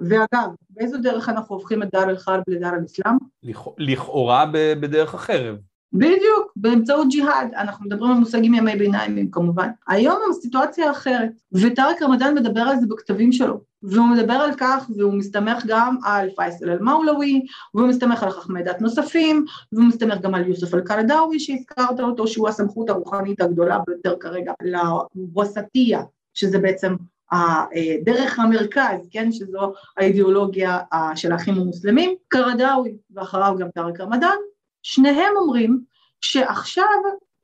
ואגב, 0.00 0.48
באיזו 0.70 0.98
דרך 1.02 1.28
אנחנו 1.28 1.54
הופכים 1.54 1.82
את 1.82 1.88
דר 1.92 2.10
אל-חרב 2.10 2.42
לדר 2.48 2.68
אל-אסלאם? 2.68 3.16
לכאורה 3.78 4.46
בדרך 4.80 5.14
החרב. 5.14 5.56
בדיוק, 5.94 6.52
באמצעות 6.56 7.08
ג'יהאד, 7.10 7.54
אנחנו 7.56 7.86
מדברים 7.86 8.10
על 8.10 8.18
מושגים 8.18 8.54
ימי 8.54 8.76
ביניים 8.76 9.30
כמובן. 9.30 9.68
היום 9.88 10.18
הסיטואציה 10.30 10.90
אחרת, 10.90 11.30
וטארק 11.52 12.02
רמדאן 12.02 12.34
מדבר 12.34 12.60
על 12.60 12.76
זה 12.80 12.86
בכתבים 12.86 13.32
שלו, 13.32 13.60
והוא 13.82 14.06
מדבר 14.06 14.32
על 14.32 14.50
כך 14.56 14.90
והוא 14.96 15.14
מסתמך 15.14 15.64
גם 15.66 15.96
על 16.04 16.28
פייסל 16.36 16.70
אל-מאולווי, 16.70 17.42
והוא 17.74 17.88
מסתמך 17.88 18.22
על 18.22 18.30
חכמי 18.30 18.62
דת 18.62 18.80
נוספים, 18.80 19.44
והוא 19.72 19.84
מסתמך 19.84 20.20
גם 20.20 20.34
על 20.34 20.48
יוסף 20.48 20.74
אל-קרדאווי 20.74 21.40
שהזכרת 21.40 22.00
אותו, 22.00 22.26
שהוא 22.26 22.48
הסמכות 22.48 22.90
הרוחנית 22.90 23.40
הגדולה 23.40 23.78
ביותר 23.86 24.16
כרגע 24.20 24.52
לווסטיה, 24.62 26.02
שזה 26.34 26.58
בעצם 26.58 26.94
דרך 28.04 28.38
המרכז, 28.38 29.08
כן, 29.10 29.32
שזו 29.32 29.72
האידיאולוגיה 29.96 30.78
של 31.14 31.32
האחים 31.32 31.54
המוסלמים, 31.54 32.14
קרדאווי 32.28 32.96
ואחריו 33.14 33.54
גם 33.58 33.68
טארק 33.74 34.00
רמדאן, 34.00 34.36
שניהם 34.84 35.32
אומרים 35.36 35.80
שעכשיו 36.20 36.84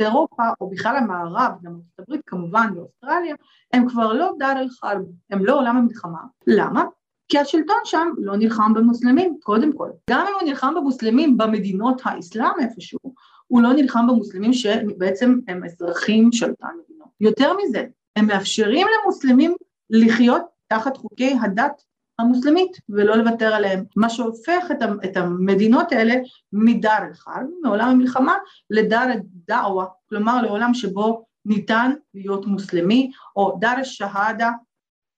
אירופה, 0.01 0.43
או 0.61 0.71
בכלל 0.71 0.97
המערב, 0.97 1.53
גם 1.63 1.73
ארצות 1.73 1.99
הברית 1.99 2.21
כמובן, 2.27 2.71
ואוסטרליה, 2.77 3.35
הם 3.73 3.89
כבר 3.89 4.13
לא 4.13 4.33
דר 4.39 4.53
אל 4.53 4.69
חרב, 4.69 5.03
הם 5.31 5.45
לא 5.45 5.59
עולם 5.59 5.77
המלחמה. 5.77 6.19
למה? 6.47 6.85
כי 7.29 7.39
השלטון 7.39 7.77
שם 7.85 8.09
לא 8.19 8.37
נלחם 8.37 8.75
במוסלמים, 8.75 9.37
קודם 9.43 9.73
כל. 9.73 9.91
גם 10.11 10.27
אם 10.29 10.35
הוא 10.41 10.49
נלחם 10.49 10.75
במוסלמים 10.77 11.37
במדינות 11.37 12.03
האסלאם 12.05 12.61
איפשהו, 12.61 13.15
הוא 13.47 13.63
לא 13.63 13.73
נלחם 13.73 14.07
במוסלמים 14.07 14.53
שבעצם 14.53 15.39
הם 15.49 15.65
אזרחים 15.65 16.33
של 16.33 16.51
אותן 16.51 16.69
מדינות. 16.85 17.09
יותר 17.21 17.53
מזה, 17.57 17.85
הם 18.17 18.27
מאפשרים 18.27 18.87
למוסלמים 18.87 19.55
לחיות 19.91 20.43
תחת 20.69 20.97
חוקי 20.97 21.37
הדת 21.43 21.83
המוסלמית 22.21 22.77
ולא 22.89 23.17
לוותר 23.17 23.55
עליהם, 23.55 23.85
מה 23.97 24.11
שהופך 24.11 24.67
את 25.05 25.17
המדינות 25.17 25.93
האלה 25.93 26.15
מדר 26.53 26.99
אחד, 27.13 27.45
מעולם 27.63 27.89
המלחמה, 27.89 28.37
לדר 28.71 29.07
דעווה, 29.49 29.87
כלומר 30.09 30.43
לעולם 30.43 30.75
שבו 30.75 31.25
ניתן 31.45 31.91
להיות 32.15 32.47
מוסלמי, 32.47 33.11
או 33.37 33.59
דר 33.61 33.75
אל-שהאדה, 33.79 34.51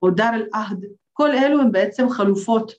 או 0.02 0.10
דר 0.10 0.30
אל-עהד, 0.34 0.84
כל 1.12 1.30
אלו 1.30 1.60
הם 1.60 1.72
בעצם 1.72 2.08
חלופות 2.08 2.72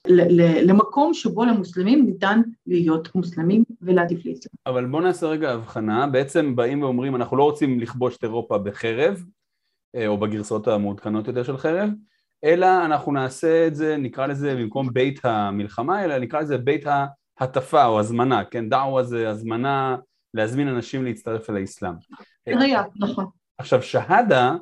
למקום 0.66 1.14
שבו 1.14 1.44
למוסלמים 1.44 2.06
ניתן 2.06 2.40
להיות 2.66 3.14
מוסלמים 3.14 3.64
ולהטיף 3.82 4.18
לאסלאם. 4.18 4.54
אבל 4.66 4.86
בואו 4.86 5.02
נעשה 5.02 5.26
רגע 5.26 5.52
הבחנה, 5.52 6.06
בעצם 6.06 6.56
באים 6.56 6.82
ואומרים 6.82 7.16
אנחנו 7.16 7.36
לא 7.36 7.42
רוצים 7.42 7.80
לכבוש 7.80 8.16
את 8.16 8.24
אירופה 8.24 8.58
בחרב, 8.58 9.24
אה, 9.94 10.06
או 10.06 10.18
בגרסאות 10.18 10.68
המעודכנות 10.68 11.28
יותר 11.28 11.42
של 11.42 11.56
חרב, 11.56 11.90
אלא 12.44 12.84
אנחנו 12.84 13.12
נעשה 13.12 13.66
את 13.66 13.74
זה, 13.74 13.96
נקרא 13.96 14.26
לזה 14.26 14.54
במקום 14.54 14.92
בית 14.92 15.24
המלחמה, 15.24 16.04
אלא 16.04 16.18
נקרא 16.18 16.40
לזה 16.40 16.58
בית 16.58 16.84
ההטפה 17.40 17.84
או 17.84 18.00
הזמנה, 18.00 18.44
כן? 18.44 18.68
דעווה 18.68 19.02
זה 19.02 19.30
הזמנה 19.30 19.96
להזמין 20.34 20.68
אנשים 20.68 21.04
להצטרף 21.04 21.50
אל 21.50 21.56
האסלאם. 21.56 21.92
ראייה, 22.48 22.82
נכון. 22.96 23.26
עכשיו 23.58 23.82
שהדה 23.82 24.54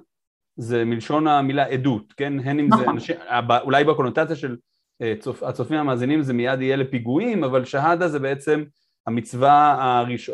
זה 0.57 0.85
מלשון 0.85 1.26
המילה 1.26 1.64
עדות, 1.64 2.12
כן? 2.12 2.33
הן 2.45 2.59
אם 2.59 2.66
נכון. 2.68 2.85
זה 2.85 2.91
אנשים, 2.91 3.16
אולי 3.62 3.85
בקונוטציה 3.85 4.37
של 4.37 4.57
אה, 5.03 5.14
צופ, 5.20 5.43
הצופים 5.43 5.78
המאזינים 5.78 6.22
זה 6.22 6.33
מיד 6.33 6.61
יהיה 6.61 6.76
לפיגועים, 6.76 7.45
אבל 7.45 7.64
שהדה 7.64 8.09
זה 8.09 8.18
בעצם 8.18 8.64
המצווה 9.07 9.76
הראש, 9.80 10.30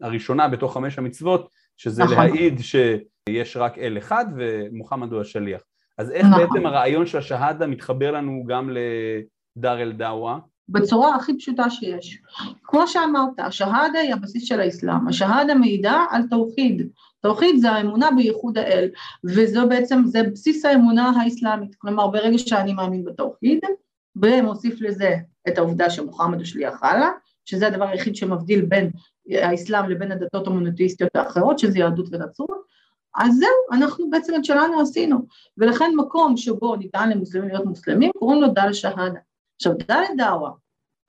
הראשונה 0.00 0.48
בתוך 0.48 0.74
חמש 0.74 0.98
המצוות, 0.98 1.48
שזה 1.76 2.04
נכון. 2.04 2.16
להעיד 2.16 2.60
שיש 2.60 3.56
רק 3.56 3.78
אל 3.78 3.98
אחד 3.98 4.24
ומוחמד 4.36 5.12
הוא 5.12 5.20
השליח. 5.20 5.62
אז 6.02 6.10
איך 6.10 6.26
נכון. 6.26 6.42
בעצם 6.42 6.66
הרעיון 6.66 7.06
של 7.06 7.18
השהאדה 7.18 7.66
מתחבר 7.66 8.10
לנו 8.10 8.44
גם 8.46 8.70
לדר 8.70 9.82
אל 9.82 9.92
דאווה? 9.92 10.38
בצורה 10.68 11.14
הכי 11.14 11.38
פשוטה 11.38 11.70
שיש. 11.70 12.18
כמו 12.62 12.88
שאמרת, 12.88 13.38
השהאדה 13.38 13.98
היא 13.98 14.14
הבסיס 14.14 14.44
של 14.44 14.60
האסלאם, 14.60 15.08
השהאדה 15.08 15.54
מעידה 15.54 16.04
על 16.10 16.22
תאוחיד, 16.30 16.88
תאוחיד 17.20 17.56
זה 17.60 17.70
האמונה 17.70 18.08
בייחוד 18.16 18.58
האל, 18.58 18.88
וזו 19.24 19.68
בעצם, 19.68 20.02
זה 20.04 20.22
בסיס 20.22 20.64
האמונה 20.64 21.12
האסלאמית, 21.20 21.74
כלומר 21.74 22.06
ברגע 22.06 22.38
שאני 22.38 22.72
מאמין 22.72 23.04
בתאוחיד, 23.04 23.58
ומוסיף 24.22 24.80
לזה 24.80 25.16
את 25.48 25.58
העובדה 25.58 25.90
שמוחמד 25.90 26.38
הוא 26.38 26.44
שליח 26.44 26.80
אללה, 26.84 27.10
שזה 27.44 27.66
הדבר 27.66 27.88
היחיד 27.88 28.16
שמבדיל 28.16 28.64
בין 28.64 28.90
האסלאם 29.30 29.90
לבין 29.90 30.12
הדתות 30.12 30.46
המונותאיסטיות 30.46 31.16
האחרות, 31.16 31.58
שזה 31.58 31.78
יהדות 31.78 32.06
ונצרות, 32.10 32.62
אז 33.16 33.34
זהו, 33.36 33.78
אנחנו 33.78 34.10
בעצם 34.10 34.34
את 34.34 34.44
שלנו 34.44 34.80
עשינו, 34.80 35.26
ולכן 35.58 35.90
מקום 35.96 36.36
שבו 36.36 36.76
ניתן 36.76 37.10
למוסלמים 37.10 37.48
להיות 37.48 37.64
מוסלמים, 37.64 38.10
קוראים 38.18 38.42
לו 38.42 38.48
דל 38.48 38.72
שהאדה. 38.72 39.20
עכשיו, 39.56 39.72
דל 39.88 40.02
דאווה, 40.16 40.50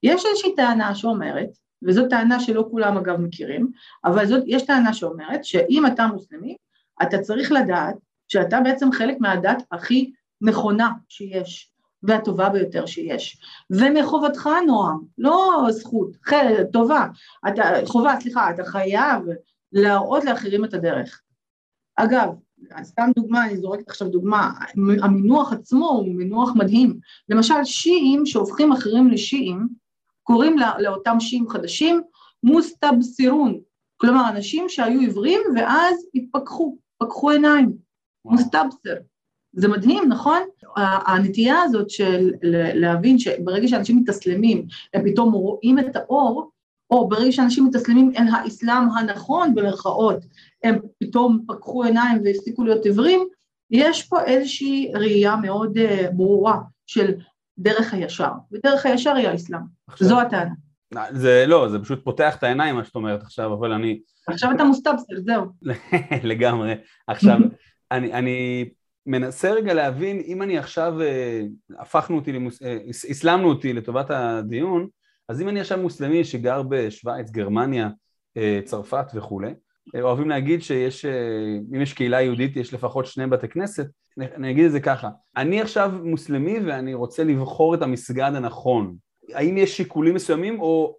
יש 0.03 0.25
איזושהי 0.25 0.55
טענה 0.55 0.95
שאומרת, 0.95 1.49
וזו 1.83 2.07
טענה 2.09 2.39
שלא 2.39 2.67
כולם 2.71 2.97
אגב 2.97 3.17
מכירים, 3.17 3.71
אבל 4.05 4.25
זאת, 4.25 4.43
יש 4.47 4.65
טענה 4.65 4.93
שאומרת 4.93 5.45
שאם 5.45 5.85
אתה 5.85 6.07
מוסלמי, 6.07 6.55
אתה 7.03 7.17
צריך 7.17 7.51
לדעת 7.51 7.95
שאתה 8.27 8.59
בעצם 8.59 8.91
חלק 8.91 9.17
מהדת 9.19 9.63
הכי 9.71 10.11
נכונה 10.41 10.91
שיש, 11.09 11.71
והטובה 12.03 12.49
ביותר 12.49 12.85
שיש. 12.85 13.37
ומחובתך, 13.69 14.49
נועם, 14.67 14.99
לא 15.17 15.65
זכות, 15.69 16.09
חלק, 16.23 16.67
טובה, 16.73 17.07
אתה, 17.47 17.63
חובה, 17.85 18.15
סליחה, 18.19 18.49
אתה 18.49 18.63
חייב 18.63 19.23
להראות 19.71 20.25
לאחרים 20.25 20.65
את 20.65 20.73
הדרך. 20.73 21.21
אגב, 21.95 22.29
סתם 22.83 23.09
דוגמה, 23.15 23.45
אני 23.45 23.57
זורקת 23.57 23.89
עכשיו 23.89 24.09
דוגמה, 24.09 24.51
המינוח 25.01 25.53
עצמו 25.53 25.89
הוא 25.89 26.15
מינוח 26.15 26.51
מדהים. 26.55 26.99
למשל, 27.29 27.63
שיעים 27.63 28.25
שהופכים 28.25 28.71
אחרים 28.71 29.09
לשיעים, 29.09 29.67
קוראים 30.23 30.57
לא, 30.57 30.67
לאותם 30.79 31.19
שיעים 31.19 31.49
חדשים 31.49 32.01
מוסטבסירון, 32.43 33.59
כלומר 33.97 34.29
אנשים 34.29 34.69
שהיו 34.69 34.99
עיוורים 34.99 35.39
ואז 35.55 36.05
התפכחו, 36.15 36.77
פקחו 36.97 37.29
עיניים, 37.29 37.73
מוסטבסר. 38.25 38.95
זה 39.53 39.67
מדהים, 39.67 40.09
נכון? 40.09 40.39
הנטייה 40.77 41.61
הזאת 41.61 41.89
של 41.89 42.31
להבין 42.73 43.19
שברגע 43.19 43.67
שאנשים 43.67 43.97
מתאסלמים, 43.97 44.65
הם 44.93 45.11
פתאום 45.11 45.33
רואים 45.33 45.79
את 45.79 45.95
האור, 45.95 46.51
או 46.93 47.09
ברגע 47.09 47.31
שאנשים 47.31 47.65
מתאסלמים 47.65 48.11
אל 48.17 48.23
האסלאם 48.33 48.89
הנכון 48.97 49.55
במרכאות, 49.55 50.25
הם 50.63 50.79
פתאום 50.99 51.45
פקחו 51.47 51.83
עיניים 51.83 52.21
והפסיקו 52.23 52.63
להיות 52.63 52.85
עיוורים, 52.85 53.19
יש 53.71 54.03
פה 54.03 54.23
איזושהי 54.23 54.91
ראייה 54.95 55.35
מאוד 55.35 55.77
uh, 55.77 56.11
ברורה 56.11 56.57
של 56.87 57.11
דרך 57.57 57.93
הישר, 57.93 58.31
ודרך 58.51 58.85
הישר 58.85 59.15
היא 59.15 59.27
האסלאם, 59.27 59.61
עכשיו, 59.87 60.07
זו 60.07 60.21
הטענה. 60.21 60.53
זה 61.11 61.45
לא, 61.47 61.69
זה 61.69 61.79
פשוט 61.79 62.03
פותח 62.03 62.35
את 62.35 62.43
העיניים 62.43 62.75
מה 62.75 62.85
שאת 62.85 62.95
אומרת 62.95 63.21
עכשיו, 63.21 63.53
אבל 63.53 63.71
אני... 63.71 63.99
עכשיו 64.27 64.51
אתה 64.55 64.63
מוסטבסל, 64.63 65.15
זהו. 65.25 65.45
לגמרי. 66.31 66.73
עכשיו, 67.07 67.37
אני, 67.91 68.13
אני 68.13 68.69
מנסה 69.05 69.51
רגע 69.51 69.73
להבין, 69.73 70.21
אם 70.25 70.41
אני 70.41 70.57
עכשיו, 70.57 71.01
אה, 71.01 71.41
הפכנו 71.79 72.15
אותי, 72.15 72.31
למוס... 72.31 72.61
אה, 72.61 72.77
הסלמנו 73.09 73.49
אותי 73.49 73.73
לטובת 73.73 74.11
הדיון, 74.11 74.87
אז 75.33 75.41
אם 75.41 75.49
אני 75.49 75.59
עכשיו 75.59 75.77
מוסלמי 75.77 76.23
שגר 76.23 76.61
בשוויץ, 76.69 77.31
גרמניה, 77.31 77.89
אה, 78.37 78.59
צרפת 78.65 79.05
וכולי, 79.15 79.53
אוהבים 80.01 80.29
להגיד 80.29 80.61
שיש, 80.61 81.05
אם 81.75 81.81
יש 81.81 81.93
קהילה 81.93 82.21
יהודית 82.21 82.55
יש 82.55 82.73
לפחות 82.73 83.05
שני 83.05 83.27
בתי 83.27 83.47
כנסת, 83.47 83.87
אני 84.19 84.51
אגיד 84.51 84.65
את 84.65 84.71
זה 84.71 84.79
ככה, 84.79 85.09
אני 85.37 85.61
עכשיו 85.61 85.91
מוסלמי 86.03 86.59
ואני 86.59 86.93
רוצה 86.93 87.23
לבחור 87.23 87.75
את 87.75 87.81
המסגד 87.81 88.31
הנכון, 88.35 88.95
האם 89.33 89.57
יש 89.57 89.77
שיקולים 89.77 90.15
מסוימים 90.15 90.59
או 90.59 90.95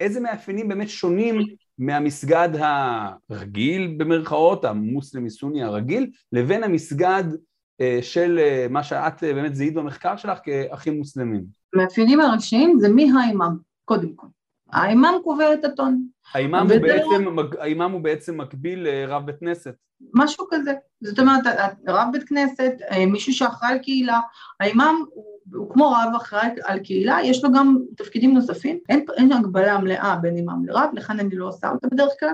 איזה 0.00 0.20
מאפיינים 0.20 0.68
באמת 0.68 0.88
שונים 0.88 1.40
מהמסגד 1.78 2.48
הרגיל 3.30 3.94
במרכאות, 3.98 4.64
המוסלמי-סוני 4.64 5.62
הרגיל, 5.62 6.10
לבין 6.32 6.64
המסגד 6.64 7.24
אה, 7.80 7.98
של 8.02 8.38
אה, 8.38 8.66
מה 8.70 8.82
שאת 8.82 9.24
אה, 9.24 9.34
באמת 9.34 9.54
זיהית 9.54 9.74
במחקר 9.74 10.16
שלך 10.16 10.38
כאחים 10.44 10.98
מוסלמים? 10.98 11.44
המאפיינים 11.74 12.20
הראשיים 12.20 12.78
זה 12.80 12.88
מי 12.88 13.10
האימאם, 13.12 13.67
קודם 13.88 14.14
כל. 14.16 14.26
האימאם 14.72 15.14
קובע 15.24 15.54
את 15.54 15.64
הטון. 15.64 16.08
האימאם 16.34 16.70
הוא, 16.70 16.78
בעצם, 16.80 17.36
האימאם 17.58 17.92
הוא 17.92 18.00
בעצם 18.00 18.40
מקביל 18.40 18.88
לרב 18.88 19.26
בית 19.26 19.36
כנסת. 19.40 19.74
משהו 20.14 20.46
כזה. 20.50 20.72
זאת 21.00 21.18
אומרת, 21.18 21.44
רב 21.88 22.08
בית 22.12 22.28
כנסת, 22.28 22.72
מישהו 23.06 23.32
שאחראי 23.32 23.72
על 23.72 23.78
קהילה, 23.78 24.20
האימאם 24.60 24.94
הוא 25.14 25.38
הוא 25.54 25.70
כמו 25.70 25.90
רב 25.90 26.14
אחראי 26.16 26.48
על 26.64 26.78
קהילה, 26.78 27.18
יש 27.24 27.44
לו 27.44 27.52
גם 27.52 27.78
תפקידים 27.96 28.34
נוספים, 28.34 28.78
אין, 28.88 29.04
אין 29.16 29.32
הגבלה 29.32 29.78
מלאה 29.78 30.16
בין 30.16 30.36
אימאם 30.36 30.66
לרב, 30.66 30.90
לכן 30.92 31.20
אני 31.20 31.36
לא 31.36 31.48
עושה 31.48 31.70
אותה 31.70 31.88
בדרך 31.88 32.12
כלל. 32.20 32.32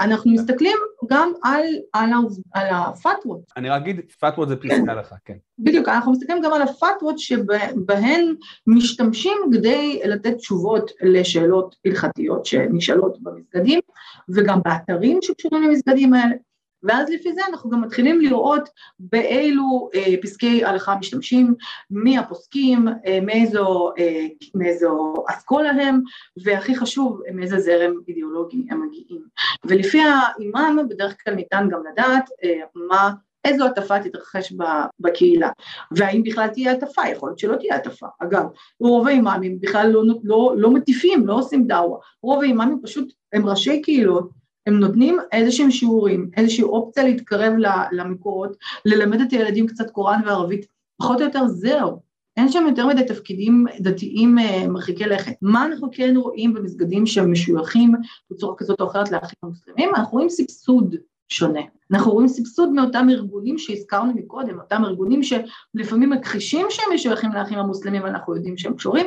אנחנו 0.00 0.32
מסתכלים 0.32 0.76
גם 1.10 1.32
על, 1.42 1.64
על, 1.92 2.10
על 2.54 2.66
הפתוות. 2.70 3.40
אני 3.56 3.68
רק 3.68 3.82
אגיד, 3.82 4.00
פתוות 4.20 4.48
זה 4.48 4.56
פסקי 4.56 4.90
הלכה, 4.90 5.16
כן. 5.24 5.36
בדיוק, 5.58 5.88
אנחנו 5.88 6.12
מסתכלים 6.12 6.42
גם 6.42 6.52
על 6.52 6.62
הפתוות 6.62 7.18
שבהן 7.18 8.34
משתמשים 8.66 9.38
כדי 9.52 10.00
לתת 10.04 10.36
תשובות 10.36 10.90
לשאלות 11.02 11.76
הלכתיות 11.84 12.46
שנשאלות 12.46 13.18
במסגדים, 13.26 13.80
וגם 14.28 14.60
באתרים 14.64 15.18
שקשורים 15.22 15.62
למסגדים 15.62 16.14
האלה. 16.14 16.34
ואז 16.82 17.10
לפי 17.10 17.32
זה 17.32 17.40
אנחנו 17.48 17.70
גם 17.70 17.80
מתחילים 17.80 18.20
לראות 18.20 18.68
באילו 18.98 19.90
אה, 19.94 20.14
פסקי 20.22 20.64
הלכה 20.64 20.96
משתמשים, 20.96 21.54
מי 21.90 22.18
הפוסקים, 22.18 22.88
אה, 23.06 23.18
מאיזו, 23.22 23.92
אה, 23.98 24.26
מאיזו 24.54 25.14
אסכולה 25.28 25.70
הם, 25.70 26.00
והכי 26.44 26.76
חשוב, 26.76 27.20
מאיזה 27.34 27.58
זרם 27.58 27.94
אידיאולוגי 28.08 28.66
הם 28.70 28.86
מגיעים. 28.86 29.22
ולפי 29.64 30.00
האימאם 30.00 30.88
בדרך 30.88 31.16
כלל 31.24 31.34
ניתן 31.34 31.68
גם 31.70 31.80
לדעת 31.92 32.30
אה, 32.44 32.60
מה 32.74 33.10
איזו 33.46 33.66
הטפה 33.66 33.98
תתרחש 33.98 34.52
בקהילה, 35.00 35.50
והאם 35.90 36.22
בכלל 36.22 36.48
תהיה 36.48 36.72
הטפה, 36.72 37.02
יכול 37.08 37.28
להיות 37.28 37.38
שלא 37.38 37.56
תהיה 37.56 37.76
הטפה. 37.76 38.06
אגב, 38.22 38.44
רוב 38.80 39.06
האימאמים 39.06 39.60
בכלל 39.60 39.90
לא, 39.90 40.02
לא, 40.24 40.54
לא 40.56 40.70
מטיפים, 40.70 41.26
לא 41.26 41.34
עושים 41.34 41.66
דאווה, 41.66 41.98
רוב 42.22 42.42
האימאמים 42.42 42.80
פשוט 42.82 43.12
הם 43.32 43.46
ראשי 43.46 43.82
קהילות, 43.82 44.30
הם 44.66 44.80
נותנים 44.80 45.18
איזה 45.32 45.52
שהם 45.52 45.70
שיעורים, 45.70 46.30
איזושהי 46.36 46.64
אופציה 46.64 47.04
להתקרב 47.04 47.52
למקורות, 47.92 48.56
ללמד 48.84 49.20
את 49.20 49.30
הילדים 49.30 49.66
קצת 49.66 49.90
קוראן 49.90 50.20
וערבית, 50.26 50.66
פחות 50.98 51.20
או 51.20 51.26
יותר 51.26 51.46
זהו. 51.46 52.06
אין 52.36 52.48
שם 52.48 52.64
יותר 52.68 52.86
מדי 52.86 53.04
תפקידים 53.04 53.66
דתיים 53.80 54.38
אה, 54.38 54.68
מרחיקי 54.68 55.04
לכת. 55.04 55.32
מה 55.42 55.66
אנחנו 55.66 55.88
כן 55.92 56.14
רואים 56.16 56.54
במסגדים 56.54 57.06
שהם 57.06 57.32
משויכים 57.32 57.94
בצורה 58.30 58.54
כזאת 58.56 58.80
או 58.80 58.86
אחרת 58.86 59.10
לאחים 59.10 59.38
המוסלמים? 59.42 59.94
אנחנו 59.94 60.12
רואים 60.12 60.28
סבסוד 60.28 60.96
שונה. 61.28 61.60
אנחנו 61.92 62.12
רואים 62.12 62.28
סבסוד 62.28 62.68
מאותם 62.68 63.06
ארגונים 63.10 63.58
שהזכרנו 63.58 64.12
מקודם, 64.14 64.60
אותם 64.60 64.84
ארגונים 64.84 65.20
שלפעמים 65.22 66.10
מכחישים 66.10 66.66
שהם 66.70 66.94
משויכים 66.94 67.32
לאחים 67.32 67.58
המוסלמים 67.58 68.02
ואנחנו 68.02 68.36
יודעים 68.36 68.56
שהם 68.56 68.76
קשורים, 68.76 69.06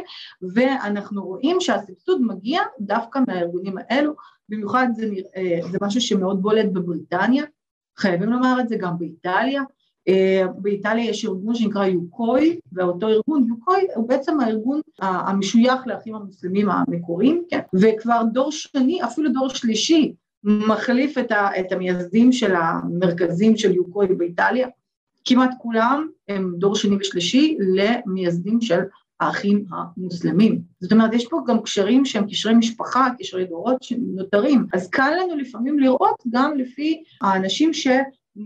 ואנחנו 0.53 1.25
רואים 1.25 1.61
שהסבסוד 1.61 2.21
מגיע 2.21 2.61
דווקא 2.79 3.19
מהארגונים 3.27 3.75
האלו, 3.77 4.13
במיוחד 4.49 4.87
זה, 4.95 5.09
אה, 5.35 5.59
זה 5.71 5.77
משהו 5.81 6.01
שמאוד 6.01 6.41
בולט 6.41 6.65
בבריטניה, 6.73 7.43
חייבים 7.97 8.29
לומר 8.29 8.57
את 8.59 8.69
זה 8.69 8.75
גם 8.75 8.97
באיטליה, 8.99 9.63
אה, 10.07 10.45
באיטליה 10.57 11.09
יש 11.09 11.25
ארגון 11.25 11.55
שנקרא 11.55 11.85
יוקוי, 11.85 12.59
ואותו 12.71 13.07
ארגון, 13.07 13.45
יוקוי 13.49 13.87
הוא 13.95 14.09
בעצם 14.09 14.39
הארגון 14.39 14.81
המשוייך 14.99 15.87
לאחים 15.87 16.15
המוסלמים 16.15 16.69
המקוריים, 16.69 17.43
כן? 17.49 17.59
וכבר 17.73 18.23
דור 18.33 18.51
שני, 18.51 19.03
אפילו 19.03 19.31
דור 19.31 19.49
שלישי, 19.49 20.13
מחליף 20.43 21.17
את, 21.17 21.31
ה, 21.31 21.59
את 21.59 21.71
המייסדים 21.71 22.31
של 22.31 22.55
המרכזים 22.55 23.57
של 23.57 23.75
יוקוי 23.75 24.07
באיטליה, 24.07 24.67
כמעט 25.25 25.51
כולם 25.57 26.07
הם 26.29 26.53
דור 26.57 26.75
שני 26.75 26.95
ושלישי 26.95 27.57
למייסדים 27.59 28.61
של 28.61 28.79
האחים 29.19 29.65
המוסלמים. 29.71 30.61
זאת 30.79 30.91
אומרת, 30.91 31.13
יש 31.13 31.27
פה 31.27 31.41
גם 31.47 31.61
קשרים 31.61 32.05
שהם 32.05 32.27
קשרי 32.27 32.53
משפחה, 32.53 33.07
קשרי 33.19 33.45
דורות 33.45 33.83
שנותרים. 33.83 34.65
אז 34.73 34.89
קל 34.89 35.11
לנו 35.19 35.37
לפעמים 35.37 35.79
לראות 35.79 36.23
גם 36.29 36.57
לפי 36.57 37.03
האנשים 37.21 37.73
ש... 37.73 37.87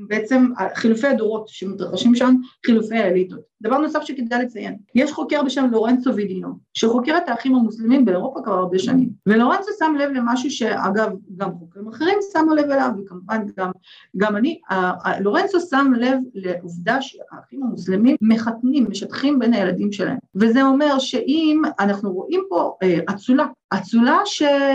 בעצם 0.07 0.47
חילופי 0.75 1.07
הדורות 1.07 1.47
שמתרחשים 1.47 2.15
שם, 2.15 2.35
חילופי 2.65 2.97
האליטות. 2.97 3.53
דבר 3.63 3.77
נוסף 3.77 4.03
שכדאי 4.03 4.43
לציין, 4.43 4.77
יש 4.95 5.11
חוקר 5.11 5.43
בשם 5.43 5.65
לורנצו 5.71 6.15
וידינו, 6.15 6.47
שחוקר 6.73 7.17
את 7.17 7.29
האחים 7.29 7.55
המוסלמים 7.55 8.05
באירופה 8.05 8.41
כבר 8.43 8.53
הרבה 8.53 8.79
שנים, 8.79 9.09
ולורנצו 9.25 9.71
שם 9.79 9.95
לב 9.99 10.11
למשהו 10.11 10.51
שאגב 10.51 11.11
גם 11.37 11.51
חוקרים 11.59 11.87
אחרים 11.87 12.17
שמו 12.33 12.55
לב 12.55 12.71
אליו, 12.71 12.89
וכמובן 12.99 13.45
גם, 13.57 13.71
גם 14.17 14.37
אני, 14.37 14.59
לורנצו 15.21 15.59
שם 15.59 15.91
לב 15.97 16.17
לעובדה 16.33 17.01
שהאחים 17.01 17.63
המוסלמים 17.63 18.15
מחתנים, 18.21 18.85
משטחים 18.89 19.39
בין 19.39 19.53
הילדים 19.53 19.91
שלהם, 19.91 20.17
וזה 20.35 20.63
אומר 20.63 20.99
שאם 20.99 21.61
אנחנו 21.79 22.13
רואים 22.13 22.43
פה 22.49 22.75
אה, 22.83 22.99
אצולה, 23.09 23.45
אצולה 23.73 24.19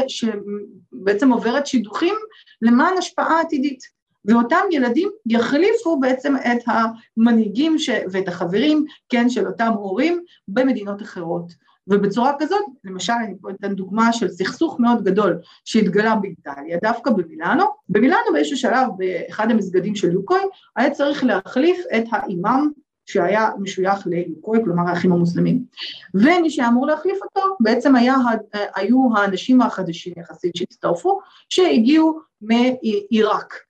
שבעצם 0.08 1.32
עוברת 1.32 1.66
שידוכים 1.66 2.14
למען 2.62 2.96
השפעה 2.98 3.40
עתידית. 3.40 3.97
ואותם 4.28 4.60
ילדים 4.70 5.08
יחליפו 5.26 6.00
בעצם 6.00 6.34
את 6.36 6.62
המנהיגים 6.66 7.78
ש... 7.78 7.90
ואת 8.12 8.28
החברים, 8.28 8.84
כן, 9.08 9.28
של 9.28 9.46
אותם 9.46 9.72
הורים 9.72 10.20
במדינות 10.48 11.02
אחרות. 11.02 11.52
ובצורה 11.88 12.32
כזאת, 12.38 12.64
למשל 12.84 13.12
אני 13.24 13.34
פה 13.40 13.50
אתן 13.50 13.74
דוגמה 13.74 14.12
של 14.12 14.28
סכסוך 14.28 14.80
מאוד 14.80 15.04
גדול 15.04 15.38
שהתגלה 15.64 16.14
באיטליה, 16.14 16.78
דווקא 16.82 17.10
במילאנו. 17.10 17.64
במילאנו 17.88 18.32
באיזשהו 18.32 18.56
שלב, 18.56 18.86
באחד 18.96 19.50
המסגדים 19.50 19.94
של 19.94 20.12
יוקוי, 20.12 20.40
היה 20.76 20.90
צריך 20.90 21.24
להחליף 21.24 21.84
את 21.96 22.04
האימאם 22.10 22.68
שהיה 23.06 23.50
משוייך 23.58 24.06
ליוקוי, 24.06 24.58
כלומר 24.64 24.88
האחים 24.88 25.12
המוסלמים. 25.12 25.64
ומי 26.14 26.50
שאמור 26.50 26.86
להחליף 26.86 27.18
אותו 27.22 27.56
בעצם 27.60 27.96
היה, 27.96 28.14
היו 28.74 29.08
האנשים 29.16 29.60
החדשים 29.60 30.12
יחסית 30.16 30.56
שהצטרפו, 30.56 31.20
שהגיעו 31.48 32.20
מעיראק. 32.42 33.67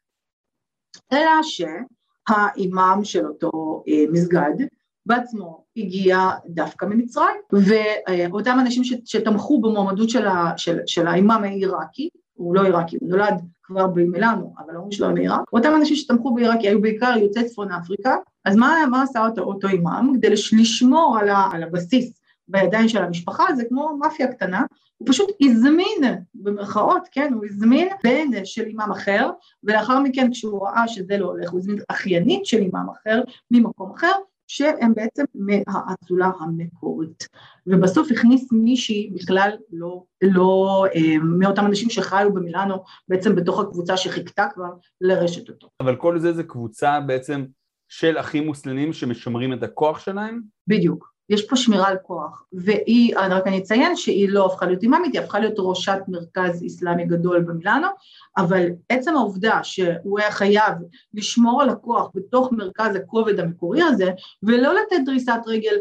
אלא 1.13 1.31
שהאימאם 1.43 3.05
של 3.05 3.27
אותו 3.27 3.83
אה, 3.89 4.05
מסגד 4.13 4.67
בעצמו 5.07 5.65
הגיע 5.77 6.31
דווקא 6.47 6.87
ממצרים, 6.87 7.37
ואותם 7.53 8.57
אנשים 8.61 8.85
שתמכו 9.05 9.61
במועמדות 9.61 10.11
של, 10.11 10.27
של, 10.57 10.79
של 10.87 11.07
האימאם 11.07 11.45
העיראקי, 11.45 12.09
הוא 12.35 12.55
לא 12.55 12.63
עיראקי, 12.63 12.97
הוא 13.01 13.11
נולד 13.11 13.35
כבר 13.63 13.87
במילאנו, 13.87 14.55
אבל 14.59 14.75
ההורים 14.75 14.93
שלו 14.93 15.15
מעיראק, 15.15 15.53
אותם 15.53 15.73
אנשים 15.77 15.97
שתמכו 15.97 16.35
בעיראקי 16.35 16.69
היו 16.69 16.81
בעיקר 16.81 17.15
יוצאי 17.19 17.45
צפון 17.45 17.73
אפריקה, 17.73 18.17
אז 18.45 18.57
מה, 18.57 18.75
מה 18.91 19.03
עשה 19.03 19.27
אותו, 19.27 19.43
אותו 19.43 19.69
אימאם? 19.69 20.17
כדי 20.17 20.31
לשמור 20.31 21.19
על, 21.21 21.29
ה, 21.29 21.49
על 21.53 21.63
הבסיס 21.63 22.18
בידיים 22.49 22.89
של 22.89 23.03
המשפחה, 23.03 23.45
זה 23.57 23.65
כמו 23.69 23.97
מאפיה 23.99 24.33
קטנה, 24.33 24.63
הוא 24.99 25.09
פשוט 25.09 25.29
הזמין, 25.43 26.03
במרכאות, 26.35 27.09
כן, 27.13 27.33
הוא 27.35 27.45
הזמין 27.45 27.89
בן 28.05 28.45
של 28.45 28.65
אימאם 28.65 28.91
אחר, 28.91 29.31
ולאחר 29.65 30.01
מכן 30.01 30.31
כשהוא 30.33 30.67
ראה 30.67 30.89
שזה 30.89 31.19
לא 31.19 31.27
הולך, 31.27 31.51
הוא 31.51 31.59
הזמין 31.59 31.79
אחיינית 31.89 32.47
של 32.47 32.59
אימאם 32.59 32.89
אחר 32.91 33.23
ממקום 33.51 33.93
אחר, 33.97 34.13
שהם 34.49 34.95
בעצם 34.95 35.25
מהאצולה 35.35 36.31
המקורית. 36.41 37.29
ובסוף 37.67 38.11
הכניס 38.11 38.53
מישהי 38.53 39.11
בכלל 39.15 39.51
לא, 39.73 40.03
לא 40.23 40.85
אה, 40.95 41.19
מאותם 41.23 41.67
אנשים 41.67 41.91
שחיו 41.91 42.35
במילאנו, 42.35 42.75
בעצם 43.09 43.35
בתוך 43.35 43.61
הקבוצה 43.61 43.97
שחיכתה 43.97 44.47
כבר 44.55 44.71
לרשת 45.01 45.49
אותו. 45.49 45.69
אבל 45.81 45.97
כל 45.97 46.19
זה 46.19 46.33
זה 46.33 46.43
קבוצה 46.43 47.01
בעצם 47.01 47.45
של 47.89 48.19
אחים 48.19 48.47
מוסלמים 48.47 48.93
שמשמרים 48.93 49.53
את 49.53 49.63
הכוח 49.63 49.99
שלהם? 49.99 50.41
בדיוק. 50.67 51.18
יש 51.29 51.47
פה 51.47 51.57
שמירה 51.57 51.89
על 51.89 51.97
כוח, 52.03 52.45
והיא, 52.53 53.17
רק 53.17 53.47
אני 53.47 53.59
אציין 53.59 53.97
שהיא 53.97 54.29
לא 54.29 54.47
הפכה 54.47 54.67
להיות 54.67 54.83
אימאמית, 54.83 55.13
היא 55.15 55.21
הפכה 55.21 55.39
להיות 55.39 55.55
ראשת 55.59 55.99
מרכז 56.09 56.63
איסלאמי 56.63 57.07
גדול 57.07 57.41
במילאנו, 57.41 57.87
אבל 58.37 58.67
עצם 58.89 59.17
העובדה 59.17 59.61
שהוא 59.63 60.21
היה 60.21 60.31
חייב 60.31 60.75
לשמור 61.15 61.63
על 61.63 61.69
הכוח 61.71 62.11
בתוך 62.15 62.53
מרכז 62.53 62.97
הכובד 62.97 63.41
המקורי 63.41 63.83
הזה, 63.83 64.11
ולא 64.43 64.75
לתת 64.75 64.97
דריסת 65.07 65.41
רגל 65.47 65.75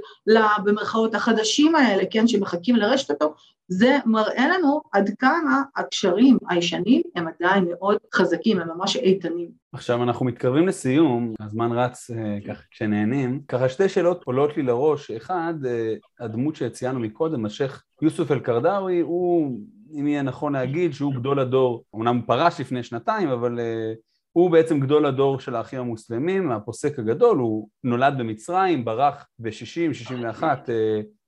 במרכאות 0.63 1.15
החדשים 1.15 1.75
האלה, 1.75 2.03
כן, 2.11 2.27
שמחכים 2.27 2.75
לרשת 2.75 3.11
אותו, 3.11 3.33
זה 3.68 3.97
מראה 4.05 4.47
לנו 4.47 4.82
עד 4.91 5.09
כמה 5.20 5.61
הקשרים 5.76 6.38
הישנים 6.49 7.01
הם 7.15 7.26
עדיין 7.28 7.65
מאוד 7.70 7.97
חזקים, 8.13 8.59
הם 8.59 8.68
ממש 8.78 8.95
איתנים. 8.95 9.49
עכשיו 9.74 10.03
אנחנו 10.03 10.26
מתקרבים 10.26 10.68
לסיום, 10.68 11.34
הזמן 11.39 11.72
רץ 11.72 12.11
אה, 12.11 12.38
ככה 12.47 12.63
כשנהנים. 12.72 13.41
ככה 13.47 13.70
שתי 13.70 13.89
שאלות 13.89 14.24
עולות 14.24 14.57
לי 14.57 14.63
לראש. 14.63 15.11
אחד, 15.11 15.53
אה, 15.65 15.93
הדמות 16.20 16.55
שציינו 16.55 16.99
מקודם, 16.99 17.45
השייח' 17.45 17.84
יוסוף 18.01 18.32
אל-קרדאווי, 18.32 18.99
הוא, 18.99 19.59
אם 19.99 20.07
יהיה 20.07 20.22
נכון 20.22 20.53
להגיד, 20.53 20.93
שהוא 20.93 21.13
גדול 21.13 21.39
הדור, 21.39 21.84
אמנם 21.95 22.15
הוא 22.15 22.24
פרש 22.28 22.61
לפני 22.61 22.84
שנתיים, 22.84 23.30
אבל 23.30 23.59
אה, 23.59 23.93
הוא 24.32 24.51
בעצם 24.51 24.80
גדול 24.80 25.05
הדור 25.05 25.39
של 25.39 25.55
האחים 25.55 25.80
המוסלמים, 25.80 26.51
הפוסק 26.51 26.99
הגדול, 26.99 27.38
הוא 27.38 27.70
נולד 27.84 28.13
במצרים, 28.18 28.86
ברח 28.86 29.28
ב-60, 29.39 29.93
61, 29.93 30.70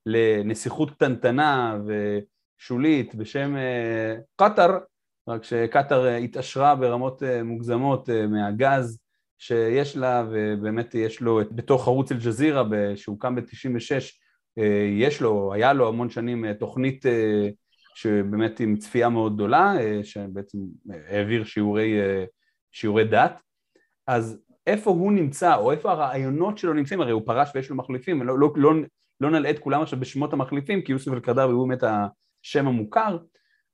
לנסיכות 0.06 0.92
קטנטנה 0.92 1.78
ושולית 1.86 3.16
בשם 3.16 3.56
אה, 3.56 4.16
קטאר, 4.36 4.78
רק 5.28 5.44
שקטאר 5.44 6.08
אה, 6.08 6.18
התעשרה 6.18 6.76
ברמות 6.76 7.24
אה, 7.24 7.44
מוגזמות 7.44 8.10
מהגז 8.30 9.00
שיש 9.38 9.98
לה 9.98 10.26
ובאמת 10.32 10.96
יש 10.96 11.22
לו 11.22 11.40
בתוך 11.52 11.88
ערוץ 11.88 12.12
אל-ג'זירה 12.12 12.64
שהוקם 12.96 13.36
ב-96 13.36 13.92
יש 15.00 15.22
לו, 15.22 15.54
היה 15.54 15.74
לו 15.74 15.88
המון 15.88 16.10
שנים 16.10 16.54
תוכנית 16.54 17.06
שבאמת 17.96 18.60
עם 18.60 18.78
צפייה 18.78 19.10
מאוד 19.10 19.36
גדולה 19.36 19.74
שבעצם 20.04 20.58
העביר 21.10 21.44
שיעורי, 21.44 21.94
שיעורי 22.72 23.04
דת. 23.04 23.40
אז 24.08 24.40
איפה 24.68 24.90
הוא 24.92 25.12
נמצא 25.12 25.56
או 25.56 25.72
איפה 25.72 25.92
הרעיונות 25.92 26.58
שלו 26.58 26.74
נמצאים, 26.74 27.02
הרי 27.02 27.12
הוא 27.12 27.22
פרש 27.26 27.50
ויש 27.56 27.70
לו 27.70 27.76
מחליפים, 27.76 28.24
לא, 28.24 28.40
לא, 28.40 28.54
לא, 28.56 28.74
לא 29.22 29.32
נלאה 29.32 29.50
את 29.50 29.60
כולם 29.60 29.82
עכשיו 29.82 30.00
בשמות 30.00 30.34
המחליפים, 30.34 30.82
כי 30.82 30.92
יוסף 30.92 31.12
אל-קרדאווי 31.14 31.54
הוא 31.54 31.68
באמת 31.68 31.84
השם 31.84 32.68
המוכר, 32.68 33.18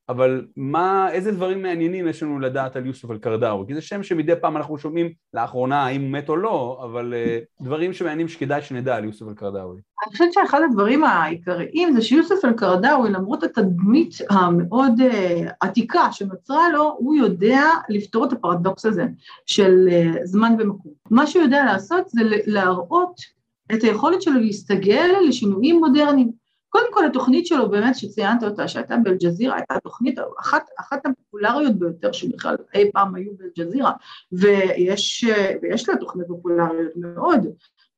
אבל 0.08 0.46
מה, 0.56 1.08
איזה 1.12 1.32
דברים 1.32 1.62
מעניינים 1.62 2.08
יש 2.08 2.22
לנו 2.22 2.38
לדעת 2.38 2.76
על 2.76 2.86
יוסף 2.86 3.10
אל-קרדאווי? 3.10 3.66
כי 3.66 3.74
זה 3.74 3.80
שם 3.80 4.02
שמדי 4.02 4.32
פעם 4.40 4.56
אנחנו 4.56 4.78
שומעים 4.78 5.12
לאחרונה 5.34 5.86
האם 5.86 6.02
הוא 6.02 6.10
מת 6.10 6.28
או 6.28 6.36
לא, 6.36 6.80
אבל 6.84 7.14
uh, 7.14 7.64
דברים 7.64 7.92
שמעניינים 7.92 8.28
שכדאי 8.28 8.62
שנדע 8.62 8.96
על 8.96 9.04
יוסף 9.04 9.28
אל-קרדאווי. 9.28 9.80
אני 10.04 10.12
חושבת 10.12 10.32
שאחד 10.32 10.60
הדברים 10.70 11.04
העיקריים 11.04 11.94
זה 11.94 12.02
שיוסף 12.02 12.44
אל-קרדאווי, 12.44 13.10
למרות 13.10 13.42
התדמית 13.42 14.14
המאוד 14.30 14.92
uh, 15.00 15.50
עתיקה 15.60 16.12
שנוצרה 16.12 16.68
לו, 16.72 16.96
הוא 16.98 17.16
יודע 17.16 17.62
לפתור 17.88 18.24
את 18.24 18.32
הפרדוקס 18.32 18.86
הזה 18.86 19.06
של 19.46 19.88
uh, 19.88 20.18
זמן 20.24 20.56
ומקום. 20.58 20.92
מה 21.10 21.26
שהוא 21.26 21.42
יודע 21.42 21.64
לעשות 21.64 22.08
זה 22.08 22.20
להראות 22.46 23.35
את 23.74 23.82
היכולת 23.82 24.22
שלו 24.22 24.40
להסתגל 24.40 25.10
לשינויים 25.28 25.78
מודרניים. 25.78 26.30
קודם 26.68 26.92
כל 26.92 27.06
התוכנית 27.06 27.46
שלו 27.46 27.70
באמת 27.70 27.96
שציינת 27.96 28.42
אותה 28.42 28.68
שהייתה 28.68 28.96
באלג'זירה 28.96 29.56
הייתה 29.56 29.74
תוכנית 29.84 30.18
אחת, 30.40 30.68
אחת 30.80 31.06
הפופולריות 31.06 31.78
ביותר 31.78 32.12
שבכלל 32.12 32.56
אי 32.74 32.90
פעם 32.92 33.14
היו 33.14 33.32
באלג'זירה 33.38 33.92
ויש, 34.32 35.24
ויש 35.62 35.88
לה 35.88 35.96
תוכנית 35.96 36.26
פופולריות 36.28 36.92
מאוד 36.96 37.46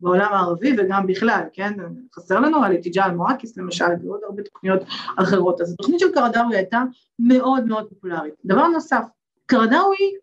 בעולם 0.01 0.33
הערבי 0.33 0.77
וגם 0.79 1.07
בכלל, 1.07 1.43
כן? 1.53 1.73
חסר 2.15 2.41
לנו 2.41 2.65
על 2.65 2.73
איתיג'ה 2.73 3.07
אל-מואקיס 3.07 3.57
למשל 3.57 3.85
ועוד 4.05 4.21
הרבה 4.25 4.43
תוכניות 4.43 4.83
אחרות. 5.17 5.61
אז 5.61 5.73
התוכנית 5.73 6.01
של 6.01 6.13
קרדאווי 6.15 6.57
הייתה 6.57 6.83
מאוד 7.19 7.65
מאוד 7.65 7.89
פופולרית. 7.89 8.35
דבר 8.45 8.69
נוסף, 8.69 9.05
קרדאווי 9.47 10.15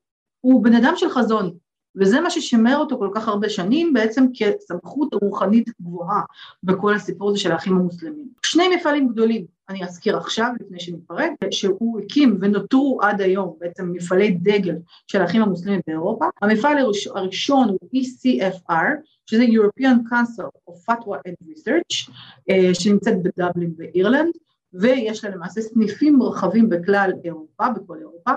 הוא 0.41 0.64
בן 0.64 0.74
אדם 0.74 0.93
של 0.96 1.10
חזון, 1.10 1.58
וזה 1.98 2.22
מה 2.22 2.30
ששימר 2.30 2.78
אותו 2.78 2.98
כל 2.98 3.10
כך 3.16 3.28
הרבה 3.28 3.50
שנים 3.50 3.93
בעצם 3.93 4.26
כסמכות 4.34 5.14
רוחנית 5.14 5.70
גבוהה 5.82 6.22
בכל 6.64 6.93
הסיפור 6.93 7.30
הזה 7.30 7.39
של 7.39 7.52
האחים 7.52 7.78
המוסלמים. 7.78 8.28
שני 8.46 8.76
מפעלים 8.76 9.08
גדולים, 9.08 9.46
אני 9.70 9.84
אזכיר 9.84 10.18
עכשיו 10.18 10.52
לפני 10.60 10.80
שנתפרק, 10.80 11.32
שהוא 11.52 12.00
הקים 12.02 12.38
ונותרו 12.41 13.00
עד 13.02 13.22
היום 13.22 13.56
בעצם 13.60 13.91
מפעלי 13.91 14.32
דגל 14.32 14.76
של 15.08 15.22
האחים 15.22 15.41
המוסלמים 15.41 15.82
באירופה. 15.88 16.26
המפעל 16.41 16.78
הראשון 17.16 17.68
הוא 17.70 17.89
ECFR, 17.96 18.88
שזה 19.26 19.43
European 19.43 20.12
Council 20.12 20.70
of 20.70 20.74
Fatwa 20.74 21.16
and 21.28 21.48
Research, 21.50 22.12
אה, 22.50 22.70
שנמצאת 22.74 23.24
בדבלין 23.24 23.74
באירלנד, 23.78 24.32
ויש 24.74 25.26
לה 25.26 25.30
למעשה 25.30 25.62
סניפים 25.62 26.24
רחבים 26.24 26.70
בכלל 26.70 27.12
אירופה, 27.24 27.70
בכל 27.70 27.98
אירופה. 27.98 28.32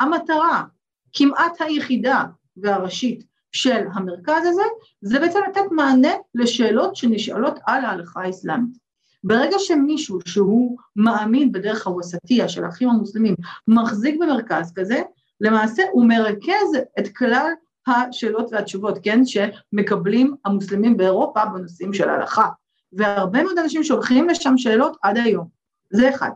המטרה 0.00 0.64
כמעט 1.12 1.60
היחידה 1.60 2.24
והראשית 2.62 3.24
של 3.52 3.84
המרכז 3.92 4.42
הזה, 4.46 4.62
זה 5.00 5.20
בעצם 5.20 5.38
לתת 5.50 5.60
מענה 5.70 6.12
לשאלות 6.34 6.96
שנשאלות 6.96 7.58
על 7.66 7.84
ההלכה 7.84 8.22
האסלאמית. 8.22 8.80
ברגע 9.24 9.56
שמישהו 9.58 10.18
שהוא 10.26 10.78
מאמין 10.96 11.52
בדרך 11.52 11.86
הווסטיה 11.86 12.48
של 12.48 12.64
האחים 12.64 12.88
המוסלמים 12.88 13.34
מחזיק 13.68 14.20
במרכז 14.20 14.72
כזה, 14.76 15.02
למעשה 15.40 15.82
הוא 15.92 16.06
מרכז 16.06 16.78
את 16.98 17.16
כלל 17.16 17.46
השאלות 17.86 18.52
והתשובות, 18.52 18.98
כן, 19.02 19.20
שמקבלים 19.24 20.34
המוסלמים 20.44 20.96
באירופה 20.96 21.44
בנושאים 21.44 21.94
של 21.94 22.08
ההלכה. 22.08 22.48
והרבה 22.92 23.42
מאוד 23.42 23.58
אנשים 23.58 23.84
שולחים 23.84 24.28
לשם 24.28 24.58
שאלות 24.58 24.96
עד 25.02 25.16
היום. 25.16 25.48
זה 25.90 26.10
אחד. 26.10 26.30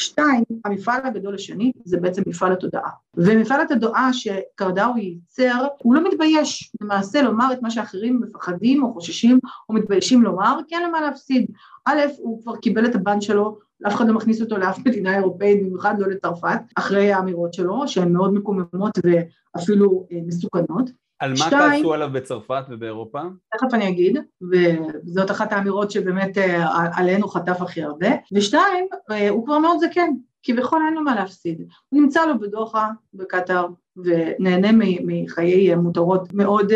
שתיים, 0.00 0.44
המפעל 0.64 1.00
הגדול 1.04 1.34
השני 1.34 1.72
זה 1.84 2.00
בעצם 2.00 2.22
מפעל 2.26 2.52
התודעה. 2.52 2.90
ומפעל 3.16 3.60
התודעה 3.60 4.12
שקרדאווי 4.12 5.02
ייצר, 5.02 5.66
הוא 5.82 5.94
לא 5.94 6.08
מתבייש 6.08 6.72
למעשה 6.80 7.22
לומר 7.22 7.52
את 7.52 7.62
מה 7.62 7.70
שאחרים 7.70 8.20
מפחדים 8.20 8.82
או 8.82 8.92
חוששים 8.92 9.38
או 9.68 9.74
מתביישים 9.74 10.22
לומר, 10.22 10.58
כי 10.68 10.74
אין 10.74 10.82
לו 10.82 10.90
מה 10.90 11.00
להפסיד. 11.00 11.46
א', 11.84 12.00
הוא 12.18 12.42
כבר 12.42 12.56
קיבל 12.56 12.86
את 12.86 12.94
הבן 12.94 13.20
שלו, 13.20 13.58
אף 13.86 13.94
אחד 13.94 14.08
לא 14.08 14.14
מכניס 14.14 14.40
אותו 14.40 14.58
לאף 14.58 14.78
מדינה 14.78 15.16
אירופאית, 15.16 15.62
במיוחד 15.62 15.94
לא 15.98 16.08
לצרפת, 16.08 16.60
אחרי 16.74 17.12
האמירות 17.12 17.54
שלו, 17.54 17.88
שהן 17.88 18.12
מאוד 18.12 18.34
מקוממות 18.34 18.98
ואפילו 19.04 20.06
אה, 20.12 20.18
מסוכנות. 20.26 20.90
על 21.22 21.30
מה 21.30 21.36
שתיים, 21.36 21.72
כעסו 21.72 21.94
עליו 21.94 22.10
בצרפת 22.12 22.64
ובאירופה? 22.68 23.20
תכף 23.52 23.74
אני 23.74 23.88
אגיד, 23.88 24.18
וזאת 24.42 25.30
אחת 25.30 25.52
האמירות 25.52 25.90
שבאמת 25.90 26.38
אה, 26.38 26.66
עלינו 26.94 27.28
חטף 27.28 27.60
הכי 27.60 27.82
הרבה. 27.82 28.08
ושתיים, 28.32 28.86
אה, 29.10 29.28
הוא 29.28 29.44
כבר 29.44 29.58
מאוד 29.58 29.76
זקן, 29.80 30.10
כי 30.42 30.52
בכל 30.52 30.76
אין 30.86 30.94
לו 30.94 31.02
מה 31.02 31.14
להפסיד. 31.14 31.62
הוא 31.88 32.02
נמצא 32.02 32.26
לו 32.26 32.38
בדוחה, 32.38 32.88
בקטאר, 33.14 33.66
ונהנה 33.96 34.68
מחיי 35.04 35.74
מותרות 35.74 36.32
מאוד 36.32 36.72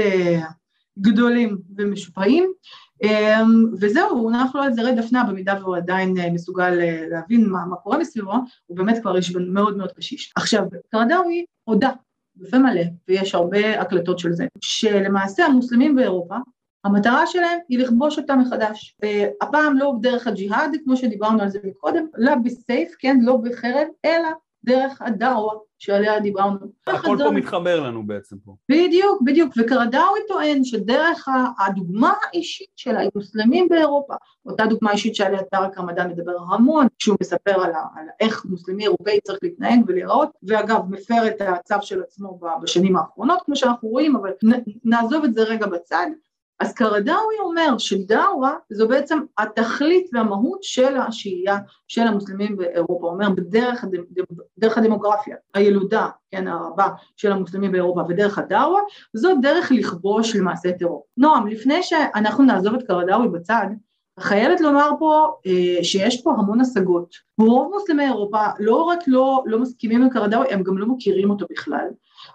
גדולים 0.99 1.59
ומשופעים, 1.77 2.53
וזהו, 3.81 4.11
הוא 4.11 4.23
הונח 4.23 4.55
לו 4.55 4.63
על 4.63 4.73
זרי 4.73 4.95
דפנה 4.95 5.25
במידה 5.25 5.55
והוא 5.61 5.77
עדיין 5.77 6.15
מסוגל 6.33 6.71
להבין 7.11 7.49
מה, 7.49 7.67
מה 7.67 7.77
קורה 7.77 7.99
מסביבו, 7.99 8.35
הוא 8.67 8.77
באמת 8.77 8.99
כבר 9.03 9.17
איש 9.17 9.37
מאוד 9.37 9.77
מאוד 9.77 9.93
קשיש. 9.93 10.33
עכשיו, 10.37 10.65
קרדאווי 10.93 11.45
הודה 11.65 11.91
בפה 12.37 12.59
מלא, 12.59 12.83
ויש 13.09 13.35
הרבה 13.35 13.81
הקלטות 13.81 14.19
של 14.19 14.33
זה, 14.33 14.47
שלמעשה 14.61 15.47
המוסלמים 15.47 15.97
באירופה, 15.97 16.37
המטרה 16.85 17.27
שלהם 17.27 17.59
היא 17.69 17.79
לכבוש 17.79 18.19
אותם 18.19 18.39
מחדש. 18.39 18.97
הפעם 19.43 19.79
לא 19.79 19.93
דרך 20.01 20.27
הג'יהאד, 20.27 20.77
כמו 20.85 20.97
שדיברנו 20.97 21.43
על 21.43 21.49
זה 21.49 21.59
מקודם, 21.65 22.07
לא 22.17 22.35
בסייף, 22.45 22.95
כן, 22.99 23.19
לא 23.23 23.37
בחרב, 23.37 23.87
אלא 24.05 24.29
דרך 24.69 25.03
הדאווה 25.03 25.53
שעליה 25.79 26.21
דיברנו. 26.21 26.57
הכל 26.87 27.17
פה 27.25 27.31
מתחבר 27.31 27.81
לנו 27.81 28.07
בעצם 28.07 28.37
פה. 28.45 28.55
בדיוק, 28.71 29.23
בדיוק, 29.25 29.55
וקרדאווי 29.57 30.21
טוען 30.29 30.65
שדרך 30.65 31.29
הדוגמה 31.59 32.13
האישית 32.23 32.69
של 32.77 32.97
המוסלמים 32.97 33.69
באירופה, 33.69 34.15
אותה 34.47 34.67
דוגמה 34.67 34.93
אישית 34.93 35.15
שעליה 35.15 35.43
טארק 35.43 35.79
רמדאן 35.79 36.11
מדבר 36.11 36.37
המון, 36.51 36.87
כשהוא 36.99 37.17
מספר 37.21 37.55
על, 37.55 37.73
על 37.97 38.07
איך 38.21 38.45
מוסלמי 38.45 38.85
אירופאי 38.85 39.21
צריך 39.21 39.39
להתנהג 39.43 39.81
ולהיראות, 39.87 40.31
ואגב 40.43 40.81
מפר 40.91 41.27
את 41.27 41.41
הצו 41.41 41.75
של 41.83 42.03
עצמו 42.03 42.41
בשנים 42.63 42.97
האחרונות, 42.97 43.43
כמו 43.45 43.57
שאנחנו 43.57 43.89
רואים, 43.89 44.17
אבל 44.17 44.31
נעזוב 44.85 45.25
את 45.25 45.35
זה 45.35 45.43
רגע 45.43 45.67
בצד, 45.67 46.07
אז 46.61 46.73
קרדאווי 46.73 47.39
אומר 47.41 47.79
שדאווה 47.79 48.55
זו 48.71 48.89
בעצם 48.89 49.19
התכלית 49.39 50.11
והמהות 50.13 50.63
של 50.63 50.97
השהייה 50.97 51.59
של 51.89 52.01
המוסלמים 52.01 52.57
באירופה, 52.57 53.07
הוא 53.07 53.15
אומר 53.15 53.31
בדרך 53.31 53.85
דרך 54.59 54.79
הדמוגרפיה, 54.79 55.37
הילודה, 55.55 56.09
כן, 56.31 56.49
הרבה 56.49 56.89
של 57.17 57.33
המוסלמים 57.33 57.73
באירופה 57.73 58.03
ודרך 58.09 58.39
הדאווה, 58.39 58.81
זו 59.13 59.35
דרך 59.43 59.73
לכבוש 59.73 60.37
למעשה 60.37 60.73
טרור. 60.73 61.07
נועם, 61.17 61.47
לפני 61.47 61.83
שאנחנו 61.83 62.45
נעזוב 62.45 62.75
את 62.75 62.87
קרדאווי 62.87 63.29
בצד, 63.29 63.67
חייבת 64.21 64.61
לומר 64.61 64.91
פה 64.99 65.33
אה, 65.47 65.85
שיש 65.85 66.23
פה 66.23 66.31
המון 66.31 66.61
השגות. 66.61 67.15
רוב 67.39 67.73
מוסלמי 67.75 68.05
אירופה 68.05 68.47
לא 68.59 68.83
רק 68.83 68.99
לא, 69.07 69.43
לא 69.47 69.59
מסכימים 69.59 70.03
עם 70.03 70.11
קרדאווי, 70.11 70.47
הם 70.51 70.63
גם 70.63 70.79
לא 70.79 70.87
מכירים 70.87 71.31
אותו 71.31 71.47
בכלל. 71.51 71.87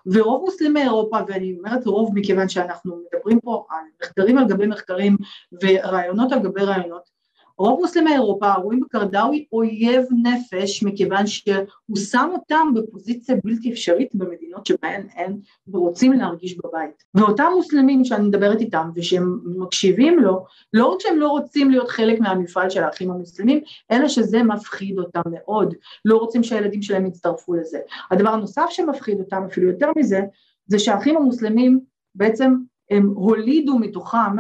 ורוב 0.06 0.42
מוסלמי 0.46 0.82
אירופה, 0.82 1.18
ואני 1.28 1.56
אומרת 1.58 1.86
רוב 1.86 2.12
מכיוון 2.14 2.50
שאנחנו 2.50 3.02
מדברים 3.14 3.40
פה 3.40 3.66
על 3.70 3.86
מחקרים 4.02 4.38
על 4.38 4.48
גבי 4.48 4.68
מחקרים 4.68 5.18
ורעיונות 5.64 6.32
על 6.32 6.40
גבי 6.40 6.62
רעיונות, 6.62 7.21
רוב 7.58 7.80
מוסלמי 7.80 8.14
אירופה 8.14 8.54
רואים 8.54 8.80
בקרדאווי 8.80 9.46
אויב 9.52 10.06
נפש 10.24 10.84
מכיוון 10.84 11.28
שהוא 11.28 11.98
שם 11.98 12.30
אותם 12.34 12.68
בפוזיציה 12.76 13.36
בלתי 13.44 13.72
אפשרית 13.72 14.16
במדינות 14.16 14.66
שבהן 14.66 15.08
הם 15.16 15.38
רוצים 15.74 16.14
להרגיש 16.14 16.58
בבית. 16.58 17.04
ואותם 17.16 17.48
מוסלמים 17.56 18.06
שאני 18.06 18.28
מדברת 18.28 18.60
איתם 18.60 18.90
ושהם 18.96 19.40
מקשיבים 19.46 20.20
לו, 20.20 20.46
לא 20.74 20.88
רק 20.88 21.00
שהם 21.02 21.18
לא 21.18 21.28
רוצים 21.28 21.72
להיות 21.72 21.90
חלק 21.90 22.20
מהמפעל 22.20 22.70
של 22.70 22.84
האחים 22.84 23.12
המוסלמים, 23.12 23.62
אלא 23.92 24.08
שזה 24.08 24.44
מפחיד 24.44 25.00
אותם 25.00 25.22
מאוד, 25.32 25.74
לא 26.06 26.18
רוצים 26.18 26.44
שהילדים 26.44 26.82
שלהם 26.82 27.06
יצטרפו 27.06 27.54
לזה. 27.54 27.80
הדבר 28.12 28.30
הנוסף 28.30 28.66
שמפחיד 28.70 29.20
אותם 29.20 29.44
אפילו 29.52 29.68
יותר 29.68 29.92
מזה, 29.98 30.22
זה 30.68 30.80
שהאחים 30.80 31.18
המוסלמים 31.18 31.80
בעצם 32.16 32.54
הם 32.92 33.08
הולידו 33.16 33.80
מתוכם 33.80 34.38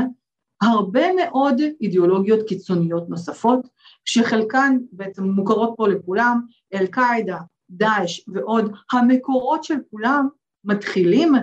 הרבה 0.62 1.01
מאוד 1.14 1.62
אידיאולוגיות 1.82 2.47
קיצוניות 2.47 3.09
נוספות, 3.09 3.68
שחלקן 4.05 4.78
בעצם 4.91 5.24
מוכרות 5.24 5.74
פה 5.78 5.88
לכולם, 5.88 6.41
אל-קאעידה, 6.74 7.38
דאעש 7.70 8.22
ועוד, 8.28 8.72
המקורות 8.91 9.64
של 9.64 9.76
כולם 9.91 10.28
מתחילים 10.64 11.34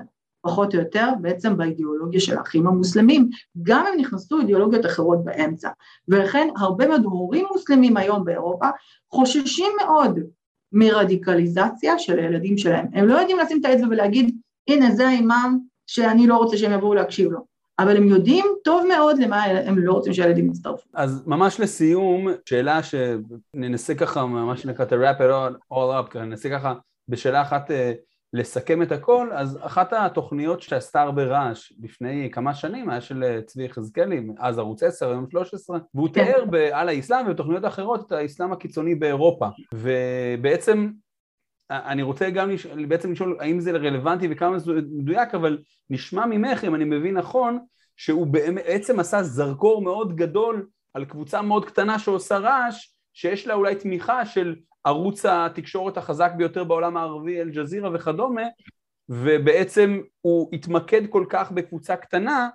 פחות 0.42 0.74
או 0.74 0.80
יותר 0.80 1.08
בעצם 1.20 1.56
באידיאולוגיה 1.56 2.20
של 2.20 2.38
האחים 2.38 2.66
המוסלמים, 2.66 3.28
גם 3.62 3.84
אם 3.86 4.00
נכנסו 4.00 4.40
אידיאולוגיות 4.40 4.86
אחרות 4.86 5.24
באמצע, 5.24 5.70
ולכן 6.08 6.48
הרבה 6.56 6.88
מאוד 6.88 7.04
הורים 7.04 7.46
מוסלמים 7.52 7.96
היום 7.96 8.24
באירופה 8.24 8.66
חוששים 9.10 9.72
מאוד 9.82 10.18
מרדיקליזציה 10.72 11.98
של 11.98 12.18
הילדים 12.18 12.58
שלהם, 12.58 12.86
הם 12.92 13.06
לא 13.06 13.14
יודעים 13.18 13.38
לשים 13.38 13.60
את 13.60 13.64
האצבע 13.64 13.86
ולהגיד 13.90 14.36
הנה 14.68 14.90
זה 14.90 15.08
האימאם 15.08 15.58
שאני 15.86 16.26
לא 16.26 16.36
רוצה 16.36 16.56
שהם 16.56 16.72
יבואו 16.72 16.94
להקשיב 16.94 17.30
לו, 17.30 17.57
אבל 17.78 17.96
הם 17.96 18.08
יודעים 18.08 18.44
טוב 18.64 18.86
מאוד 18.88 19.18
למה 19.18 19.44
הם 19.44 19.78
לא 19.78 19.92
רוצים 19.92 20.12
שהילדים 20.12 20.46
יצטרפו. 20.46 20.88
אז 20.94 21.22
ממש 21.26 21.60
לסיום, 21.60 22.26
שאלה 22.44 22.80
שננסה 22.82 23.94
ככה, 23.94 24.26
מה 24.26 24.56
שנקרא, 24.56 24.84
to 24.84 24.88
wrap 24.88 25.20
it 25.20 25.54
all 25.72 26.12
up, 26.14 26.18
ננסה 26.18 26.50
ככה 26.50 26.74
בשאלה 27.08 27.42
אחת 27.42 27.70
אה, 27.70 27.92
לסכם 28.32 28.82
את 28.82 28.92
הכל, 28.92 29.30
אז 29.32 29.58
אחת 29.62 29.92
התוכניות 29.92 30.62
שעשתה 30.62 31.02
הרבה 31.02 31.24
רעש 31.24 31.72
לפני 31.80 32.30
כמה 32.32 32.54
שנים 32.54 32.90
היה 32.90 33.00
של 33.00 33.24
אה, 33.24 33.42
צבי 33.42 33.64
יחזקאלי, 33.64 34.26
אז 34.38 34.58
ערוץ 34.58 34.82
10, 34.82 35.10
היום 35.10 35.26
13, 35.30 35.78
והוא 35.94 36.08
כן. 36.12 36.24
תיאר 36.24 36.44
על 36.72 36.88
האסלאם 36.88 37.26
ובתוכניות 37.26 37.64
אחרות 37.64 38.06
את 38.06 38.12
האסלאם 38.12 38.52
הקיצוני 38.52 38.94
באירופה, 38.94 39.46
ובעצם 39.74 40.90
אני 41.70 42.02
רוצה 42.02 42.30
גם 42.30 42.50
לש... 42.50 42.66
בעצם 42.66 43.12
לשאול 43.12 43.36
האם 43.40 43.60
זה 43.60 43.70
רלוונטי 43.70 44.28
וכמה 44.30 44.58
זה 44.58 44.72
מדויק, 44.72 45.34
אבל 45.34 45.58
נשמע 45.90 46.26
ממך, 46.26 46.64
אם 46.64 46.74
אני 46.74 46.84
מבין 46.84 47.16
נכון, 47.16 47.58
שהוא 47.96 48.26
בעצם 48.26 49.00
עשה 49.00 49.22
זרקור 49.22 49.82
מאוד 49.82 50.16
גדול 50.16 50.66
על 50.94 51.04
קבוצה 51.04 51.42
מאוד 51.42 51.64
קטנה 51.64 51.98
שעושה 51.98 52.38
רעש, 52.38 52.92
שיש 53.12 53.46
לה 53.46 53.54
אולי 53.54 53.74
תמיכה 53.74 54.26
של 54.26 54.56
ערוץ 54.84 55.26
התקשורת 55.26 55.96
החזק 55.96 56.32
ביותר 56.36 56.64
בעולם 56.64 56.96
הערבי, 56.96 57.40
אל-ג'זירה 57.40 57.90
וכדומה, 57.94 58.42
ובעצם 59.08 60.00
הוא 60.20 60.50
התמקד 60.52 61.02
כל 61.10 61.24
כך 61.28 61.52
בקבוצה 61.52 61.96
קטנה, 61.96 62.48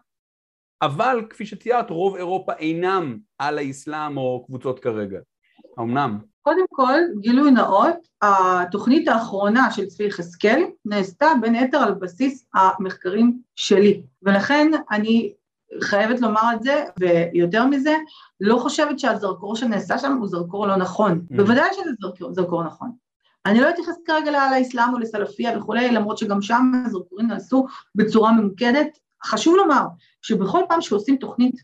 אבל 0.82 1.26
כפי 1.30 1.45
שתיארת, 1.45 1.89
רוב 1.89 2.16
אירופה 2.16 2.53
אינם 2.53 3.18
על 3.38 3.57
האסלאם 3.57 4.18
או 4.18 4.45
קבוצות 4.45 4.80
כרגע. 4.80 5.20
האמנם? 5.78 6.33
קודם 6.44 6.66
כל, 6.70 7.00
גילוי 7.20 7.52
נאות, 7.52 7.96
התוכנית 8.22 9.08
האחרונה 9.08 9.72
של 9.72 9.86
צבי 9.86 10.08
יחזקאל 10.08 10.64
נעשתה 10.86 11.28
בין 11.41 11.56
היתר 11.56 11.78
על 11.78 11.94
בסיס 11.94 12.46
המחקרים 12.54 13.39
שלי, 13.56 14.02
ולכן 14.24 14.72
אני 14.91 15.34
חייבת 15.82 16.20
לומר 16.22 16.41
את 16.54 16.64
זה, 16.64 16.84
ויותר 17.00 17.66
מזה, 17.66 17.96
לא 18.41 18.58
חושבת 18.58 19.00
שהזרקור 19.00 19.56
שנעשה 19.56 19.98
שם 19.98 20.18
הוא 20.18 20.28
זרקור 20.28 20.68
לא 20.68 20.76
נכון. 20.76 21.22
Mm. 21.32 21.36
בוודאי 21.36 21.70
שזה 21.74 21.89
זרקור, 22.02 22.34
זרקור 22.34 22.64
נכון. 22.64 22.91
אני 23.46 23.62
לא 23.62 23.70
אתייחס 23.70 23.96
כרגע 24.06 24.32
לאסלאם 24.32 24.94
או 24.94 25.00
לסלפיה 25.00 25.58
וכולי, 25.58 25.91
למרות 25.91 26.18
שגם 26.18 26.41
שם 26.41 26.72
הזרקורים 26.86 27.28
נעשו 27.28 27.66
בצורה 27.96 28.32
ממוקדת. 28.32 28.98
חשוב 29.26 29.56
לומר 29.56 29.84
שבכל 30.22 30.62
פעם 30.70 30.82
שעושים 30.82 31.18
תוכנית, 31.18 31.56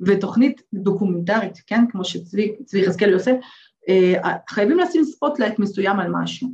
ותוכנית 0.00 0.62
דוקומנטרית, 0.74 1.58
כן, 1.66 1.84
כמו 1.90 2.04
שצבי 2.04 2.56
יחזקאלי 2.74 3.12
עושה, 3.12 3.32
חייבים 4.50 4.78
לשים 4.78 5.04
spotlight 5.04 5.58
מסוים 5.58 6.00
על 6.00 6.10
משהו, 6.12 6.48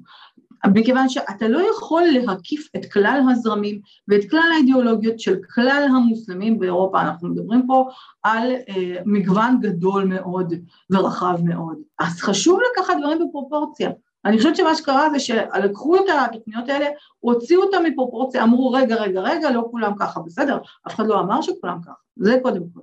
מכיוון 0.74 1.09
שאתה 1.09 1.49
לא 1.49 1.62
יכול 1.70 2.03
להקיף 2.03 2.68
את 2.77 2.93
כלל 2.93 3.20
הזרמים 3.31 3.81
ואת 4.09 4.31
כלל 4.31 4.51
האידיאולוגיות 4.55 5.20
של 5.20 5.37
כלל 5.55 5.87
המוסלמים 5.91 6.59
באירופה, 6.59 7.01
אנחנו 7.01 7.29
מדברים 7.29 7.66
פה 7.66 7.89
על 8.22 8.53
אה, 8.68 8.97
מגוון 9.05 9.59
גדול 9.61 10.05
מאוד 10.05 10.55
ורחב 10.91 11.39
מאוד, 11.45 11.79
אז 11.99 12.20
חשוב 12.20 12.59
לקחת 12.72 12.95
דברים 13.01 13.29
בפרופורציה. 13.29 13.91
אני 14.24 14.37
חושבת 14.37 14.57
שמה 14.57 14.74
שקרה 14.74 15.11
זה 15.11 15.18
שלקחו 15.18 15.97
את 15.97 16.03
התוכניות 16.20 16.68
האלה, 16.68 16.87
הוציאו 17.18 17.62
אותן 17.62 17.83
מפרופורציה, 17.87 18.43
אמרו 18.43 18.72
רגע, 18.72 18.97
רגע, 18.97 19.20
רגע, 19.20 19.51
לא 19.51 19.68
כולם 19.70 19.93
ככה, 19.99 20.20
בסדר, 20.20 20.59
אף 20.89 20.95
אחד 20.95 21.07
לא 21.07 21.20
אמר 21.20 21.43
שכולם 21.43 21.79
ככה, 21.83 21.93
זה 22.16 22.39
קודם 22.43 22.62
כל. 22.74 22.81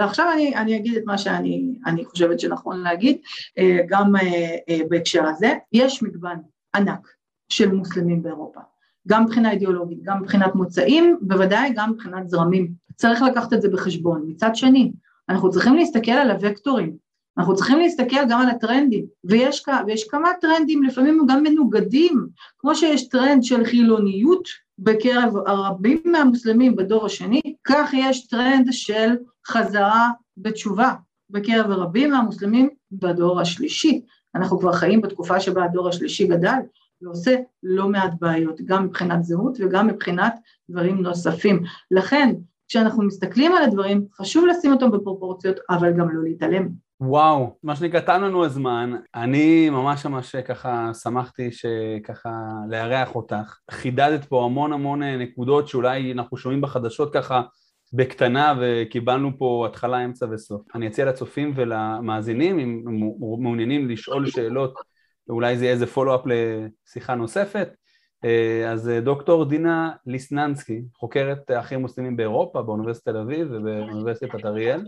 ועכשיו 0.00 0.30
אני, 0.34 0.56
אני 0.56 0.76
אגיד 0.76 0.96
את 0.96 1.02
מה 1.06 1.18
שאני 1.18 2.04
חושבת 2.04 2.40
שנכון 2.40 2.80
להגיד, 2.80 3.18
אה, 3.58 3.78
גם 3.88 4.16
אה, 4.16 4.56
אה, 4.68 4.80
בהקשר 4.88 5.24
הזה. 5.26 5.54
יש 5.72 6.02
מגוון 6.02 6.36
ענק 6.74 7.08
של 7.48 7.72
מוסלמים 7.72 8.22
באירופה, 8.22 8.60
גם 9.08 9.24
מבחינה 9.24 9.50
אידיאולוגית, 9.50 9.98
גם 10.02 10.20
מבחינת 10.22 10.54
מוצאים, 10.54 11.18
בוודאי 11.20 11.72
גם 11.76 11.90
מבחינת 11.90 12.28
זרמים. 12.28 12.72
צריך 12.96 13.22
לקחת 13.22 13.52
את 13.52 13.62
זה 13.62 13.68
בחשבון. 13.68 14.24
מצד 14.26 14.56
שני, 14.56 14.92
אנחנו 15.28 15.50
צריכים 15.50 15.76
להסתכל 15.76 16.12
על 16.12 16.30
הוקטורים 16.30 17.02
אנחנו 17.38 17.54
צריכים 17.54 17.78
להסתכל 17.78 18.24
גם 18.28 18.40
על 18.40 18.48
הטרנדים, 18.48 19.04
ויש, 19.24 19.64
ויש 19.86 20.08
כמה 20.08 20.28
טרנדים 20.40 20.82
לפעמים 20.82 21.26
גם 21.28 21.42
מנוגדים, 21.42 22.26
כמו 22.58 22.74
שיש 22.74 23.08
טרנד 23.08 23.42
של 23.42 23.64
חילוניות 23.64 24.48
בקרב 24.78 25.36
הרבים 25.46 26.02
מהמוסלמים 26.04 26.76
בדור 26.76 27.06
השני, 27.06 27.40
כך 27.64 27.90
יש 27.92 28.26
טרנד 28.26 28.66
של 28.70 29.14
חזרה 29.48 30.10
בתשובה 30.36 30.94
בקרב 31.30 31.70
הרבים 31.70 32.10
מהמוסלמים 32.10 32.68
בדור 32.92 33.40
השלישי. 33.40 34.04
אנחנו 34.34 34.58
כבר 34.58 34.72
חיים 34.72 35.00
בתקופה 35.00 35.40
שבה 35.40 35.64
הדור 35.64 35.88
השלישי 35.88 36.26
גדל 36.26 36.58
ועושה 37.02 37.36
לא 37.62 37.88
מעט 37.88 38.12
בעיות, 38.20 38.60
גם 38.64 38.84
מבחינת 38.84 39.24
זהות 39.24 39.58
וגם 39.60 39.86
מבחינת 39.86 40.34
דברים 40.70 41.02
נוספים. 41.02 41.62
לכן, 41.90 42.34
כשאנחנו 42.68 43.02
מסתכלים 43.02 43.52
על 43.54 43.62
הדברים, 43.62 44.06
חשוב 44.14 44.46
לשים 44.46 44.72
אותם 44.72 44.90
בפרופורציות, 44.90 45.56
אבל 45.70 45.92
גם 45.92 46.16
לא 46.16 46.22
להתעלם. 46.22 46.68
וואו, 47.00 47.56
מה 47.62 47.76
שנקרא, 47.76 48.00
תם 48.00 48.22
לנו 48.22 48.44
הזמן. 48.44 48.92
אני 49.14 49.70
ממש 49.70 50.06
ממש 50.06 50.36
ככה 50.36 50.90
שמחתי 50.94 51.52
שככה 51.52 52.30
לארח 52.68 53.14
אותך. 53.14 53.58
חידדת 53.70 54.24
פה 54.24 54.44
המון 54.44 54.72
המון 54.72 55.02
נקודות 55.02 55.68
שאולי 55.68 56.12
אנחנו 56.12 56.36
שומעים 56.36 56.60
בחדשות 56.60 57.14
ככה 57.14 57.42
בקטנה 57.92 58.54
וקיבלנו 58.60 59.38
פה 59.38 59.66
התחלה, 59.70 60.04
אמצע 60.04 60.26
וסוף. 60.30 60.62
אני 60.74 60.88
אציע 60.88 61.04
לצופים 61.04 61.52
ולמאזינים, 61.56 62.58
אם 62.58 62.84
מעוניינים 63.42 63.88
לשאול 63.88 64.26
שאלות, 64.26 64.74
ואולי 65.28 65.58
זה 65.58 65.64
יהיה 65.64 65.74
איזה 65.74 65.86
פולו-אפ 65.86 66.20
לשיחה 66.26 67.14
נוספת. 67.14 67.68
אז 68.68 68.90
דוקטור 69.02 69.44
דינה 69.44 69.92
ליסננסקי, 70.06 70.82
חוקרת 70.94 71.50
אחים 71.50 71.80
מוסלמים 71.80 72.16
באירופה, 72.16 72.62
באוניברסיטת 72.62 73.08
תל 73.08 73.16
אביב 73.16 73.48
ובאוניברסיטת 73.50 74.44
אריאל. 74.44 74.86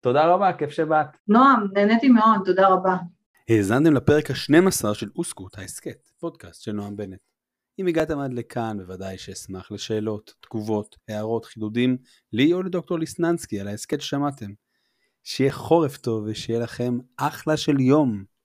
תודה 0.00 0.26
רבה, 0.26 0.52
כיף 0.52 0.70
שבאת. 0.70 1.06
נועם, 1.28 1.66
נהניתי 1.72 2.08
מאוד, 2.08 2.40
תודה 2.44 2.68
רבה. 2.68 2.96
האזנתם 3.48 3.94
לפרק 3.94 4.30
ה-12 4.30 4.94
של 4.94 5.08
אוסקוט, 5.16 5.58
ההסכת, 5.58 6.08
פודקאסט 6.20 6.62
של 6.62 6.72
נועם 6.72 6.96
בנט. 6.96 7.18
אם 7.78 7.86
הגעתם 7.86 8.18
עד 8.18 8.32
לכאן, 8.34 8.78
בוודאי 8.78 9.18
שאשמח 9.18 9.72
לשאלות, 9.72 10.34
תגובות, 10.40 10.96
הערות, 11.08 11.44
חידודים, 11.44 11.96
לי 12.32 12.52
או 12.52 12.62
לדוקטור 12.62 12.98
ליסננסקי 12.98 13.60
על 13.60 13.68
ההסכת 13.68 14.00
ששמעתם. 14.00 14.50
שיהיה 15.24 15.52
חורף 15.52 15.96
טוב 15.96 16.24
ושיהיה 16.26 16.60
לכם 16.60 16.98
אחלה 17.16 17.56
של 17.56 17.80
יום. 17.80 18.35